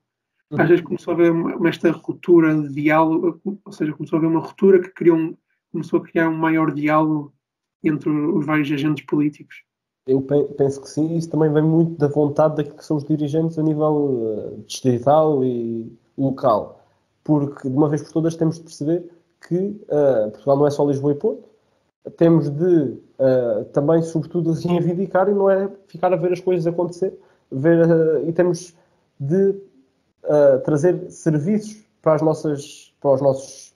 Uhum. 0.52 0.62
Às 0.62 0.70
vezes 0.70 0.84
começou 0.84 1.12
a 1.12 1.16
haver 1.16 1.32
uma, 1.32 1.68
esta 1.68 1.92
ruptura 1.92 2.56
de 2.56 2.74
diálogo, 2.74 3.42
ou 3.64 3.72
seja, 3.72 3.94
começou 3.94 4.18
a 4.18 4.20
haver 4.20 4.28
uma 4.28 4.40
ruptura 4.40 4.80
que 4.80 4.90
criou 4.90 5.18
um, 5.18 5.38
começou 5.72 6.00
a 6.00 6.04
criar 6.04 6.30
um 6.30 6.38
maior 6.38 6.74
diálogo 6.74 7.34
entre 7.84 8.10
os 8.10 8.46
vários 8.46 8.72
agentes 8.72 9.06
políticos. 9.06 9.64
Eu 10.08 10.22
penso 10.22 10.82
que 10.82 10.90
sim, 10.90 11.18
isso 11.18 11.30
também 11.30 11.52
vem 11.52 11.64
muito 11.64 11.98
da 11.98 12.08
vontade 12.08 12.58
daquilo 12.58 12.78
que 12.78 12.86
são 12.86 12.98
os 12.98 13.04
dirigentes 13.04 13.58
a 13.58 13.64
nível 13.64 13.96
uh, 13.96 14.64
distrital 14.68 15.44
e 15.44 15.92
local. 16.16 16.85
Porque, 17.26 17.68
de 17.68 17.76
uma 17.76 17.90
vez 17.90 18.04
por 18.04 18.14
todas, 18.14 18.36
temos 18.36 18.58
de 18.58 18.64
perceber 18.64 19.12
que 19.48 19.56
uh, 19.56 20.30
Portugal 20.32 20.58
não 20.58 20.68
é 20.68 20.70
só 20.70 20.86
Lisboa 20.86 21.12
e 21.12 21.16
Porto, 21.16 21.50
temos 22.18 22.52
de 22.52 23.00
uh, 23.20 23.66
também, 23.74 24.04
sobretudo, 24.04 24.54
reivindicar 24.54 25.28
e 25.28 25.34
não 25.34 25.50
é 25.50 25.68
ficar 25.88 26.14
a 26.14 26.16
ver 26.16 26.34
as 26.34 26.40
coisas 26.40 26.68
acontecer, 26.68 27.20
ver, 27.52 27.84
uh, 27.84 28.30
e 28.30 28.32
temos 28.32 28.74
de 29.20 29.56
trazer 30.64 31.12
serviços 31.12 31.86
para, 32.02 32.16
as 32.16 32.22
nossas, 32.24 32.92
para 33.00 33.12
os 33.12 33.22
nossos 33.22 33.76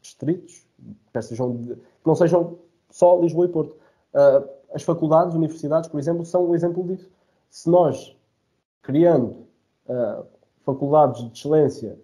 distritos, 0.00 0.66
que, 1.12 1.22
sejam 1.22 1.54
de, 1.56 1.74
que 1.74 2.06
não 2.06 2.14
sejam 2.14 2.56
só 2.90 3.20
Lisboa 3.20 3.44
e 3.44 3.48
Porto. 3.50 3.76
as 4.72 4.82
faculdades, 4.82 5.34
universidades, 5.34 5.90
por 5.90 6.00
exemplo, 6.00 6.24
são 6.24 6.48
um 6.48 6.54
exemplo 6.54 6.82
disso. 6.84 7.10
Se 7.50 7.68
nós, 7.68 8.16
criando 8.80 9.46
faculdades 10.64 11.22
de 11.22 11.38
excelência, 11.38 11.98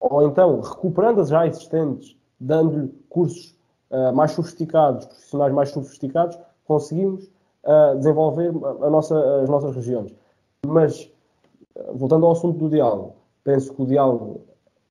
ou 0.00 0.26
então 0.26 0.60
recuperando 0.60 1.20
as 1.20 1.28
já 1.28 1.46
existentes, 1.46 2.16
dando-lhe 2.40 2.88
cursos 3.10 3.54
uh, 3.90 4.12
mais 4.14 4.32
sofisticados, 4.32 5.04
profissionais 5.04 5.52
mais 5.52 5.68
sofisticados, 5.70 6.38
conseguimos 6.64 7.30
uh, 7.64 7.96
desenvolver 7.98 8.48
a 8.48 8.90
nossa, 8.90 9.42
as 9.42 9.48
nossas 9.48 9.76
regiões. 9.76 10.14
Mas, 10.66 11.12
uh, 11.76 11.96
voltando 11.96 12.24
ao 12.24 12.32
assunto 12.32 12.58
do 12.58 12.70
diálogo, 12.70 13.14
penso 13.44 13.74
que 13.74 13.82
o 13.82 13.86
diálogo 13.86 14.40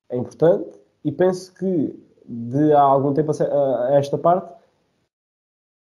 é 0.10 0.18
importante 0.18 0.80
e 1.04 1.12
penso 1.12 1.54
que, 1.56 2.00
de 2.26 2.72
há 2.74 2.82
algum 2.82 3.14
tempo 3.14 3.32
a, 3.32 3.96
esta 3.96 4.18
parte, 4.18 4.54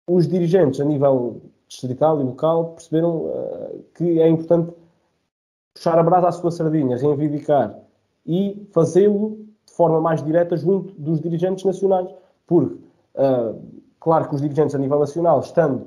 os 0.06 0.28
dirigentes 0.28 0.80
a 0.80 0.84
nível 0.84 1.40
distrital 1.66 2.20
e 2.20 2.24
local 2.24 2.74
perceberam 2.74 3.30
que 3.94 4.20
é 4.20 4.28
importante 4.28 4.70
puxar 5.74 5.98
a 5.98 6.02
brasa 6.02 6.28
à 6.28 6.32
sua 6.32 6.50
sardinha, 6.50 6.98
reivindicar 6.98 7.83
e 8.26 8.66
fazê-lo 8.72 9.38
de 9.66 9.72
forma 9.72 10.00
mais 10.00 10.22
direta 10.22 10.56
junto 10.56 10.94
dos 10.94 11.20
dirigentes 11.20 11.64
nacionais. 11.64 12.08
Porque 12.46 12.84
Uh, 13.14 13.60
claro 14.00 14.28
que 14.28 14.34
os 14.34 14.40
dirigentes 14.40 14.74
a 14.74 14.78
nível 14.78 14.98
nacional, 14.98 15.40
estando 15.40 15.86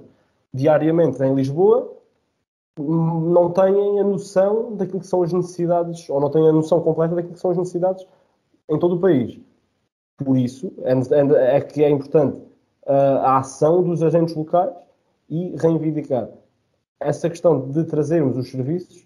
diariamente 0.53 1.21
em 1.21 1.35
Lisboa, 1.35 1.93
não 2.79 3.51
têm 3.51 3.99
a 3.99 4.03
noção 4.03 4.75
daquilo 4.75 4.99
que 4.99 5.07
são 5.07 5.23
as 5.23 5.33
necessidades, 5.33 6.09
ou 6.09 6.21
não 6.21 6.29
têm 6.29 6.47
a 6.47 6.51
noção 6.51 6.79
completa 6.81 7.15
daquilo 7.15 7.33
que 7.33 7.39
são 7.39 7.51
as 7.51 7.57
necessidades 7.57 8.05
em 8.69 8.79
todo 8.79 8.95
o 8.95 8.99
país. 8.99 9.39
Por 10.17 10.37
isso, 10.37 10.71
é, 10.83 11.57
é, 11.57 11.61
que 11.61 11.83
é 11.83 11.89
importante 11.89 12.39
uh, 12.85 13.19
a 13.21 13.37
ação 13.39 13.83
dos 13.83 14.01
agentes 14.01 14.35
locais 14.35 14.73
e 15.29 15.55
reivindicar. 15.57 16.29
Essa 16.99 17.29
questão 17.29 17.69
de 17.69 17.83
trazermos 17.83 18.37
os 18.37 18.49
serviços 18.49 19.05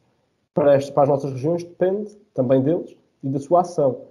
para, 0.54 0.78
este, 0.78 0.92
para 0.92 1.04
as 1.04 1.10
nossas 1.10 1.32
regiões 1.34 1.64
depende 1.64 2.16
também 2.34 2.62
deles 2.62 2.96
e 3.24 3.30
da 3.30 3.40
sua 3.40 3.62
ação. 3.62 4.02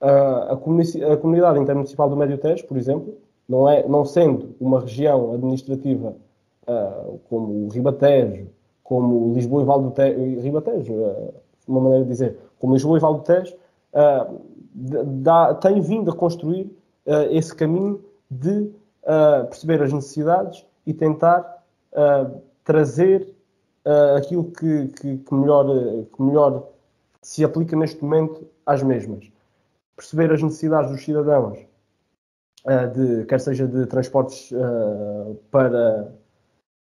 A, 0.00 0.52
a 0.52 1.16
comunidade 1.16 1.58
intermunicipal 1.58 2.08
do 2.10 2.16
Médio 2.16 2.38
Tejo, 2.38 2.66
por 2.66 2.76
exemplo, 2.76 3.14
não, 3.48 3.68
é, 3.68 3.86
não 3.86 4.04
sendo 4.04 4.54
uma 4.60 4.80
região 4.80 5.34
administrativa 5.34 6.14
uh, 6.66 7.18
como 7.28 7.66
o 7.66 7.68
Ribatejo, 7.68 8.46
como 8.82 9.34
Lisboa 9.34 9.62
e 9.62 9.64
Val 9.64 9.90
Tejo, 9.90 10.40
Ribatejo, 10.40 10.92
uh, 10.92 11.34
uma 11.66 11.80
maneira 11.80 12.04
de 12.04 12.10
dizer, 12.10 12.38
como 12.58 12.74
Lisboa 12.74 12.98
e 12.98 13.00
Val 13.00 13.20
Tejo, 13.20 13.54
uh, 13.54 14.40
dá, 14.74 15.54
tem 15.54 15.80
vindo 15.80 16.10
a 16.10 16.14
construir 16.14 16.70
esse 17.30 17.54
caminho 17.54 18.02
de 18.30 18.72
perceber 19.50 19.82
as 19.82 19.92
necessidades 19.92 20.64
e 20.86 20.94
tentar 20.94 21.62
trazer 22.64 23.28
aquilo 24.16 24.44
que, 24.44 24.88
que, 24.88 25.18
que, 25.18 25.34
melhor, 25.34 25.66
que 26.10 26.22
melhor 26.22 26.66
se 27.20 27.44
aplica 27.44 27.76
neste 27.76 28.02
momento 28.02 28.48
às 28.66 28.82
mesmas. 28.82 29.30
Perceber 29.96 30.32
as 30.32 30.42
necessidades 30.42 30.90
dos 30.90 31.04
cidadãos 31.04 31.58
uh, 32.66 32.88
de, 32.92 33.24
quer 33.26 33.40
seja 33.40 33.66
de 33.66 33.86
transportes 33.86 34.50
uh, 34.52 35.34
para, 35.50 36.12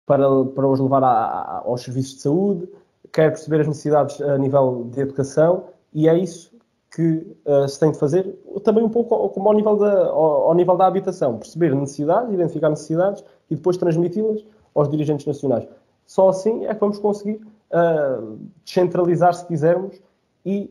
para, 0.06 0.44
para 0.44 0.68
os 0.68 0.80
levar 0.80 1.04
a, 1.04 1.62
aos 1.64 1.82
serviços 1.82 2.16
de 2.16 2.20
saúde, 2.22 2.68
quer 3.12 3.30
perceber 3.30 3.60
as 3.60 3.68
necessidades 3.68 4.20
a 4.20 4.36
nível 4.38 4.88
de 4.90 5.00
educação, 5.00 5.64
e 5.92 6.08
é 6.08 6.18
isso 6.18 6.54
que 6.94 7.36
uh, 7.44 7.68
se 7.68 7.78
tem 7.78 7.92
de 7.92 7.98
fazer, 7.98 8.24
também 8.64 8.82
um 8.82 8.88
pouco 8.88 9.28
como 9.30 9.48
ao 9.48 9.54
nível 9.54 9.76
da, 9.76 10.06
ao, 10.06 10.48
ao 10.48 10.54
nível 10.54 10.76
da 10.76 10.86
habitação, 10.86 11.38
perceber 11.38 11.74
necessidades, 11.74 12.32
identificar 12.32 12.70
necessidades 12.70 13.24
e 13.50 13.54
depois 13.54 13.76
transmiti-las 13.76 14.44
aos 14.74 14.88
dirigentes 14.88 15.26
nacionais. 15.26 15.68
Só 16.06 16.28
assim 16.28 16.66
é 16.66 16.74
que 16.74 16.80
vamos 16.80 16.98
conseguir 16.98 17.40
uh, 17.70 18.38
descentralizar, 18.64 19.34
se 19.34 19.46
quisermos, 19.46 20.00
e 20.44 20.70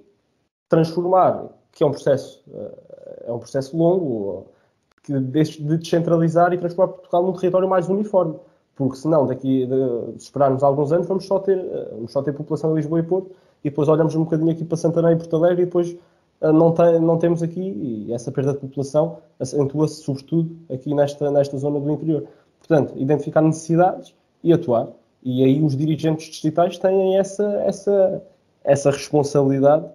transformar, 0.69 1.45
que 1.71 1.83
é 1.83 1.87
um 1.87 1.91
processo, 1.91 2.43
uh, 2.47 3.27
é 3.27 3.31
um 3.31 3.39
processo 3.39 3.77
longo, 3.77 4.47
de 5.07 5.77
descentralizar 5.77 6.51
e 6.53 6.57
transformar 6.57 6.93
Portugal 6.93 7.23
num 7.23 7.33
território 7.33 7.69
mais 7.69 7.87
uniforme. 7.87 8.35
porque 8.75 8.97
senão 8.97 9.27
daqui 9.27 9.67
de, 9.67 10.17
esperarmos 10.17 10.63
alguns 10.63 10.91
anos 10.91 11.07
vamos 11.07 11.25
só 11.25 11.39
ter, 11.39 11.63
vamos 11.91 12.11
só 12.11 12.23
ter 12.23 12.33
população 12.33 12.71
em 12.71 12.75
Lisboa 12.75 12.99
e 12.99 13.03
Porto 13.03 13.31
e 13.63 13.69
depois 13.69 13.87
olhamos 13.87 14.15
um 14.15 14.23
bocadinho 14.23 14.51
aqui 14.51 14.65
para 14.65 14.77
Santarém 14.77 15.13
e 15.13 15.15
Porto 15.15 15.35
Alegre 15.35 15.61
e 15.61 15.65
depois 15.65 15.95
não, 16.41 16.71
tem, 16.71 16.99
não 16.99 17.17
temos 17.17 17.41
aqui, 17.41 17.61
e 17.61 18.13
essa 18.13 18.31
perda 18.31 18.53
de 18.53 18.59
população 18.59 19.17
acentua-se 19.39 20.01
sobretudo 20.01 20.55
aqui 20.71 20.93
nesta, 20.93 21.31
nesta 21.31 21.57
zona 21.57 21.79
do 21.79 21.91
interior. 21.91 22.27
Portanto, 22.59 22.93
identificar 22.97 23.41
necessidades 23.41 24.13
e 24.43 24.51
atuar. 24.53 24.89
E 25.23 25.43
aí 25.43 25.61
os 25.61 25.75
dirigentes 25.75 26.27
distritais 26.27 26.77
têm 26.77 27.17
essa, 27.17 27.45
essa, 27.65 28.21
essa 28.63 28.91
responsabilidade 28.91 29.85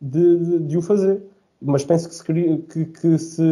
de, 0.00 0.38
de, 0.38 0.58
de 0.60 0.78
o 0.78 0.82
fazer. 0.82 1.22
Mas 1.60 1.84
penso 1.84 2.08
que 2.08 2.14
se, 2.14 2.24
que, 2.24 2.84
que 2.84 3.18
se 3.18 3.42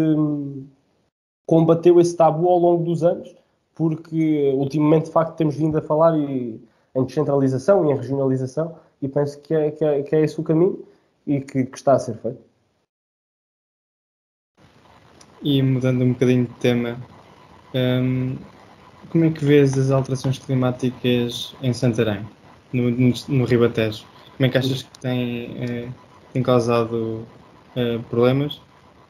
combateu 1.46 2.00
esse 2.00 2.16
tabu 2.16 2.48
ao 2.48 2.58
longo 2.58 2.84
dos 2.84 3.02
anos, 3.02 3.34
porque 3.74 4.52
ultimamente, 4.54 5.06
de 5.06 5.12
facto, 5.12 5.36
temos 5.36 5.56
vindo 5.56 5.76
a 5.76 5.82
falar 5.82 6.16
e, 6.18 6.60
em 6.94 7.04
descentralização 7.04 7.84
e 7.84 7.92
em 7.92 7.96
regionalização, 7.96 8.76
e 9.02 9.08
penso 9.08 9.40
que 9.40 9.54
é, 9.54 9.70
que 9.70 9.84
é, 9.84 10.02
que 10.02 10.16
é 10.16 10.22
esse 10.22 10.40
o 10.40 10.44
caminho 10.44 10.84
e 11.26 11.40
que, 11.40 11.64
que 11.64 11.76
está 11.76 11.94
a 11.94 11.98
ser 11.98 12.16
feito. 12.16 12.40
E 15.42 15.62
mudando 15.62 16.02
um 16.02 16.12
bocadinho 16.12 16.46
de 16.46 16.54
tema, 16.54 16.96
um, 17.74 18.36
como 19.10 19.24
é 19.24 19.30
que 19.30 19.44
vês 19.44 19.76
as 19.78 19.90
alterações 19.90 20.38
climáticas 20.38 21.54
em 21.62 21.72
Santarém, 21.72 22.26
no, 22.72 22.90
no, 22.90 23.12
no 23.28 23.44
Ribatejo? 23.44 24.04
Como 24.36 24.46
é 24.46 24.48
que 24.48 24.58
achas 24.58 24.82
que 24.82 24.98
tem, 24.98 25.62
eh, 25.62 25.88
tem 26.36 26.42
causado 26.42 27.22
eh, 27.74 27.98
problemas, 28.10 28.60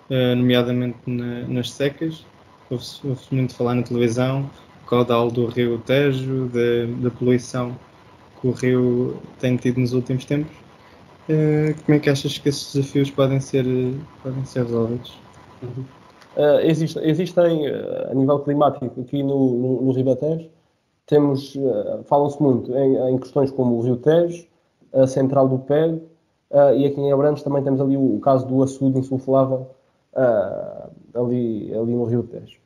eh, 0.09 0.37
nomeadamente 0.37 0.99
na, 1.07 1.41
nas 1.49 1.73
secas? 1.73 2.25
Ouve-se 2.71 3.05
ouve 3.05 3.21
muito 3.33 3.53
falar 3.53 3.75
na 3.75 3.83
televisão, 3.83 4.49
o 4.85 4.87
caudal 4.89 5.29
do 5.29 5.47
rio 5.47 5.79
Tejo, 5.79 6.49
da, 6.49 7.03
da 7.03 7.11
poluição 7.11 7.77
que 8.41 8.47
o 8.47 8.53
rio 8.53 9.17
tem 9.41 9.57
tido 9.57 9.81
nos 9.81 9.93
últimos 9.93 10.25
tempos. 10.25 10.55
Uh, 11.29 11.75
como 11.85 11.97
é 11.97 11.99
que 11.99 12.09
achas 12.09 12.39
que 12.39 12.49
esses 12.49 12.73
desafios 12.73 13.11
podem 13.11 13.41
ser, 13.41 13.65
podem 14.23 14.45
ser 14.45 14.63
resolvidos? 14.63 15.19
Uhum. 15.61 15.85
Uh, 16.37 16.61
existe, 16.61 17.01
existem, 17.01 17.69
uh, 17.69 18.13
a 18.13 18.15
nível 18.15 18.39
climático, 18.41 19.01
aqui 19.01 19.25
no, 19.25 19.57
no, 19.57 19.83
no 19.83 19.93
Ribatejo, 19.93 20.49
temos, 21.07 21.57
falam-se 22.05 22.41
muito 22.41 22.73
em, 22.77 22.97
em, 23.11 23.19
questões 23.19 23.51
como 23.51 23.77
o 23.77 23.81
Rio 23.81 23.97
Tejo, 23.97 24.45
a 24.93 25.07
central 25.07 25.49
do 25.49 25.59
PEG, 25.59 26.01
e 26.77 26.87
aqui 26.87 27.01
em 27.01 27.13
Abrantes 27.13 27.43
também 27.43 27.63
temos 27.63 27.81
ali 27.81 27.97
o, 27.97 28.17
o 28.17 28.21
caso 28.21 28.47
do 28.47 28.63
açude 28.63 28.99
insuflável 28.99 29.69
ali, 31.15 31.75
ali 31.75 31.95
no 31.95 32.05
Rio 32.05 32.23
Tejo. 32.23 32.59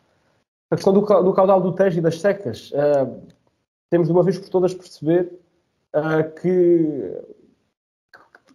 A 0.70 0.76
questão 0.76 0.92
do, 0.92 1.00
do 1.00 1.32
caudal 1.32 1.60
do 1.60 1.72
Tejo 1.72 1.98
e 1.98 2.02
das 2.02 2.20
secas, 2.20 2.72
temos 3.90 4.06
de 4.06 4.12
uma 4.12 4.22
vez 4.22 4.38
por 4.38 4.48
todas 4.48 4.72
perceber 4.72 5.32
que 6.40 7.20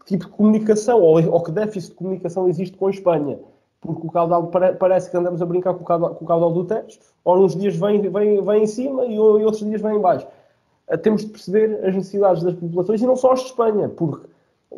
tipo 0.06 0.26
de 0.26 0.32
comunicação 0.32 1.02
ou, 1.02 1.22
ou 1.30 1.44
que 1.44 1.52
déficit 1.52 1.92
de 1.92 1.96
comunicação 1.98 2.48
existe 2.48 2.78
com 2.78 2.88
a 2.88 2.92
Espanha. 2.92 3.40
Porque 3.82 4.08
o 4.08 4.12
caudal 4.12 4.50
parece 4.80 5.12
que 5.12 5.18
andamos 5.18 5.42
a 5.42 5.46
brincar 5.46 5.74
com 5.74 5.82
o 5.82 5.86
caudal, 5.86 6.16
com 6.16 6.24
o 6.24 6.28
caudal 6.28 6.54
do 6.54 6.64
Tejo, 6.64 7.00
ou 7.24 7.44
uns 7.44 7.56
dias 7.56 7.76
vem, 7.76 8.02
vem, 8.02 8.44
vem 8.44 8.64
em 8.64 8.68
cima 8.68 9.06
e, 9.06 9.16
e 9.16 9.20
outros 9.20 9.60
dias 9.60 9.82
vem 9.82 9.98
em 9.98 10.02
baixo. 10.02 10.26
Temos 11.02 11.24
de 11.24 11.32
perceber 11.32 11.86
as 11.86 11.94
necessidades 11.94 12.44
das 12.44 12.56
populações 12.56 13.02
e 13.02 13.06
não 13.06 13.16
só 13.16 13.34
as 13.34 13.42
de 13.42 13.48
Espanha, 13.48 13.90
porque 13.90 14.28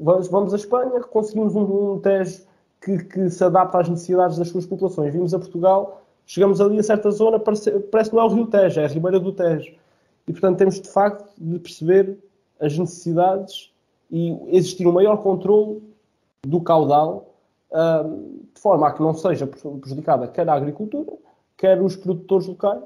vamos, 0.01 0.27
vamos 0.27 0.53
a 0.53 0.57
Espanha, 0.57 0.99
conseguimos 1.01 1.55
um, 1.55 1.93
um 1.93 1.99
Tejo 1.99 2.41
que, 2.81 3.03
que, 3.03 3.29
se 3.29 3.43
adapta 3.43 3.79
às 3.79 3.89
necessidades 3.89 4.37
das 4.37 4.49
suas 4.49 4.65
populações. 4.65 5.13
Vimos 5.13 5.33
a 5.33 5.39
Portugal, 5.39 6.01
chegamos 6.25 6.61
ali 6.61 6.79
a 6.79 6.83
certa 6.83 7.11
zona, 7.11 7.39
parece, 7.39 7.71
parece 7.79 8.09
que 8.09 8.15
não 8.15 8.23
é 8.23 8.25
o 8.25 8.33
Rio 8.33 8.47
Tejo, 8.47 8.79
é 8.79 8.85
a 8.85 8.87
Ribeira 8.87 9.19
do 9.19 9.31
Tejo. 9.31 9.73
E, 10.27 10.31
portanto, 10.31 10.57
temos 10.57 10.79
de 10.79 10.89
facto 10.89 11.31
de 11.37 11.59
perceber 11.59 12.17
as 12.59 12.77
necessidades 12.77 13.71
e 14.11 14.37
existir 14.55 14.87
um 14.87 14.91
maior 14.91 15.17
controle 15.17 15.81
do 16.45 16.61
caudal, 16.61 17.33
de 18.53 18.61
forma 18.61 18.87
a 18.87 18.91
que 18.91 19.01
não 19.01 19.13
seja 19.13 19.45
prejudicada 19.45 20.27
quer 20.27 20.47
a 20.49 20.53
agricultura, 20.53 21.11
quer 21.57 21.81
os 21.81 21.95
produtores 21.95 22.47
locais, 22.47 22.83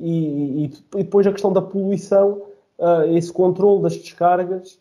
e, 0.00 0.64
e, 0.64 0.72
depois 0.96 1.26
a 1.26 1.32
questão 1.32 1.52
da 1.52 1.62
poluição, 1.62 2.42
uh, 2.78 3.16
esse 3.16 3.32
controle 3.32 3.82
das 3.82 3.94
descargas, 3.94 4.78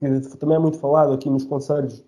que 0.00 0.36
também 0.36 0.56
é 0.56 0.60
muito 0.60 0.78
falado 0.78 1.12
aqui 1.12 1.28
nos 1.30 1.44
conselhos, 1.44 2.04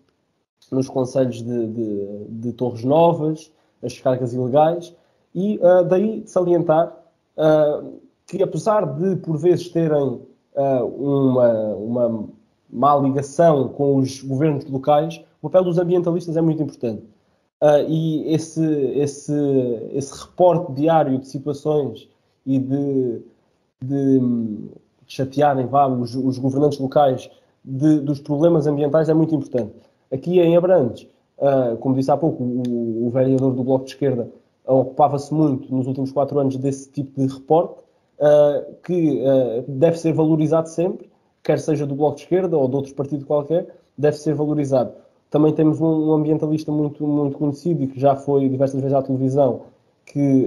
nos 0.70 0.89
conselhos 0.89 1.43
de, 1.43 1.66
de, 1.68 2.24
de 2.28 2.53
Torres 2.53 2.84
Novas, 2.84 3.53
as 3.82 3.93
descargas 3.93 4.32
ilegais, 4.32 4.95
e 5.34 5.59
uh, 5.59 5.84
daí 5.84 6.22
salientar 6.26 6.97
uh, 7.37 8.01
que 8.26 8.43
apesar 8.43 8.84
de 8.84 9.16
por 9.16 9.37
vezes 9.39 9.68
terem 9.68 10.20
uma, 10.57 11.74
uma 11.74 12.28
má 12.70 12.97
ligação 12.97 13.68
com 13.68 13.97
os 13.97 14.22
governos 14.22 14.64
locais, 14.64 15.22
o 15.43 15.51
papel 15.51 15.64
dos 15.64 15.78
ambientalistas 15.78 16.34
é 16.34 16.41
muito 16.41 16.62
importante. 16.62 17.05
E 17.87 18.32
esse, 18.32 18.64
esse, 18.64 19.34
esse 19.93 20.18
reporte 20.18 20.72
diário 20.72 21.18
de 21.18 21.28
situações 21.28 22.09
e 22.47 22.59
de, 22.59 23.22
de 23.82 24.70
chatearem 25.07 25.66
vá, 25.66 25.87
os, 25.87 26.14
os 26.14 26.39
governantes 26.39 26.78
locais 26.78 27.30
de, 27.67 28.01
dos 28.01 28.21
problemas 28.21 28.67
ambientais 28.67 29.09
é 29.09 29.14
muito 29.14 29.35
importante. 29.35 29.75
Aqui 30.12 30.39
em 30.39 30.57
Abrantes, 30.57 31.09
uh, 31.39 31.77
como 31.79 31.97
disse 31.97 32.11
há 32.11 32.17
pouco, 32.17 32.43
o, 32.43 33.09
o 33.09 33.11
vereador 33.11 33.53
do 33.53 33.64
Bloco 33.64 33.85
de 33.85 33.91
Esquerda 33.91 34.31
ocupava-se 34.64 35.35
muito 35.35 35.73
nos 35.75 35.87
últimos 35.87 36.12
quatro 36.12 36.39
anos 36.39 36.57
desse 36.57 36.91
tipo 36.91 37.21
de 37.21 37.33
reporte 37.33 37.75
uh, 38.21 38.75
que 38.85 39.23
deve 39.69 39.99
ser 39.99 40.12
valorizado 40.12 40.69
sempre, 40.69 41.11
quer 41.43 41.59
seja 41.59 41.87
do 41.87 41.95
Bloco 41.95 42.17
de 42.17 42.23
Esquerda 42.23 42.57
ou 42.57 42.69
de 42.69 42.77
outro 42.77 42.95
partido 42.95 43.25
qualquer, 43.25 43.69
deve 43.99 44.17
ser 44.17 44.35
valorizado. 44.35 44.93
Também 45.31 45.53
temos 45.53 45.81
um, 45.81 46.11
um 46.11 46.12
ambientalista 46.12 46.71
muito, 46.71 47.07
muito 47.07 47.37
conhecido 47.37 47.83
e 47.83 47.87
que 47.89 47.99
já 47.99 48.14
foi 48.14 48.49
diversas 48.49 48.81
vezes 48.81 48.97
à 48.97 49.03
televisão, 49.03 49.62
que 50.05 50.47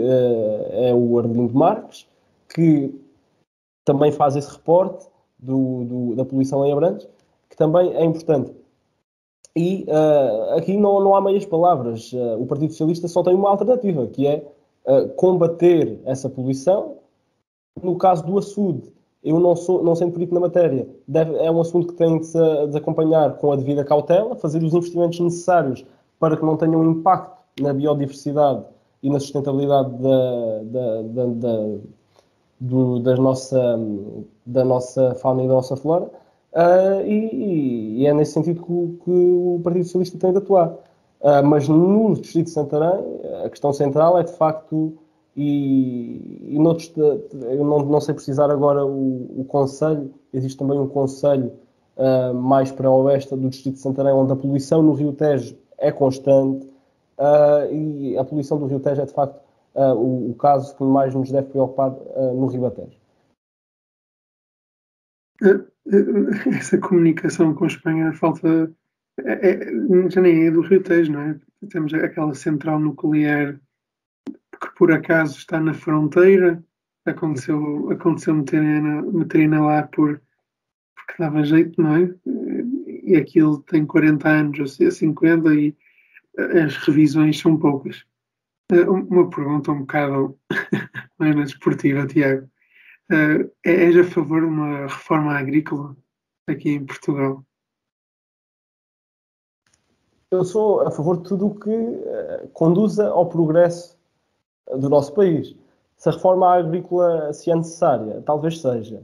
é 0.72 0.94
o 0.94 1.20
Arlindo 1.20 1.54
Marques, 1.54 2.08
que 2.54 2.94
também 3.86 4.12
faz 4.12 4.36
esse 4.36 4.50
reporte 4.52 5.06
do, 5.40 5.84
do, 5.86 6.16
da 6.16 6.26
poluição 6.26 6.66
em 6.66 6.72
Abrantes, 6.72 7.08
que 7.50 7.56
também 7.56 7.94
é 7.96 8.04
importante. 8.04 8.54
E 9.56 9.86
uh, 9.88 10.58
aqui 10.58 10.78
não, 10.78 11.02
não 11.02 11.16
há 11.16 11.22
meias 11.22 11.46
palavras. 11.46 12.14
Uh, 12.14 12.42
o 12.42 12.46
Partido 12.46 12.72
Socialista 12.72 13.08
só 13.08 13.24
tem 13.24 13.34
uma 13.34 13.50
alternativa, 13.50 14.06
que 14.08 14.28
é 14.28 14.46
uh, 14.86 15.10
combater 15.10 16.00
essa 16.06 16.30
poluição 16.30 17.00
no 17.84 17.98
caso 17.98 18.26
do 18.26 18.38
açude, 18.38 18.92
eu 19.24 19.40
não, 19.40 19.56
sou, 19.56 19.84
não 19.84 19.96
sendo 19.96 20.14
perito 20.14 20.34
na 20.34 20.40
matéria, 20.40 20.88
deve, 21.08 21.36
é 21.36 21.52
um 21.52 21.60
assunto 21.60 21.88
que 21.88 21.94
tem 21.94 22.20
de 22.20 22.28
de 22.70 22.78
acompanhar 22.78 23.36
com 23.38 23.52
a 23.52 23.56
devida 23.56 23.84
cautela, 23.84 24.36
fazer 24.36 24.64
os 24.64 24.74
investimentos 24.74 25.20
necessários 25.20 25.86
para 26.20 26.38
que 26.38 26.46
não 26.46 26.56
tenha 26.56 26.78
um 26.78 26.92
impacto 26.92 27.38
na 27.62 27.74
biodiversidade 27.74 28.64
e 29.04 29.10
na 29.10 29.20
sustentabilidade 29.20 29.92
da, 29.98 30.64
da, 30.64 31.02
da, 31.02 31.26
da, 31.26 31.78
do, 32.60 32.99
da, 32.99 33.16
nossa, 33.16 33.80
da 34.45 34.66
nossa 34.66 35.16
fauna 35.16 35.43
e 35.43 35.47
da 35.47 35.53
nossa 35.53 35.76
flora. 35.76 36.10
Uh, 36.53 37.05
e, 37.05 38.01
e, 38.01 38.07
é 38.07 38.14
nesse 38.14 38.34
sentido 38.34 38.64
que 38.64 38.72
o, 38.72 38.97
que 39.03 39.12
o, 39.12 39.62
Partido 39.64 39.86
Socialista 39.86 40.18
tem 40.18 40.32
de 40.32 40.39
atuar. 40.39 40.70
Uh, 41.22 41.43
mas 41.45 41.68
no 41.68 42.14
Distrito 42.14 42.45
de 42.45 42.51
Santarém, 42.51 43.05
a 43.45 43.49
questão 43.49 43.72
central 43.72 44.18
é 44.18 44.24
de 44.24 44.32
facto 44.32 44.97
e, 45.36 46.47
e 46.49 46.60
noutros, 46.60 46.91
eu 46.97 47.64
não, 47.64 47.80
não, 47.80 48.01
sei 48.01 48.14
precisar 48.14 48.49
agora 48.49 48.86
o, 48.86 49.41
o 49.41 49.45
Conselho, 49.45 50.12
existe 50.34 50.57
também 50.57 50.80
um 50.80 50.88
Conselho 50.88 51.51
uh, 51.97 52.34
mais 52.34 52.72
para 52.72 52.89
o 52.89 53.03
oeste 53.03 53.36
do 53.36 53.49
Distrito 53.49 53.76
de 53.76 53.82
Santarém, 53.82 54.14
onde 54.14 54.34
a 54.34 54.36
poluição 54.36 54.82
no 54.82 54.93
Rio 54.93 55.14
Tejo 55.14 55.55
é 55.78 55.91
constante 55.91 56.68
e 57.70 58.18
a 58.18 58.24
poluição 58.24 58.57
do 58.57 58.66
Rio 58.66 58.80
Tejo 58.80 59.01
é 59.01 59.05
de 59.05 59.12
facto 59.12 59.41
uh, 59.80 59.96
o, 59.96 60.32
o, 60.32 60.36
caso 60.36 60.76
que 60.76 60.84
mais 60.84 61.16
nos 61.16 61.32
deve 61.32 61.48
preocupar 61.50 61.92
no 61.92 62.48
Rio 62.48 62.70
Tejo. 62.72 63.00
Essa 66.58 66.78
comunicação 66.78 67.54
com 67.54 67.64
a 67.64 67.68
Espanha 67.68 68.14
falta. 68.14 68.72
É, 69.22 69.50
é, 69.50 70.10
já 70.10 70.22
nem 70.22 70.48
é 70.48 70.52
do 70.52 70.62
Rio 70.62 70.84
Tejo, 70.84 71.12
não 71.12 71.22
é? 71.22 71.40
Temos 71.70 71.94
aquela 71.94 72.34
central 72.34 72.80
nuclear 72.80 73.60
que 74.62 74.76
por 74.76 74.92
acaso 74.92 75.38
está 75.38 75.60
na 75.60 75.74
fronteira, 75.74 76.64
aconteceu, 77.06 77.90
aconteceu 77.92 78.34
meterem 78.36 79.50
lá 79.50 79.84
por, 79.84 80.22
porque 80.96 81.22
dava 81.24 81.44
jeito, 81.44 81.82
não 81.82 81.96
é? 81.96 82.14
E 83.04 83.16
aquilo 83.16 83.62
tem 83.64 83.86
40 83.86 84.28
anos, 84.28 84.60
ou 84.60 84.68
seja, 84.68 84.92
50 84.92 85.54
e 85.54 85.76
as 86.38 86.76
revisões 86.78 87.40
são 87.40 87.58
poucas. 87.58 88.06
Eh, 88.72 88.88
uma 88.88 89.30
pergunta 89.30 89.72
um 89.72 89.80
bocado 89.82 90.38
mais 91.18 91.36
na 91.36 91.44
desportiva, 91.44 92.06
Tiago. 92.06 92.48
Eh, 93.12 93.50
és 93.66 93.98
a 93.98 94.04
favor 94.04 94.42
de 94.42 94.48
uma 94.48 94.82
reforma 94.84 95.34
agrícola 95.34 95.96
aqui 96.48 96.72
em 96.72 96.86
Portugal? 96.86 97.44
Eu 100.32 100.46
sou 100.46 100.82
a 100.82 100.92
favor 100.92 101.18
de 101.18 101.24
tudo 101.24 101.48
o 101.48 101.60
que 101.60 101.72
uh, 101.72 102.48
conduza 102.54 103.10
ao 103.10 103.28
progresso 103.28 103.98
do 104.78 104.88
nosso 104.88 105.12
país. 105.14 105.56
Se 105.98 106.08
a 106.08 106.12
reforma 106.12 106.54
agrícola 106.54 107.34
se 107.34 107.50
é 107.50 107.56
necessária, 107.56 108.22
talvez 108.22 108.62
seja. 108.62 109.02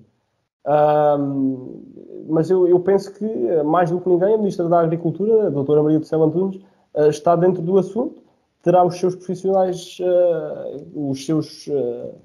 Um, 0.67 2.27
mas 2.29 2.51
eu, 2.51 2.67
eu, 2.67 2.79
penso 2.79 3.11
que, 3.11 3.25
mais 3.63 3.89
do 3.89 3.99
que 3.99 4.07
ninguém, 4.07 4.35
a 4.35 4.37
Ministra 4.37 4.69
da 4.69 4.81
Agricultura, 4.81 5.47
a 5.47 5.49
doutora 5.49 5.81
Maria 5.81 5.99
do 5.99 6.05
Céu 6.05 6.21
Antunes, 6.21 6.61
uh, 6.93 7.09
está 7.09 7.35
dentro 7.35 7.63
do 7.63 7.79
assunto, 7.79 8.21
terá 8.65 8.83
os 8.83 8.99
seus 8.99 9.15
profissionais, 9.15 9.99
uh, 10.01 11.11
os 11.11 11.23
seus 11.23 11.67
uh, 11.67 12.15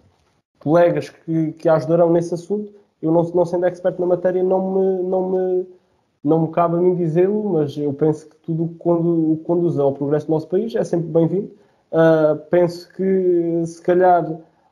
colegas 0.58 1.10
que, 1.10 1.52
que 1.52 1.68
a 1.68 1.74
ajudarão 1.74 2.10
nesse 2.10 2.32
assunto. 2.32 2.72
Eu, 3.02 3.12
não, 3.12 3.22
não 3.34 3.44
sendo 3.44 3.66
expert 3.66 4.00
na 4.00 4.06
matéria, 4.06 4.42
não 4.42 4.72
me, 4.72 5.02
não 5.02 5.30
me, 5.30 5.66
não 6.24 6.40
me 6.40 6.48
cabe 6.48 6.76
a 6.76 6.80
mim 6.80 6.94
dizê-lo, 6.94 7.44
mas 7.50 7.76
eu 7.76 7.92
penso 7.92 8.26
que 8.26 8.36
tudo 8.36 8.64
o 8.64 8.68
que 9.36 9.44
conduz 9.44 9.78
ao 9.78 9.92
progresso 9.92 10.28
do 10.28 10.32
nosso 10.32 10.48
país 10.48 10.74
é 10.74 10.82
sempre 10.82 11.08
bem-vindo. 11.08 11.50
penso 12.50 12.90
que, 12.94 13.62
se 13.66 13.82
calhar, 13.82 14.26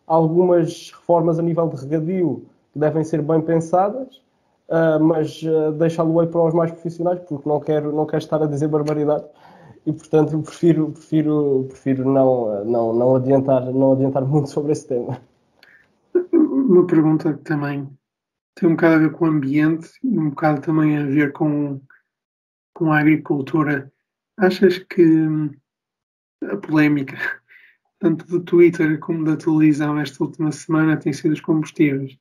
algumas 0.07 0.91
reformas 0.91 1.39
a 1.39 1.43
nível 1.43 1.69
de 1.69 1.77
regadio 1.77 2.47
devem 2.75 3.05
ser 3.05 3.21
bem 3.21 3.43
pensadas, 3.43 4.23
uh, 4.71 5.03
mas 5.03 5.43
uh, 5.43 5.73
deixá-lo 5.73 6.19
aí 6.21 6.27
para 6.27 6.45
os 6.45 6.55
mais 6.55 6.71
profissionais, 6.71 7.21
porque 7.21 7.47
não 7.47 7.61
quero, 7.61 7.93
não 7.93 8.07
quero 8.07 8.23
estar 8.23 8.43
a 8.43 8.47
dizer 8.47 8.69
barbaridade 8.69 9.25
e, 9.87 9.93
portanto, 9.93 10.41
prefiro, 10.43 10.93
prefiro, 10.93 11.67
prefiro 11.69 12.05
não, 12.11 12.65
não, 12.65 12.93
não, 12.93 13.17
adiantar, 13.17 13.65
não 13.73 13.93
adiantar 13.93 14.25
muito 14.25 14.51
sobre 14.51 14.73
esse 14.73 14.87
tema. 14.87 15.21
Uma 16.33 16.87
pergunta 16.87 17.33
que 17.33 17.43
também 17.45 17.89
tem 18.55 18.69
um 18.69 18.73
bocado 18.73 18.95
a 18.95 18.99
ver 18.99 19.13
com 19.13 19.25
o 19.25 19.29
ambiente 19.29 19.91
e 20.03 20.19
um 20.19 20.31
bocado 20.31 20.61
também 20.61 20.99
a 20.99 21.07
ver 21.07 21.33
com, 21.33 21.81
com 22.75 22.93
a 22.93 23.01
agricultura. 23.01 23.93
Achas 24.37 24.79
que 24.79 25.27
a 26.45 26.57
polémica, 26.57 27.17
tanto 27.99 28.27
do 28.27 28.43
Twitter 28.45 28.99
como 29.01 29.25
da 29.25 29.37
televisão, 29.37 29.99
esta 29.99 30.23
última 30.23 30.53
semana, 30.53 30.97
tem 30.97 31.13
sido 31.13 31.33
os 31.33 31.41
combustíveis? 31.41 32.19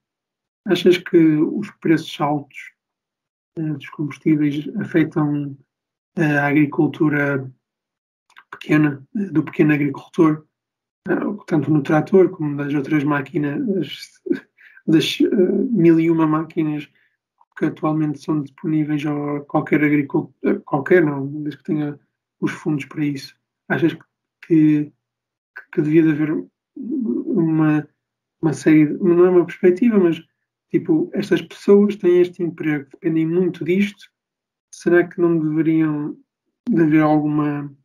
Achas 0.66 0.98
que 0.98 1.18
os 1.18 1.70
preços 1.80 2.20
altos 2.20 2.58
uh, 3.58 3.74
dos 3.74 3.90
combustíveis 3.90 4.68
afetam 4.80 5.58
a 6.22 6.48
agricultura 6.48 7.52
pequena, 8.52 9.06
do 9.14 9.44
pequeno 9.44 9.74
agricultor, 9.74 10.46
uh, 11.10 11.44
tanto 11.46 11.72
no 11.72 11.82
trator 11.82 12.30
como 12.30 12.58
das 12.58 12.74
outras 12.74 13.04
máquinas, 13.04 13.62
das, 14.86 15.20
uh, 15.20 15.70
mil 15.72 16.00
e 16.00 16.10
uma 16.10 16.28
máquinas 16.28 16.90
que 17.58 17.66
atualmente 17.66 18.22
são 18.22 18.42
disponíveis 18.42 19.04
a 19.06 19.40
qualquer 19.42 19.84
agricultor, 19.84 20.62
qualquer 20.66 21.04
não, 21.04 21.26
desde 21.44 21.58
que 21.58 21.64
tenha 21.64 22.00
os 22.40 22.52
fundos 22.52 22.86
para 22.86 23.04
isso. 23.04 23.36
Achas 23.68 23.98
que, 24.46 24.92
que 25.74 25.82
devia 25.82 26.04
de 26.04 26.12
haver 26.12 26.48
uma, 26.76 27.88
uma 28.42 28.54
série, 28.54 28.86
não 28.86 29.26
é 29.26 29.30
uma 29.30 29.46
perspectiva, 29.46 29.98
mas 29.98 30.24
Tipo, 30.70 31.10
estas 31.14 31.42
pessoas 31.42 31.96
têm 31.96 32.22
este 32.22 32.44
emprego, 32.44 32.90
dependem 32.92 33.26
muito 33.26 33.64
disto. 33.64 34.10
Será 34.78 35.08
que 35.08 35.20
não 35.20 35.40
deveriam 35.40 36.16
de 36.70 36.84
haver 36.84 37.02
alguma, 37.02 37.76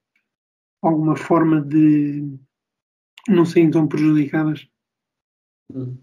alguma 0.82 1.16
forma 1.16 1.58
de 1.62 2.38
não 3.26 3.46
serem 3.46 3.70
tão 3.70 3.88
prejudicadas? 3.88 4.68
Hum. 5.72 5.96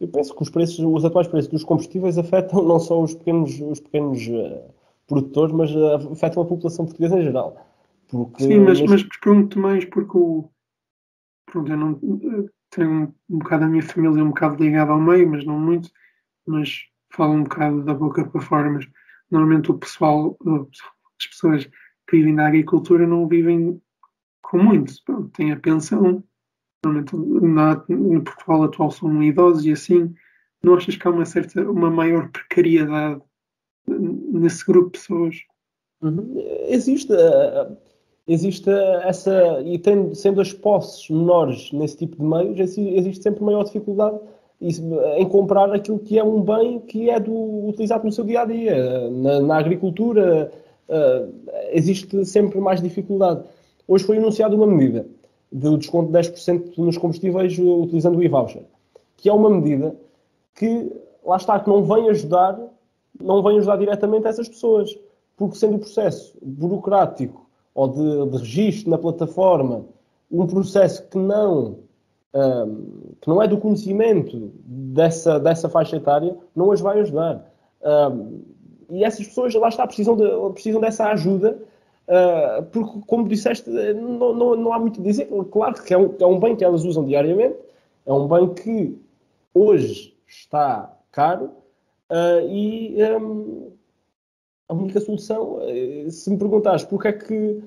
Eu 0.00 0.08
penso 0.08 0.34
que 0.34 0.42
os 0.42 0.48
preços, 0.48 0.78
os 0.78 1.04
atuais 1.04 1.28
preços 1.28 1.50
dos 1.50 1.64
combustíveis 1.64 2.16
afetam 2.16 2.64
não 2.64 2.80
só 2.80 3.02
os 3.02 3.14
pequenos, 3.14 3.60
os 3.60 3.78
pequenos 3.78 4.26
uh, 4.28 4.72
produtores, 5.06 5.54
mas 5.54 5.70
uh, 5.74 6.10
afetam 6.10 6.42
a 6.42 6.46
população 6.46 6.86
portuguesa 6.86 7.18
em 7.18 7.24
geral. 7.24 7.68
Porque, 8.08 8.44
Sim, 8.44 8.60
mas, 8.60 8.80
mas 8.80 9.02
pergunto 9.02 9.58
mais 9.58 9.84
porque 9.84 10.16
o, 10.16 10.48
pronto, 11.44 11.70
eu 11.70 11.76
não 11.76 12.00
tenho 12.70 12.90
um, 12.90 13.14
um 13.28 13.38
bocado 13.38 13.64
a 13.66 13.68
minha 13.68 13.82
família 13.82 14.24
um 14.24 14.28
bocado 14.28 14.64
ligada 14.64 14.92
ao 14.92 15.00
meio, 15.00 15.28
mas 15.28 15.44
não 15.44 15.58
muito 15.58 15.90
mas 16.46 16.86
falo 17.10 17.34
um 17.34 17.42
bocado 17.42 17.84
da 17.84 17.92
boca 17.92 18.24
para 18.24 18.40
fora, 18.40 18.70
mas 18.70 18.88
normalmente 19.32 19.70
o 19.70 19.78
pessoal, 19.78 20.36
as 21.18 21.26
pessoas 21.26 21.64
que 21.64 22.16
vivem 22.18 22.34
da 22.34 22.46
agricultura 22.46 23.06
não 23.06 23.26
vivem 23.26 23.80
com 24.42 24.58
muito, 24.58 24.92
têm 25.32 25.52
a 25.52 25.58
pensão, 25.58 26.22
normalmente 26.84 27.16
na, 27.16 27.82
no 27.88 28.22
Portugal 28.22 28.64
atual 28.64 28.90
são 28.90 29.22
idosos 29.22 29.64
e 29.64 29.72
assim, 29.72 30.14
não 30.62 30.74
achas 30.74 30.96
que 30.96 31.08
há 31.08 31.10
uma 31.10 31.24
certa, 31.24 31.62
uma 31.62 31.90
maior 31.90 32.30
precariedade 32.30 33.22
nesse 33.86 34.64
grupo 34.66 34.90
de 34.90 34.98
pessoas? 34.98 35.36
Uhum. 36.02 36.34
Existe, 36.68 37.12
eh, 37.12 37.76
existe 38.26 38.68
essa, 39.04 39.62
e 39.62 39.78
tem, 39.78 40.14
sendo 40.14 40.40
as 40.40 40.52
posses 40.52 41.08
menores 41.08 41.72
nesse 41.72 41.96
tipo 41.96 42.16
de 42.16 42.22
meios, 42.22 42.76
existe 42.76 43.22
sempre 43.22 43.42
maior 43.42 43.64
dificuldade 43.64 44.20
em 45.16 45.28
comprar 45.28 45.72
aquilo 45.72 45.98
que 45.98 46.18
é 46.18 46.24
um 46.24 46.40
bem 46.40 46.78
que 46.80 47.10
é 47.10 47.18
do, 47.18 47.66
utilizado 47.66 48.04
no 48.04 48.12
seu 48.12 48.24
dia 48.24 48.42
a 48.42 48.44
dia. 48.44 49.10
Na, 49.10 49.40
na 49.40 49.58
agricultura 49.58 50.52
uh, 50.88 51.32
existe 51.72 52.24
sempre 52.24 52.60
mais 52.60 52.80
dificuldade. 52.80 53.42
Hoje 53.88 54.04
foi 54.04 54.18
anunciada 54.18 54.54
uma 54.54 54.66
medida 54.66 55.06
de 55.50 55.76
desconto 55.76 56.12
de 56.12 56.18
10% 56.18 56.78
nos 56.78 56.96
combustíveis 56.96 57.58
utilizando 57.58 58.18
o 58.18 58.22
e-voucher, 58.22 58.62
que 59.16 59.28
é 59.28 59.32
uma 59.32 59.50
medida 59.50 59.94
que, 60.54 60.90
lá 61.24 61.36
está, 61.36 61.58
que 61.58 61.68
não 61.68 61.82
vem 61.82 62.08
ajudar, 62.08 62.58
não 63.20 63.42
vem 63.42 63.58
ajudar 63.58 63.76
diretamente 63.76 64.26
essas 64.26 64.48
pessoas, 64.48 64.96
porque 65.36 65.56
sendo 65.56 65.76
o 65.76 65.80
processo 65.80 66.34
burocrático 66.40 67.44
ou 67.74 67.88
de, 67.88 68.30
de 68.30 68.38
registro 68.38 68.90
na 68.90 68.98
plataforma 68.98 69.84
um 70.30 70.46
processo 70.46 71.06
que 71.08 71.18
não 71.18 71.78
um, 72.34 73.14
que 73.20 73.28
não 73.28 73.42
é 73.42 73.46
do 73.46 73.58
conhecimento 73.58 74.52
dessa, 74.64 75.38
dessa 75.38 75.68
faixa 75.68 75.96
etária, 75.96 76.36
não 76.54 76.70
as 76.70 76.80
vai 76.80 77.00
ajudar. 77.00 77.50
Um, 77.82 78.42
e 78.90 79.04
essas 79.04 79.26
pessoas, 79.26 79.54
lá 79.54 79.68
está, 79.68 79.86
precisam, 79.86 80.16
de, 80.16 80.26
precisam 80.52 80.80
dessa 80.80 81.06
ajuda, 81.06 81.58
uh, 82.08 82.62
porque, 82.64 83.00
como 83.06 83.28
disseste, 83.28 83.68
não, 83.70 84.34
não, 84.34 84.56
não 84.56 84.72
há 84.72 84.78
muito 84.78 85.00
a 85.00 85.04
dizer. 85.04 85.28
Claro 85.50 85.82
que 85.82 85.94
é 85.94 85.98
um, 85.98 86.14
é 86.18 86.26
um 86.26 86.38
bem 86.38 86.56
que 86.56 86.64
elas 86.64 86.84
usam 86.84 87.04
diariamente, 87.04 87.56
é 88.06 88.12
um 88.12 88.26
bem 88.26 88.52
que 88.54 88.98
hoje 89.54 90.14
está 90.26 90.94
caro 91.10 91.50
uh, 92.10 92.48
e 92.48 92.96
um, 93.20 93.72
a 94.68 94.74
única 94.74 95.00
solução, 95.00 95.58
uh, 95.58 96.10
se 96.10 96.30
me 96.30 96.38
perguntares 96.38 96.84
porque 96.84 97.08
é 97.08 97.12
que, 97.12 97.62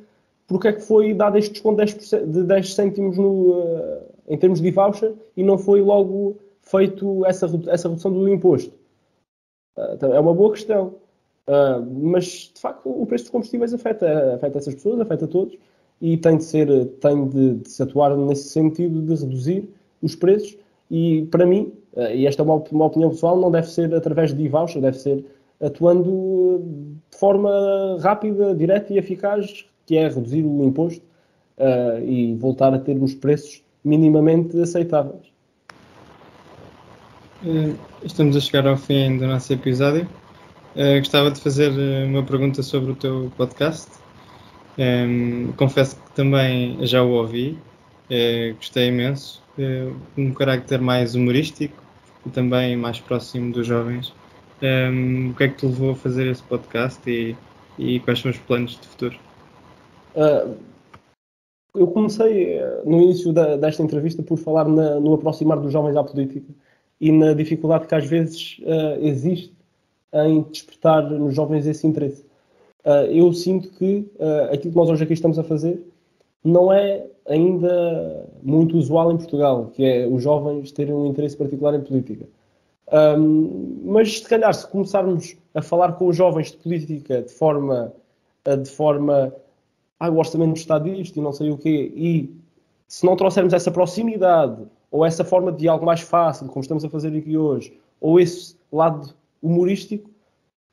porque 0.47 0.68
é 0.68 0.74
que 0.74 0.82
foi 0.82 1.13
dado 1.13 1.38
este 1.38 1.53
desconto 1.53 1.84
de 1.84 1.95
10, 1.95 2.28
de 2.28 2.43
10 2.43 2.74
cêntimos 2.74 3.18
no 3.18 4.14
em 4.28 4.38
termos 4.38 4.61
de 4.61 4.71
voucher 4.71 5.13
e 5.36 5.43
não 5.43 5.57
foi 5.57 5.82
logo 5.82 6.38
feito 6.61 7.26
essa, 7.26 7.45
essa 7.67 7.89
redução 7.89 8.11
do 8.11 8.28
imposto? 8.28 8.73
Uh, 9.78 10.05
é 10.05 10.19
uma 10.19 10.34
boa 10.34 10.51
questão. 10.51 10.95
Uh, 11.47 11.86
mas, 12.01 12.51
de 12.53 12.59
facto, 12.59 12.89
o 12.89 13.05
preço 13.05 13.26
dos 13.26 13.32
combustíveis 13.32 13.73
afeta, 13.73 14.36
afeta 14.36 14.57
essas 14.57 14.73
pessoas, 14.73 14.99
afeta 14.99 15.28
todos 15.28 15.55
e 16.01 16.17
tem 16.17 16.38
de, 16.38 16.43
ser, 16.43 16.86
tem 16.99 17.28
de, 17.28 17.55
de 17.55 17.69
se 17.69 17.84
atuar 17.84 18.17
nesse 18.17 18.49
sentido 18.49 19.01
de 19.01 19.15
reduzir 19.15 19.69
os 20.01 20.15
preços 20.15 20.57
e, 20.89 21.28
para 21.32 21.45
mim, 21.45 21.73
uh, 21.93 22.11
e 22.13 22.26
esta 22.26 22.41
é 22.41 22.45
uma, 22.45 22.63
uma 22.71 22.86
opinião 22.86 23.09
pessoal, 23.11 23.39
não 23.39 23.51
deve 23.51 23.69
ser 23.69 23.93
através 23.93 24.34
de 24.34 24.47
voucher, 24.47 24.82
deve 24.82 24.97
ser 24.97 25.26
atuando 25.61 26.63
de 27.11 27.17
forma 27.17 27.97
rápida, 28.01 28.53
direta 28.53 28.93
e 28.93 28.97
eficaz, 28.97 29.65
que 29.86 29.97
é 29.97 30.07
reduzir 30.07 30.43
o 30.43 30.63
imposto 30.63 31.03
uh, 31.57 32.03
e 32.03 32.36
voltar 32.36 32.73
a 32.73 32.80
ter 32.80 33.01
os 33.01 33.13
preços 33.13 33.63
minimamente 33.86 34.60
aceitáveis. 34.60 35.36
Eh, 37.46 37.76
estamos 38.04 38.36
a 38.36 38.40
chegar 38.40 38.68
ao 38.68 38.76
fim 38.76 39.18
do 39.18 39.28
nosso 39.28 39.54
episódio. 39.54 40.08
Uh, 40.76 40.98
gostava 40.98 41.32
de 41.32 41.40
fazer 41.40 41.72
eh, 41.72 42.06
uma 42.06 42.22
pergunta 42.24 42.62
sobre 42.62 42.92
o 42.92 42.96
teu 42.96 43.32
podcast. 43.38 43.90
Um, 44.78 45.54
confesso 45.56 45.96
que 45.96 46.12
também 46.12 46.86
já 46.86 47.02
o 47.02 47.12
ouvi, 47.12 47.58
uh, 48.10 48.56
gostei 48.56 48.90
imenso. 48.90 49.42
Uh, 49.58 49.96
um 50.18 50.34
carácter 50.34 50.82
mais 50.82 51.16
humorístico 51.16 51.82
e 52.26 52.30
também 52.30 52.76
mais 52.76 53.00
próximo 53.00 53.54
dos 53.54 53.66
jovens. 53.66 54.14
Um, 54.62 55.30
o 55.30 55.34
que 55.34 55.44
é 55.46 55.48
que 55.48 55.56
te 55.56 55.66
levou 55.66 55.92
a 55.92 55.96
fazer 55.96 56.28
esse 56.28 56.44
podcast 56.44 57.00
e, 57.10 57.38
e 57.80 58.00
quais 58.02 58.20
são 58.20 58.32
os 58.32 58.38
planos 58.40 58.78
de 58.78 58.88
futuro? 58.88 59.18
Eu 61.76 61.88
comecei 61.88 62.57
eh, 62.57 62.82
no 62.86 63.01
início 63.01 63.32
da, 63.34 63.57
desta 63.57 63.84
entrevista 63.84 64.23
por 64.23 64.38
falar 64.38 64.67
na, 64.67 64.99
no 64.99 65.13
aproximar 65.13 65.59
dos 65.59 65.71
jovens 65.71 65.95
à 65.95 66.03
política 66.03 66.51
e 66.99 67.11
na 67.11 67.34
dificuldade 67.34 67.88
que 67.88 67.95
às 67.95 68.05
vezes 68.05 68.59
uh, 68.61 68.99
existe 69.01 69.53
em 70.13 70.41
despertar 70.43 71.09
nos 71.09 71.36
jovens 71.36 71.67
esse 71.67 71.86
interesse. 71.86 72.23
Uh, 72.86 73.11
eu 73.11 73.34
sinto 73.34 73.69
que 73.71 74.09
uh, 74.19 74.53
aquilo 74.53 74.71
que 74.71 74.78
nós 74.78 74.89
hoje 74.89 75.03
aqui 75.03 75.13
estamos 75.13 75.38
a 75.38 75.43
fazer 75.43 75.84
não 76.43 76.71
é 76.71 77.05
ainda 77.28 78.30
muito 78.41 78.78
usual 78.78 79.11
em 79.11 79.17
Portugal, 79.17 79.71
que 79.73 79.84
é 79.84 80.07
os 80.07 80.23
jovens 80.23 80.71
terem 80.71 80.93
um 80.93 81.07
interesse 81.07 81.36
particular 81.36 81.73
em 81.73 81.82
política. 81.82 82.26
Um, 82.91 83.82
mas 83.84 84.19
se 84.19 84.30
calhar 84.30 84.53
se 84.53 84.67
começarmos 84.67 85.36
a 85.53 85.61
falar 85.61 85.93
com 85.93 86.07
os 86.07 86.15
jovens 86.15 86.51
de 86.51 86.57
política 86.57 87.23
de 87.23 87.32
forma, 87.32 87.91
de 88.45 88.69
forma 88.69 89.34
ah, 90.00 90.10
o 90.10 90.18
orçamento 90.18 90.58
está 90.58 90.78
disto 90.80 91.18
e 91.18 91.22
não 91.22 91.32
sei 91.32 91.52
o 91.52 91.58
quê, 91.58 91.91
e 91.96 92.36
se 92.88 93.06
não 93.06 93.16
trouxermos 93.16 93.54
essa 93.54 93.72
proximidade 93.72 94.66
ou 94.91 95.06
essa 95.06 95.24
forma 95.24 95.52
de 95.52 95.68
algo 95.68 95.86
mais 95.86 96.02
fácil, 96.02 96.48
como 96.48 96.62
estamos 96.62 96.86
a 96.86 96.89
fazer 96.89 97.16
aqui 97.18 97.38
hoje, 97.38 97.78
ou 98.00 98.20
esse 98.20 98.56
lado 98.72 99.14
humorístico, 99.41 100.10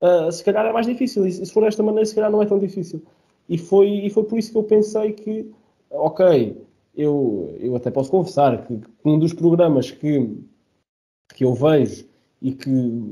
uh, 0.00 0.30
se 0.30 0.44
calhar 0.44 0.66
é 0.66 0.72
mais 0.72 0.86
difícil. 0.86 1.26
E 1.26 1.32
se 1.32 1.52
for 1.52 1.62
desta 1.62 1.82
maneira, 1.82 2.06
se 2.06 2.14
calhar 2.14 2.30
não 2.30 2.42
é 2.42 2.46
tão 2.46 2.58
difícil. 2.58 3.02
E 3.48 3.58
foi, 3.58 3.88
e 3.88 4.10
foi 4.10 4.24
por 4.24 4.38
isso 4.38 4.52
que 4.52 4.58
eu 4.58 4.64
pensei 4.64 5.12
que, 5.12 5.50
ok, 5.90 6.56
eu, 6.94 7.54
eu 7.58 7.74
até 7.76 7.90
posso 7.90 8.10
confessar 8.10 8.66
que 8.66 8.80
um 9.04 9.18
dos 9.18 9.32
programas 9.32 9.90
que, 9.90 10.38
que 11.34 11.44
eu 11.44 11.54
vejo 11.54 12.06
e 12.40 12.52
que 12.52 12.70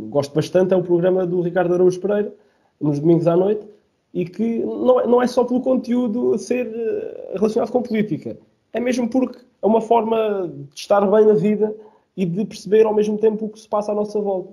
gosto 0.08 0.34
bastante 0.34 0.74
é 0.74 0.76
o 0.76 0.82
programa 0.82 1.26
do 1.26 1.40
Ricardo 1.40 1.74
Araújo 1.74 2.00
Pereira, 2.00 2.32
nos 2.80 2.98
domingos 2.98 3.26
à 3.26 3.36
noite, 3.36 3.66
e 4.12 4.24
que 4.24 4.58
não 4.60 5.00
é, 5.00 5.06
não 5.06 5.22
é 5.22 5.26
só 5.26 5.44
pelo 5.44 5.60
conteúdo 5.60 6.36
ser 6.38 6.66
eh, 6.66 7.32
relacionado 7.34 7.70
com 7.70 7.82
política, 7.82 8.36
é 8.72 8.80
mesmo 8.80 9.08
porque 9.08 9.38
é 9.62 9.66
uma 9.66 9.80
forma 9.80 10.48
de 10.48 10.78
estar 10.78 11.00
bem 11.00 11.26
na 11.26 11.34
vida 11.34 11.74
e 12.16 12.24
de 12.24 12.44
perceber 12.44 12.86
ao 12.86 12.94
mesmo 12.94 13.18
tempo 13.18 13.46
o 13.46 13.48
que 13.48 13.60
se 13.60 13.68
passa 13.68 13.92
à 13.92 13.94
nossa 13.94 14.20
volta. 14.20 14.52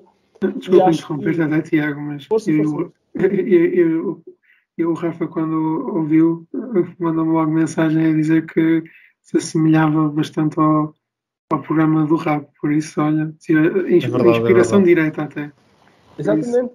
Desculpa 0.58 0.92
interromper, 0.92 1.36
que... 1.36 1.42
até 1.42 1.62
Tiago, 1.62 2.02
mas 2.02 2.26
força, 2.26 2.52
eu, 2.52 2.70
força. 2.70 2.92
Eu, 3.16 3.32
eu, 3.32 4.22
eu, 4.78 4.92
o 4.92 4.94
Rafa, 4.94 5.28
quando 5.28 5.96
ouviu, 5.96 6.48
mandou-me 7.00 7.32
logo 7.32 7.52
mensagem 7.52 8.12
a 8.12 8.14
dizer 8.14 8.46
que 8.46 8.84
se 9.24 9.38
assemelhava 9.38 10.08
bastante 10.10 10.60
ao, 10.60 10.94
ao 11.52 11.62
programa 11.64 12.06
do 12.06 12.16
Rabo, 12.16 12.48
por 12.62 12.72
isso, 12.72 13.02
olha, 13.02 13.34
tira, 13.40 13.66
é 13.66 13.70
verdade, 13.72 14.28
é 14.28 14.38
inspiração 14.38 14.82
é 14.82 14.84
direta 14.84 15.24
até. 15.24 15.52
Exatamente, 16.20 16.74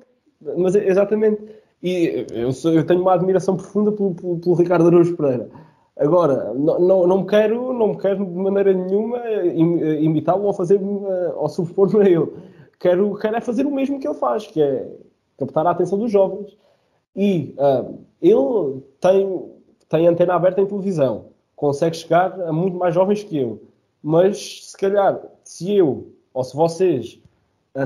mas 0.58 0.74
exatamente. 0.74 1.61
E 1.82 2.26
eu, 2.30 2.52
sou, 2.52 2.72
eu 2.72 2.86
tenho 2.86 3.00
uma 3.00 3.14
admiração 3.14 3.56
profunda 3.56 3.90
pelo, 3.90 4.14
pelo, 4.14 4.38
pelo 4.38 4.54
Ricardo 4.54 4.86
Araújo 4.86 5.16
Pereira. 5.16 5.50
Agora, 5.98 6.54
não, 6.54 6.78
não, 6.78 7.06
não, 7.06 7.26
quero, 7.26 7.72
não 7.72 7.94
quero 7.94 8.24
de 8.24 8.36
maneira 8.36 8.72
nenhuma 8.72 9.18
imitá-lo 10.00 10.44
ou 10.44 10.54
fazer 10.54 10.80
ou 10.80 11.48
subpor-me 11.48 12.02
a 12.02 12.08
ele. 12.08 12.32
Quero, 12.78 13.14
quero 13.16 13.36
é 13.36 13.40
fazer 13.40 13.66
o 13.66 13.70
mesmo 13.70 14.00
que 14.00 14.06
ele 14.06 14.14
faz, 14.14 14.46
que 14.46 14.60
é 14.60 14.88
captar 15.38 15.66
a 15.66 15.70
atenção 15.70 15.98
dos 15.98 16.10
jovens. 16.10 16.56
E 17.14 17.54
uh, 17.58 17.98
ele 18.20 18.82
tem, 19.00 19.52
tem 19.88 20.06
antena 20.06 20.34
aberta 20.34 20.60
em 20.60 20.66
televisão, 20.66 21.26
consegue 21.54 21.96
chegar 21.96 22.40
a 22.40 22.52
muito 22.52 22.76
mais 22.76 22.94
jovens 22.94 23.22
que 23.22 23.36
eu. 23.36 23.62
Mas 24.02 24.70
se 24.70 24.76
calhar, 24.76 25.20
se 25.44 25.76
eu 25.76 26.12
ou 26.32 26.42
se 26.42 26.56
vocês 26.56 27.21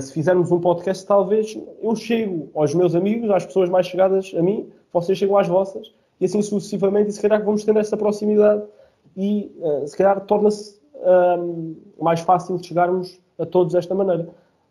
se 0.00 0.12
fizermos 0.12 0.50
um 0.50 0.60
podcast, 0.60 1.06
talvez 1.06 1.56
eu 1.80 1.94
chego 1.94 2.50
aos 2.54 2.74
meus 2.74 2.94
amigos, 2.94 3.30
às 3.30 3.46
pessoas 3.46 3.70
mais 3.70 3.86
chegadas 3.86 4.32
a 4.36 4.42
mim, 4.42 4.68
vocês 4.92 5.16
chegam 5.16 5.36
às 5.36 5.46
vossas, 5.46 5.92
e 6.20 6.24
assim 6.24 6.42
sucessivamente, 6.42 7.10
e 7.10 7.12
se 7.12 7.22
calhar 7.22 7.44
vamos 7.44 7.64
tendo 7.64 7.78
essa 7.78 7.96
proximidade 7.96 8.62
e 9.16 9.52
uh, 9.60 9.86
se 9.86 9.96
calhar 9.96 10.20
torna-se 10.22 10.80
um, 11.40 11.76
mais 12.00 12.20
fácil 12.20 12.58
chegarmos 12.62 13.18
a 13.38 13.46
todos 13.46 13.72
desta 13.72 13.94
maneira. 13.94 14.28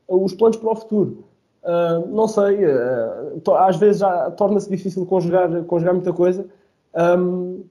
Os 0.07 0.33
planos 0.33 0.57
para 0.57 0.71
o 0.71 0.75
futuro, 0.75 1.23
uh, 1.63 2.07
não 2.07 2.27
sei, 2.27 2.65
uh, 2.65 3.51
às 3.57 3.77
vezes 3.77 4.01
torna-se 4.35 4.69
difícil 4.69 5.05
conjugar, 5.05 5.63
conjugar 5.63 5.93
muita 5.93 6.11
coisa. 6.13 6.45
Um, 7.17 7.63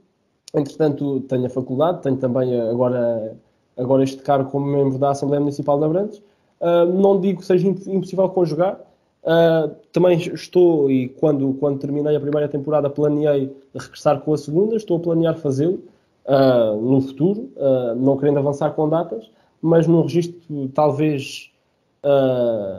entretanto, 0.54 1.20
tenho 1.22 1.46
a 1.46 1.50
faculdade, 1.50 2.02
tenho 2.02 2.16
também 2.16 2.60
agora, 2.60 3.36
agora 3.76 4.02
este 4.02 4.22
cargo 4.22 4.50
como 4.50 4.66
membro 4.66 4.98
da 4.98 5.10
Assembleia 5.10 5.40
Municipal 5.40 5.78
de 5.78 5.84
Abrantes. 5.84 6.22
Uh, 6.60 6.86
não 6.86 7.20
digo 7.20 7.40
que 7.40 7.46
seja 7.46 7.66
impossível 7.68 8.28
conjugar. 8.28 8.80
Uh, 9.22 9.74
também 9.92 10.18
estou, 10.18 10.90
e 10.90 11.08
quando, 11.08 11.54
quando 11.54 11.78
terminei 11.78 12.14
a 12.14 12.20
primeira 12.20 12.48
temporada, 12.48 12.90
planeei 12.90 13.54
regressar 13.74 14.20
com 14.20 14.32
a 14.32 14.38
segunda. 14.38 14.76
Estou 14.76 14.98
a 14.98 15.00
planear 15.00 15.36
fazê-lo 15.36 15.82
uh, 16.26 16.80
no 16.80 17.00
futuro, 17.00 17.50
não 17.96 18.16
querendo 18.16 18.38
avançar 18.38 18.70
com 18.70 18.88
datas, 18.88 19.30
mas 19.60 19.86
num 19.86 20.02
registro, 20.02 20.68
talvez, 20.74 21.50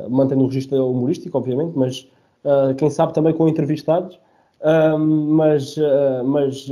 mantendo 0.10 0.44
o 0.44 0.48
registro 0.48 0.88
humorístico, 0.88 1.38
obviamente, 1.38 1.76
mas 1.76 2.08
quem 2.78 2.92
sabe 2.92 3.12
também 3.14 3.34
com 3.34 3.48
entrevistados. 3.48 4.20
mas, 5.00 5.76
mas 6.24 6.68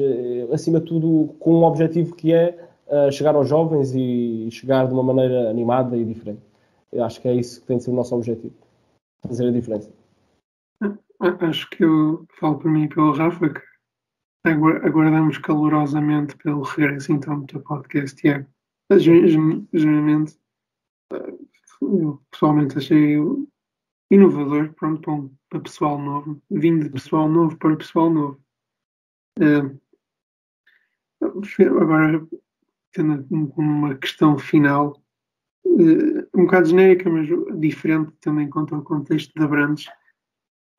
acima 0.52 0.80
de 0.80 0.86
tudo, 0.86 1.34
com 1.40 1.56
um 1.56 1.64
objetivo 1.64 2.16
que 2.16 2.32
é 2.32 2.56
chegar 3.12 3.36
aos 3.36 3.50
jovens 3.50 3.92
e 3.96 4.50
chegar 4.52 4.88
de 4.88 4.94
uma 4.94 5.02
maneira 5.02 5.50
animada 5.50 5.98
e 5.98 6.06
diferente. 6.06 6.53
Eu 6.94 7.04
acho 7.04 7.22
que 7.22 7.28
é 7.28 7.36
isso 7.36 7.62
que 7.62 7.68
tem 7.68 7.78
de 7.78 7.84
ser 7.84 7.92
o 7.92 7.96
nosso 7.96 8.16
objetivo. 8.16 8.54
Fazer 9.28 9.48
a 9.48 9.52
diferença. 9.52 9.92
Acho 11.20 11.70
que 11.70 11.84
eu 11.84 12.26
falo 12.40 12.60
por 12.60 12.70
mim 12.70 12.84
e 12.84 12.90
pelo 12.90 13.14
Rafa 13.14 13.50
que 13.50 13.62
aguardamos 14.46 15.38
calorosamente 15.38 16.36
pelo 16.38 16.62
regresso 16.62 17.14
então 17.14 17.40
do 17.40 17.48
teu 17.48 17.62
podcast, 17.62 18.16
Tiago. 18.16 18.48
Geralmente, 18.92 20.38
eu 21.82 22.22
pessoalmente 22.30 22.78
achei 22.78 23.18
inovador, 24.12 24.74
pronto, 24.74 25.32
para 25.50 25.62
pessoal 25.62 25.98
novo, 25.98 26.42
vindo 26.52 26.84
de 26.84 26.90
pessoal 26.90 27.30
novo 27.30 27.58
para 27.58 27.78
pessoal 27.78 28.10
novo. 28.10 28.40
Uh, 29.40 29.80
agora, 31.82 32.28
tendo 32.92 33.26
uma 33.32 33.96
questão 33.96 34.38
final, 34.38 35.02
uh, 35.66 36.23
um 36.36 36.46
bocado 36.46 36.68
genérica, 36.68 37.10
mas 37.10 37.28
diferente 37.60 38.12
também 38.22 38.50
quanto 38.50 38.76
ao 38.76 38.84
contexto 38.84 39.34
da 39.36 39.48
Brandes. 39.48 39.88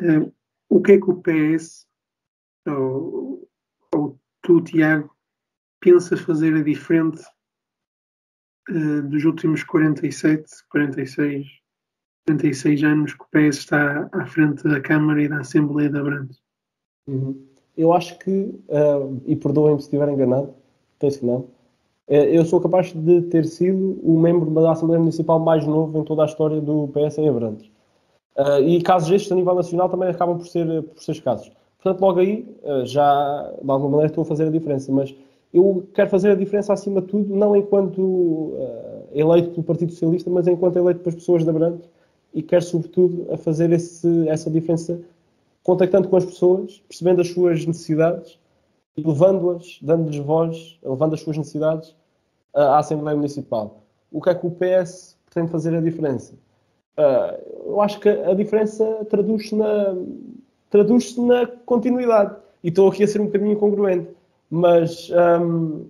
Uh, 0.02 0.32
o 0.68 0.82
que 0.82 0.92
é 0.92 0.98
que 0.98 1.10
o 1.10 1.22
PS, 1.22 1.86
ou, 2.66 3.48
ou 3.94 4.18
tu, 4.42 4.60
Tiago, 4.62 5.14
pensas 5.80 6.20
fazer 6.20 6.54
a 6.54 6.62
diferente 6.62 7.22
uh, 8.70 9.02
dos 9.02 9.24
últimos 9.24 9.62
47, 9.62 10.44
46, 10.68 11.46
46 12.26 12.82
anos 12.82 13.14
que 13.14 13.22
o 13.22 13.28
PS 13.30 13.58
está 13.58 14.08
à 14.12 14.26
frente 14.26 14.64
da 14.64 14.80
Câmara 14.80 15.22
e 15.22 15.28
da 15.28 15.40
Assembleia 15.40 15.90
da 15.90 16.02
Brandes? 16.02 16.42
Uhum. 17.06 17.48
Eu 17.76 17.92
acho 17.92 18.18
que, 18.18 18.30
uh, 18.30 19.22
e 19.26 19.36
perdoem-me 19.36 19.80
se 19.80 19.86
estiver 19.86 20.08
enganado, 20.08 20.54
penso 20.98 21.20
que 21.20 21.26
não, 21.26 21.53
eu 22.06 22.44
sou 22.44 22.60
capaz 22.60 22.92
de 22.92 23.22
ter 23.22 23.44
sido 23.46 23.98
o 24.02 24.18
membro 24.18 24.50
da 24.50 24.72
Assembleia 24.72 25.00
Municipal 25.00 25.38
mais 25.38 25.66
novo 25.66 25.98
em 25.98 26.04
toda 26.04 26.22
a 26.22 26.26
história 26.26 26.60
do 26.60 26.88
PS 26.88 27.18
em 27.18 27.28
Abrantes. 27.28 27.70
Uh, 28.36 28.60
e 28.66 28.82
casos 28.82 29.10
estes 29.10 29.30
a 29.30 29.34
nível 29.36 29.54
nacional 29.54 29.88
também 29.88 30.08
acabam 30.08 30.36
por 30.36 30.46
ser, 30.46 30.82
por 30.82 31.00
ser 31.00 31.12
escassos. 31.12 31.52
Portanto, 31.80 32.00
logo 32.00 32.18
aí 32.18 32.44
uh, 32.64 32.84
já 32.84 33.52
de 33.62 33.70
alguma 33.70 33.90
maneira 33.90 34.10
estou 34.10 34.22
a 34.22 34.24
fazer 34.24 34.48
a 34.48 34.50
diferença, 34.50 34.90
mas 34.90 35.14
eu 35.52 35.86
quero 35.94 36.10
fazer 36.10 36.32
a 36.32 36.34
diferença 36.34 36.72
acima 36.72 37.00
de 37.00 37.06
tudo, 37.06 37.34
não 37.34 37.54
enquanto 37.54 38.00
uh, 38.00 39.04
eleito 39.12 39.50
pelo 39.50 39.62
Partido 39.62 39.92
Socialista, 39.92 40.28
mas 40.30 40.48
enquanto 40.48 40.76
eleito 40.76 41.00
pelas 41.00 41.14
pessoas 41.14 41.44
de 41.44 41.50
Abrantes 41.50 41.88
e 42.34 42.42
quero 42.42 42.64
sobretudo 42.64 43.32
a 43.32 43.36
fazer 43.36 43.70
esse, 43.70 44.28
essa 44.28 44.50
diferença 44.50 45.00
contactando 45.62 46.08
com 46.08 46.16
as 46.16 46.24
pessoas, 46.24 46.82
percebendo 46.88 47.20
as 47.20 47.28
suas 47.28 47.64
necessidades 47.64 48.36
levando-as, 48.96 49.78
dando-lhes 49.82 50.18
voz, 50.18 50.78
levando 50.82 51.14
as 51.14 51.20
suas 51.20 51.36
necessidades 51.36 51.94
à 52.54 52.78
Assembleia 52.78 53.16
Municipal. 53.16 53.82
O 54.10 54.20
que 54.20 54.30
é 54.30 54.34
que 54.34 54.46
o 54.46 54.50
PS 54.50 55.16
pretende 55.26 55.50
fazer 55.50 55.74
a 55.74 55.80
diferença? 55.80 56.34
Uh, 56.96 57.70
eu 57.70 57.80
acho 57.80 57.98
que 57.98 58.08
a 58.08 58.34
diferença 58.34 58.84
traduz-se 59.10 59.54
na, 59.54 59.96
traduz 60.70 61.16
na 61.16 61.46
continuidade. 61.66 62.36
E 62.62 62.68
estou 62.68 62.88
aqui 62.88 63.02
a 63.02 63.08
ser 63.08 63.20
um 63.20 63.26
bocadinho 63.26 63.52
incongruente, 63.52 64.08
mas 64.48 65.10
um, 65.42 65.86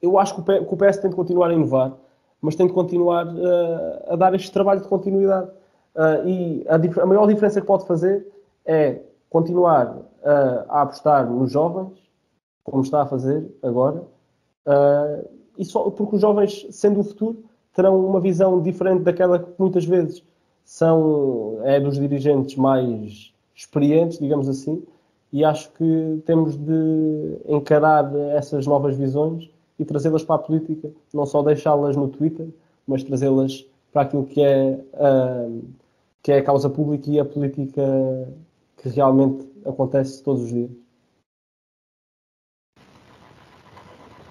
eu 0.00 0.18
acho 0.18 0.34
que 0.34 0.40
o, 0.40 0.76
PS, 0.76 0.98
tem 0.98 1.10
de 1.10 1.16
continuar 1.16 1.50
a 1.50 1.52
inovar, 1.52 1.92
mas 2.40 2.54
tem 2.54 2.66
de 2.66 2.72
continuar 2.72 3.26
uh, 3.26 4.12
a 4.12 4.16
dar 4.16 4.34
este 4.34 4.50
trabalho 4.50 4.80
de 4.80 4.88
continuidade. 4.88 5.50
Uh, 5.94 6.26
e 6.26 6.66
a, 6.68 7.02
a 7.02 7.06
maior 7.06 7.26
diferença 7.26 7.60
que 7.60 7.66
pode 7.66 7.86
fazer 7.86 8.26
é 8.64 9.00
continuar 9.28 9.98
uh, 10.22 10.64
a 10.68 10.82
apostar 10.82 11.30
nos 11.30 11.52
jovens, 11.52 11.98
como 12.64 12.82
está 12.82 13.02
a 13.02 13.06
fazer 13.06 13.44
agora, 13.62 14.02
uh, 14.66 15.28
e 15.58 15.64
só 15.64 15.90
porque 15.90 16.16
os 16.16 16.20
jovens, 16.20 16.66
sendo 16.70 17.00
o 17.00 17.04
futuro, 17.04 17.44
terão 17.74 18.04
uma 18.06 18.20
visão 18.20 18.60
diferente 18.60 19.02
daquela 19.02 19.38
que 19.38 19.50
muitas 19.58 19.84
vezes 19.84 20.22
são 20.64 21.58
é 21.64 21.80
dos 21.80 21.98
dirigentes 21.98 22.56
mais 22.56 23.32
experientes, 23.54 24.18
digamos 24.18 24.48
assim, 24.48 24.82
e 25.32 25.44
acho 25.44 25.70
que 25.72 26.22
temos 26.26 26.56
de 26.56 27.38
encarar 27.48 28.14
essas 28.36 28.66
novas 28.66 28.96
visões 28.96 29.50
e 29.78 29.84
trazê-las 29.84 30.22
para 30.22 30.36
a 30.36 30.38
política, 30.38 30.90
não 31.12 31.26
só 31.26 31.42
deixá-las 31.42 31.96
no 31.96 32.08
Twitter, 32.08 32.48
mas 32.86 33.02
trazê-las 33.02 33.66
para 33.92 34.02
aquilo 34.02 34.24
que 34.24 34.42
é, 34.42 34.78
uh, 34.94 35.62
que 36.22 36.32
é 36.32 36.38
a 36.38 36.42
causa 36.42 36.68
pública 36.68 37.10
e 37.10 37.18
a 37.18 37.24
política 37.24 37.82
que 38.76 38.88
realmente 38.88 39.46
acontece 39.66 40.22
todos 40.22 40.44
os 40.44 40.50
dias. 40.50 40.70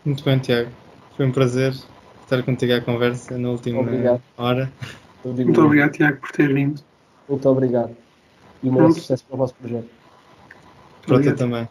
Muito 0.06 0.24
bem, 0.24 0.40
Tiago. 0.40 0.72
Foi 1.16 1.26
um 1.26 1.32
prazer 1.32 1.74
estar 2.22 2.42
contigo 2.44 2.74
à 2.74 2.82
conversa 2.82 3.38
na 3.38 3.50
última 3.50 3.82
obrigado. 3.82 4.22
hora. 4.38 4.72
Muito 5.24 5.62
obrigado, 5.62 5.92
Tiago, 5.92 6.20
por 6.20 6.32
ter 6.32 6.54
vindo. 6.54 6.82
Muito 7.30 7.48
obrigado. 7.48 7.96
E 8.64 8.70
um 8.70 8.74
bom 8.74 8.92
sucesso 8.92 9.24
para 9.26 9.36
o 9.36 9.38
vosso 9.38 9.56
projeto. 9.56 9.90
Para 11.06 11.22
ti 11.22 11.34
também. 11.34 11.70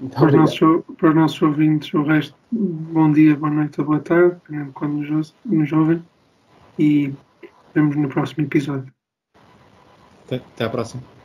Muito 0.00 0.14
Para 0.14 0.26
os, 0.28 0.34
nossos, 0.34 0.84
para 0.98 1.08
os 1.10 1.14
nossos 1.14 1.42
ouvintes, 1.42 1.92
o 1.92 2.02
resto, 2.02 2.34
bom 2.50 3.12
dia, 3.12 3.36
boa 3.36 3.52
noite 3.52 3.80
ou 3.80 3.86
boa 3.86 4.00
tarde, 4.00 4.34
dependendo 4.36 4.66
de 4.66 4.72
quando 4.72 4.94
nos, 4.94 5.34
nos 5.44 5.72
ouvem. 5.72 6.02
E 6.78 7.12
vemos 7.74 7.96
no 7.96 8.08
próximo 8.08 8.44
episódio. 8.44 8.92
Até, 10.24 10.36
até 10.36 10.64
à 10.64 10.70
próxima. 10.70 11.19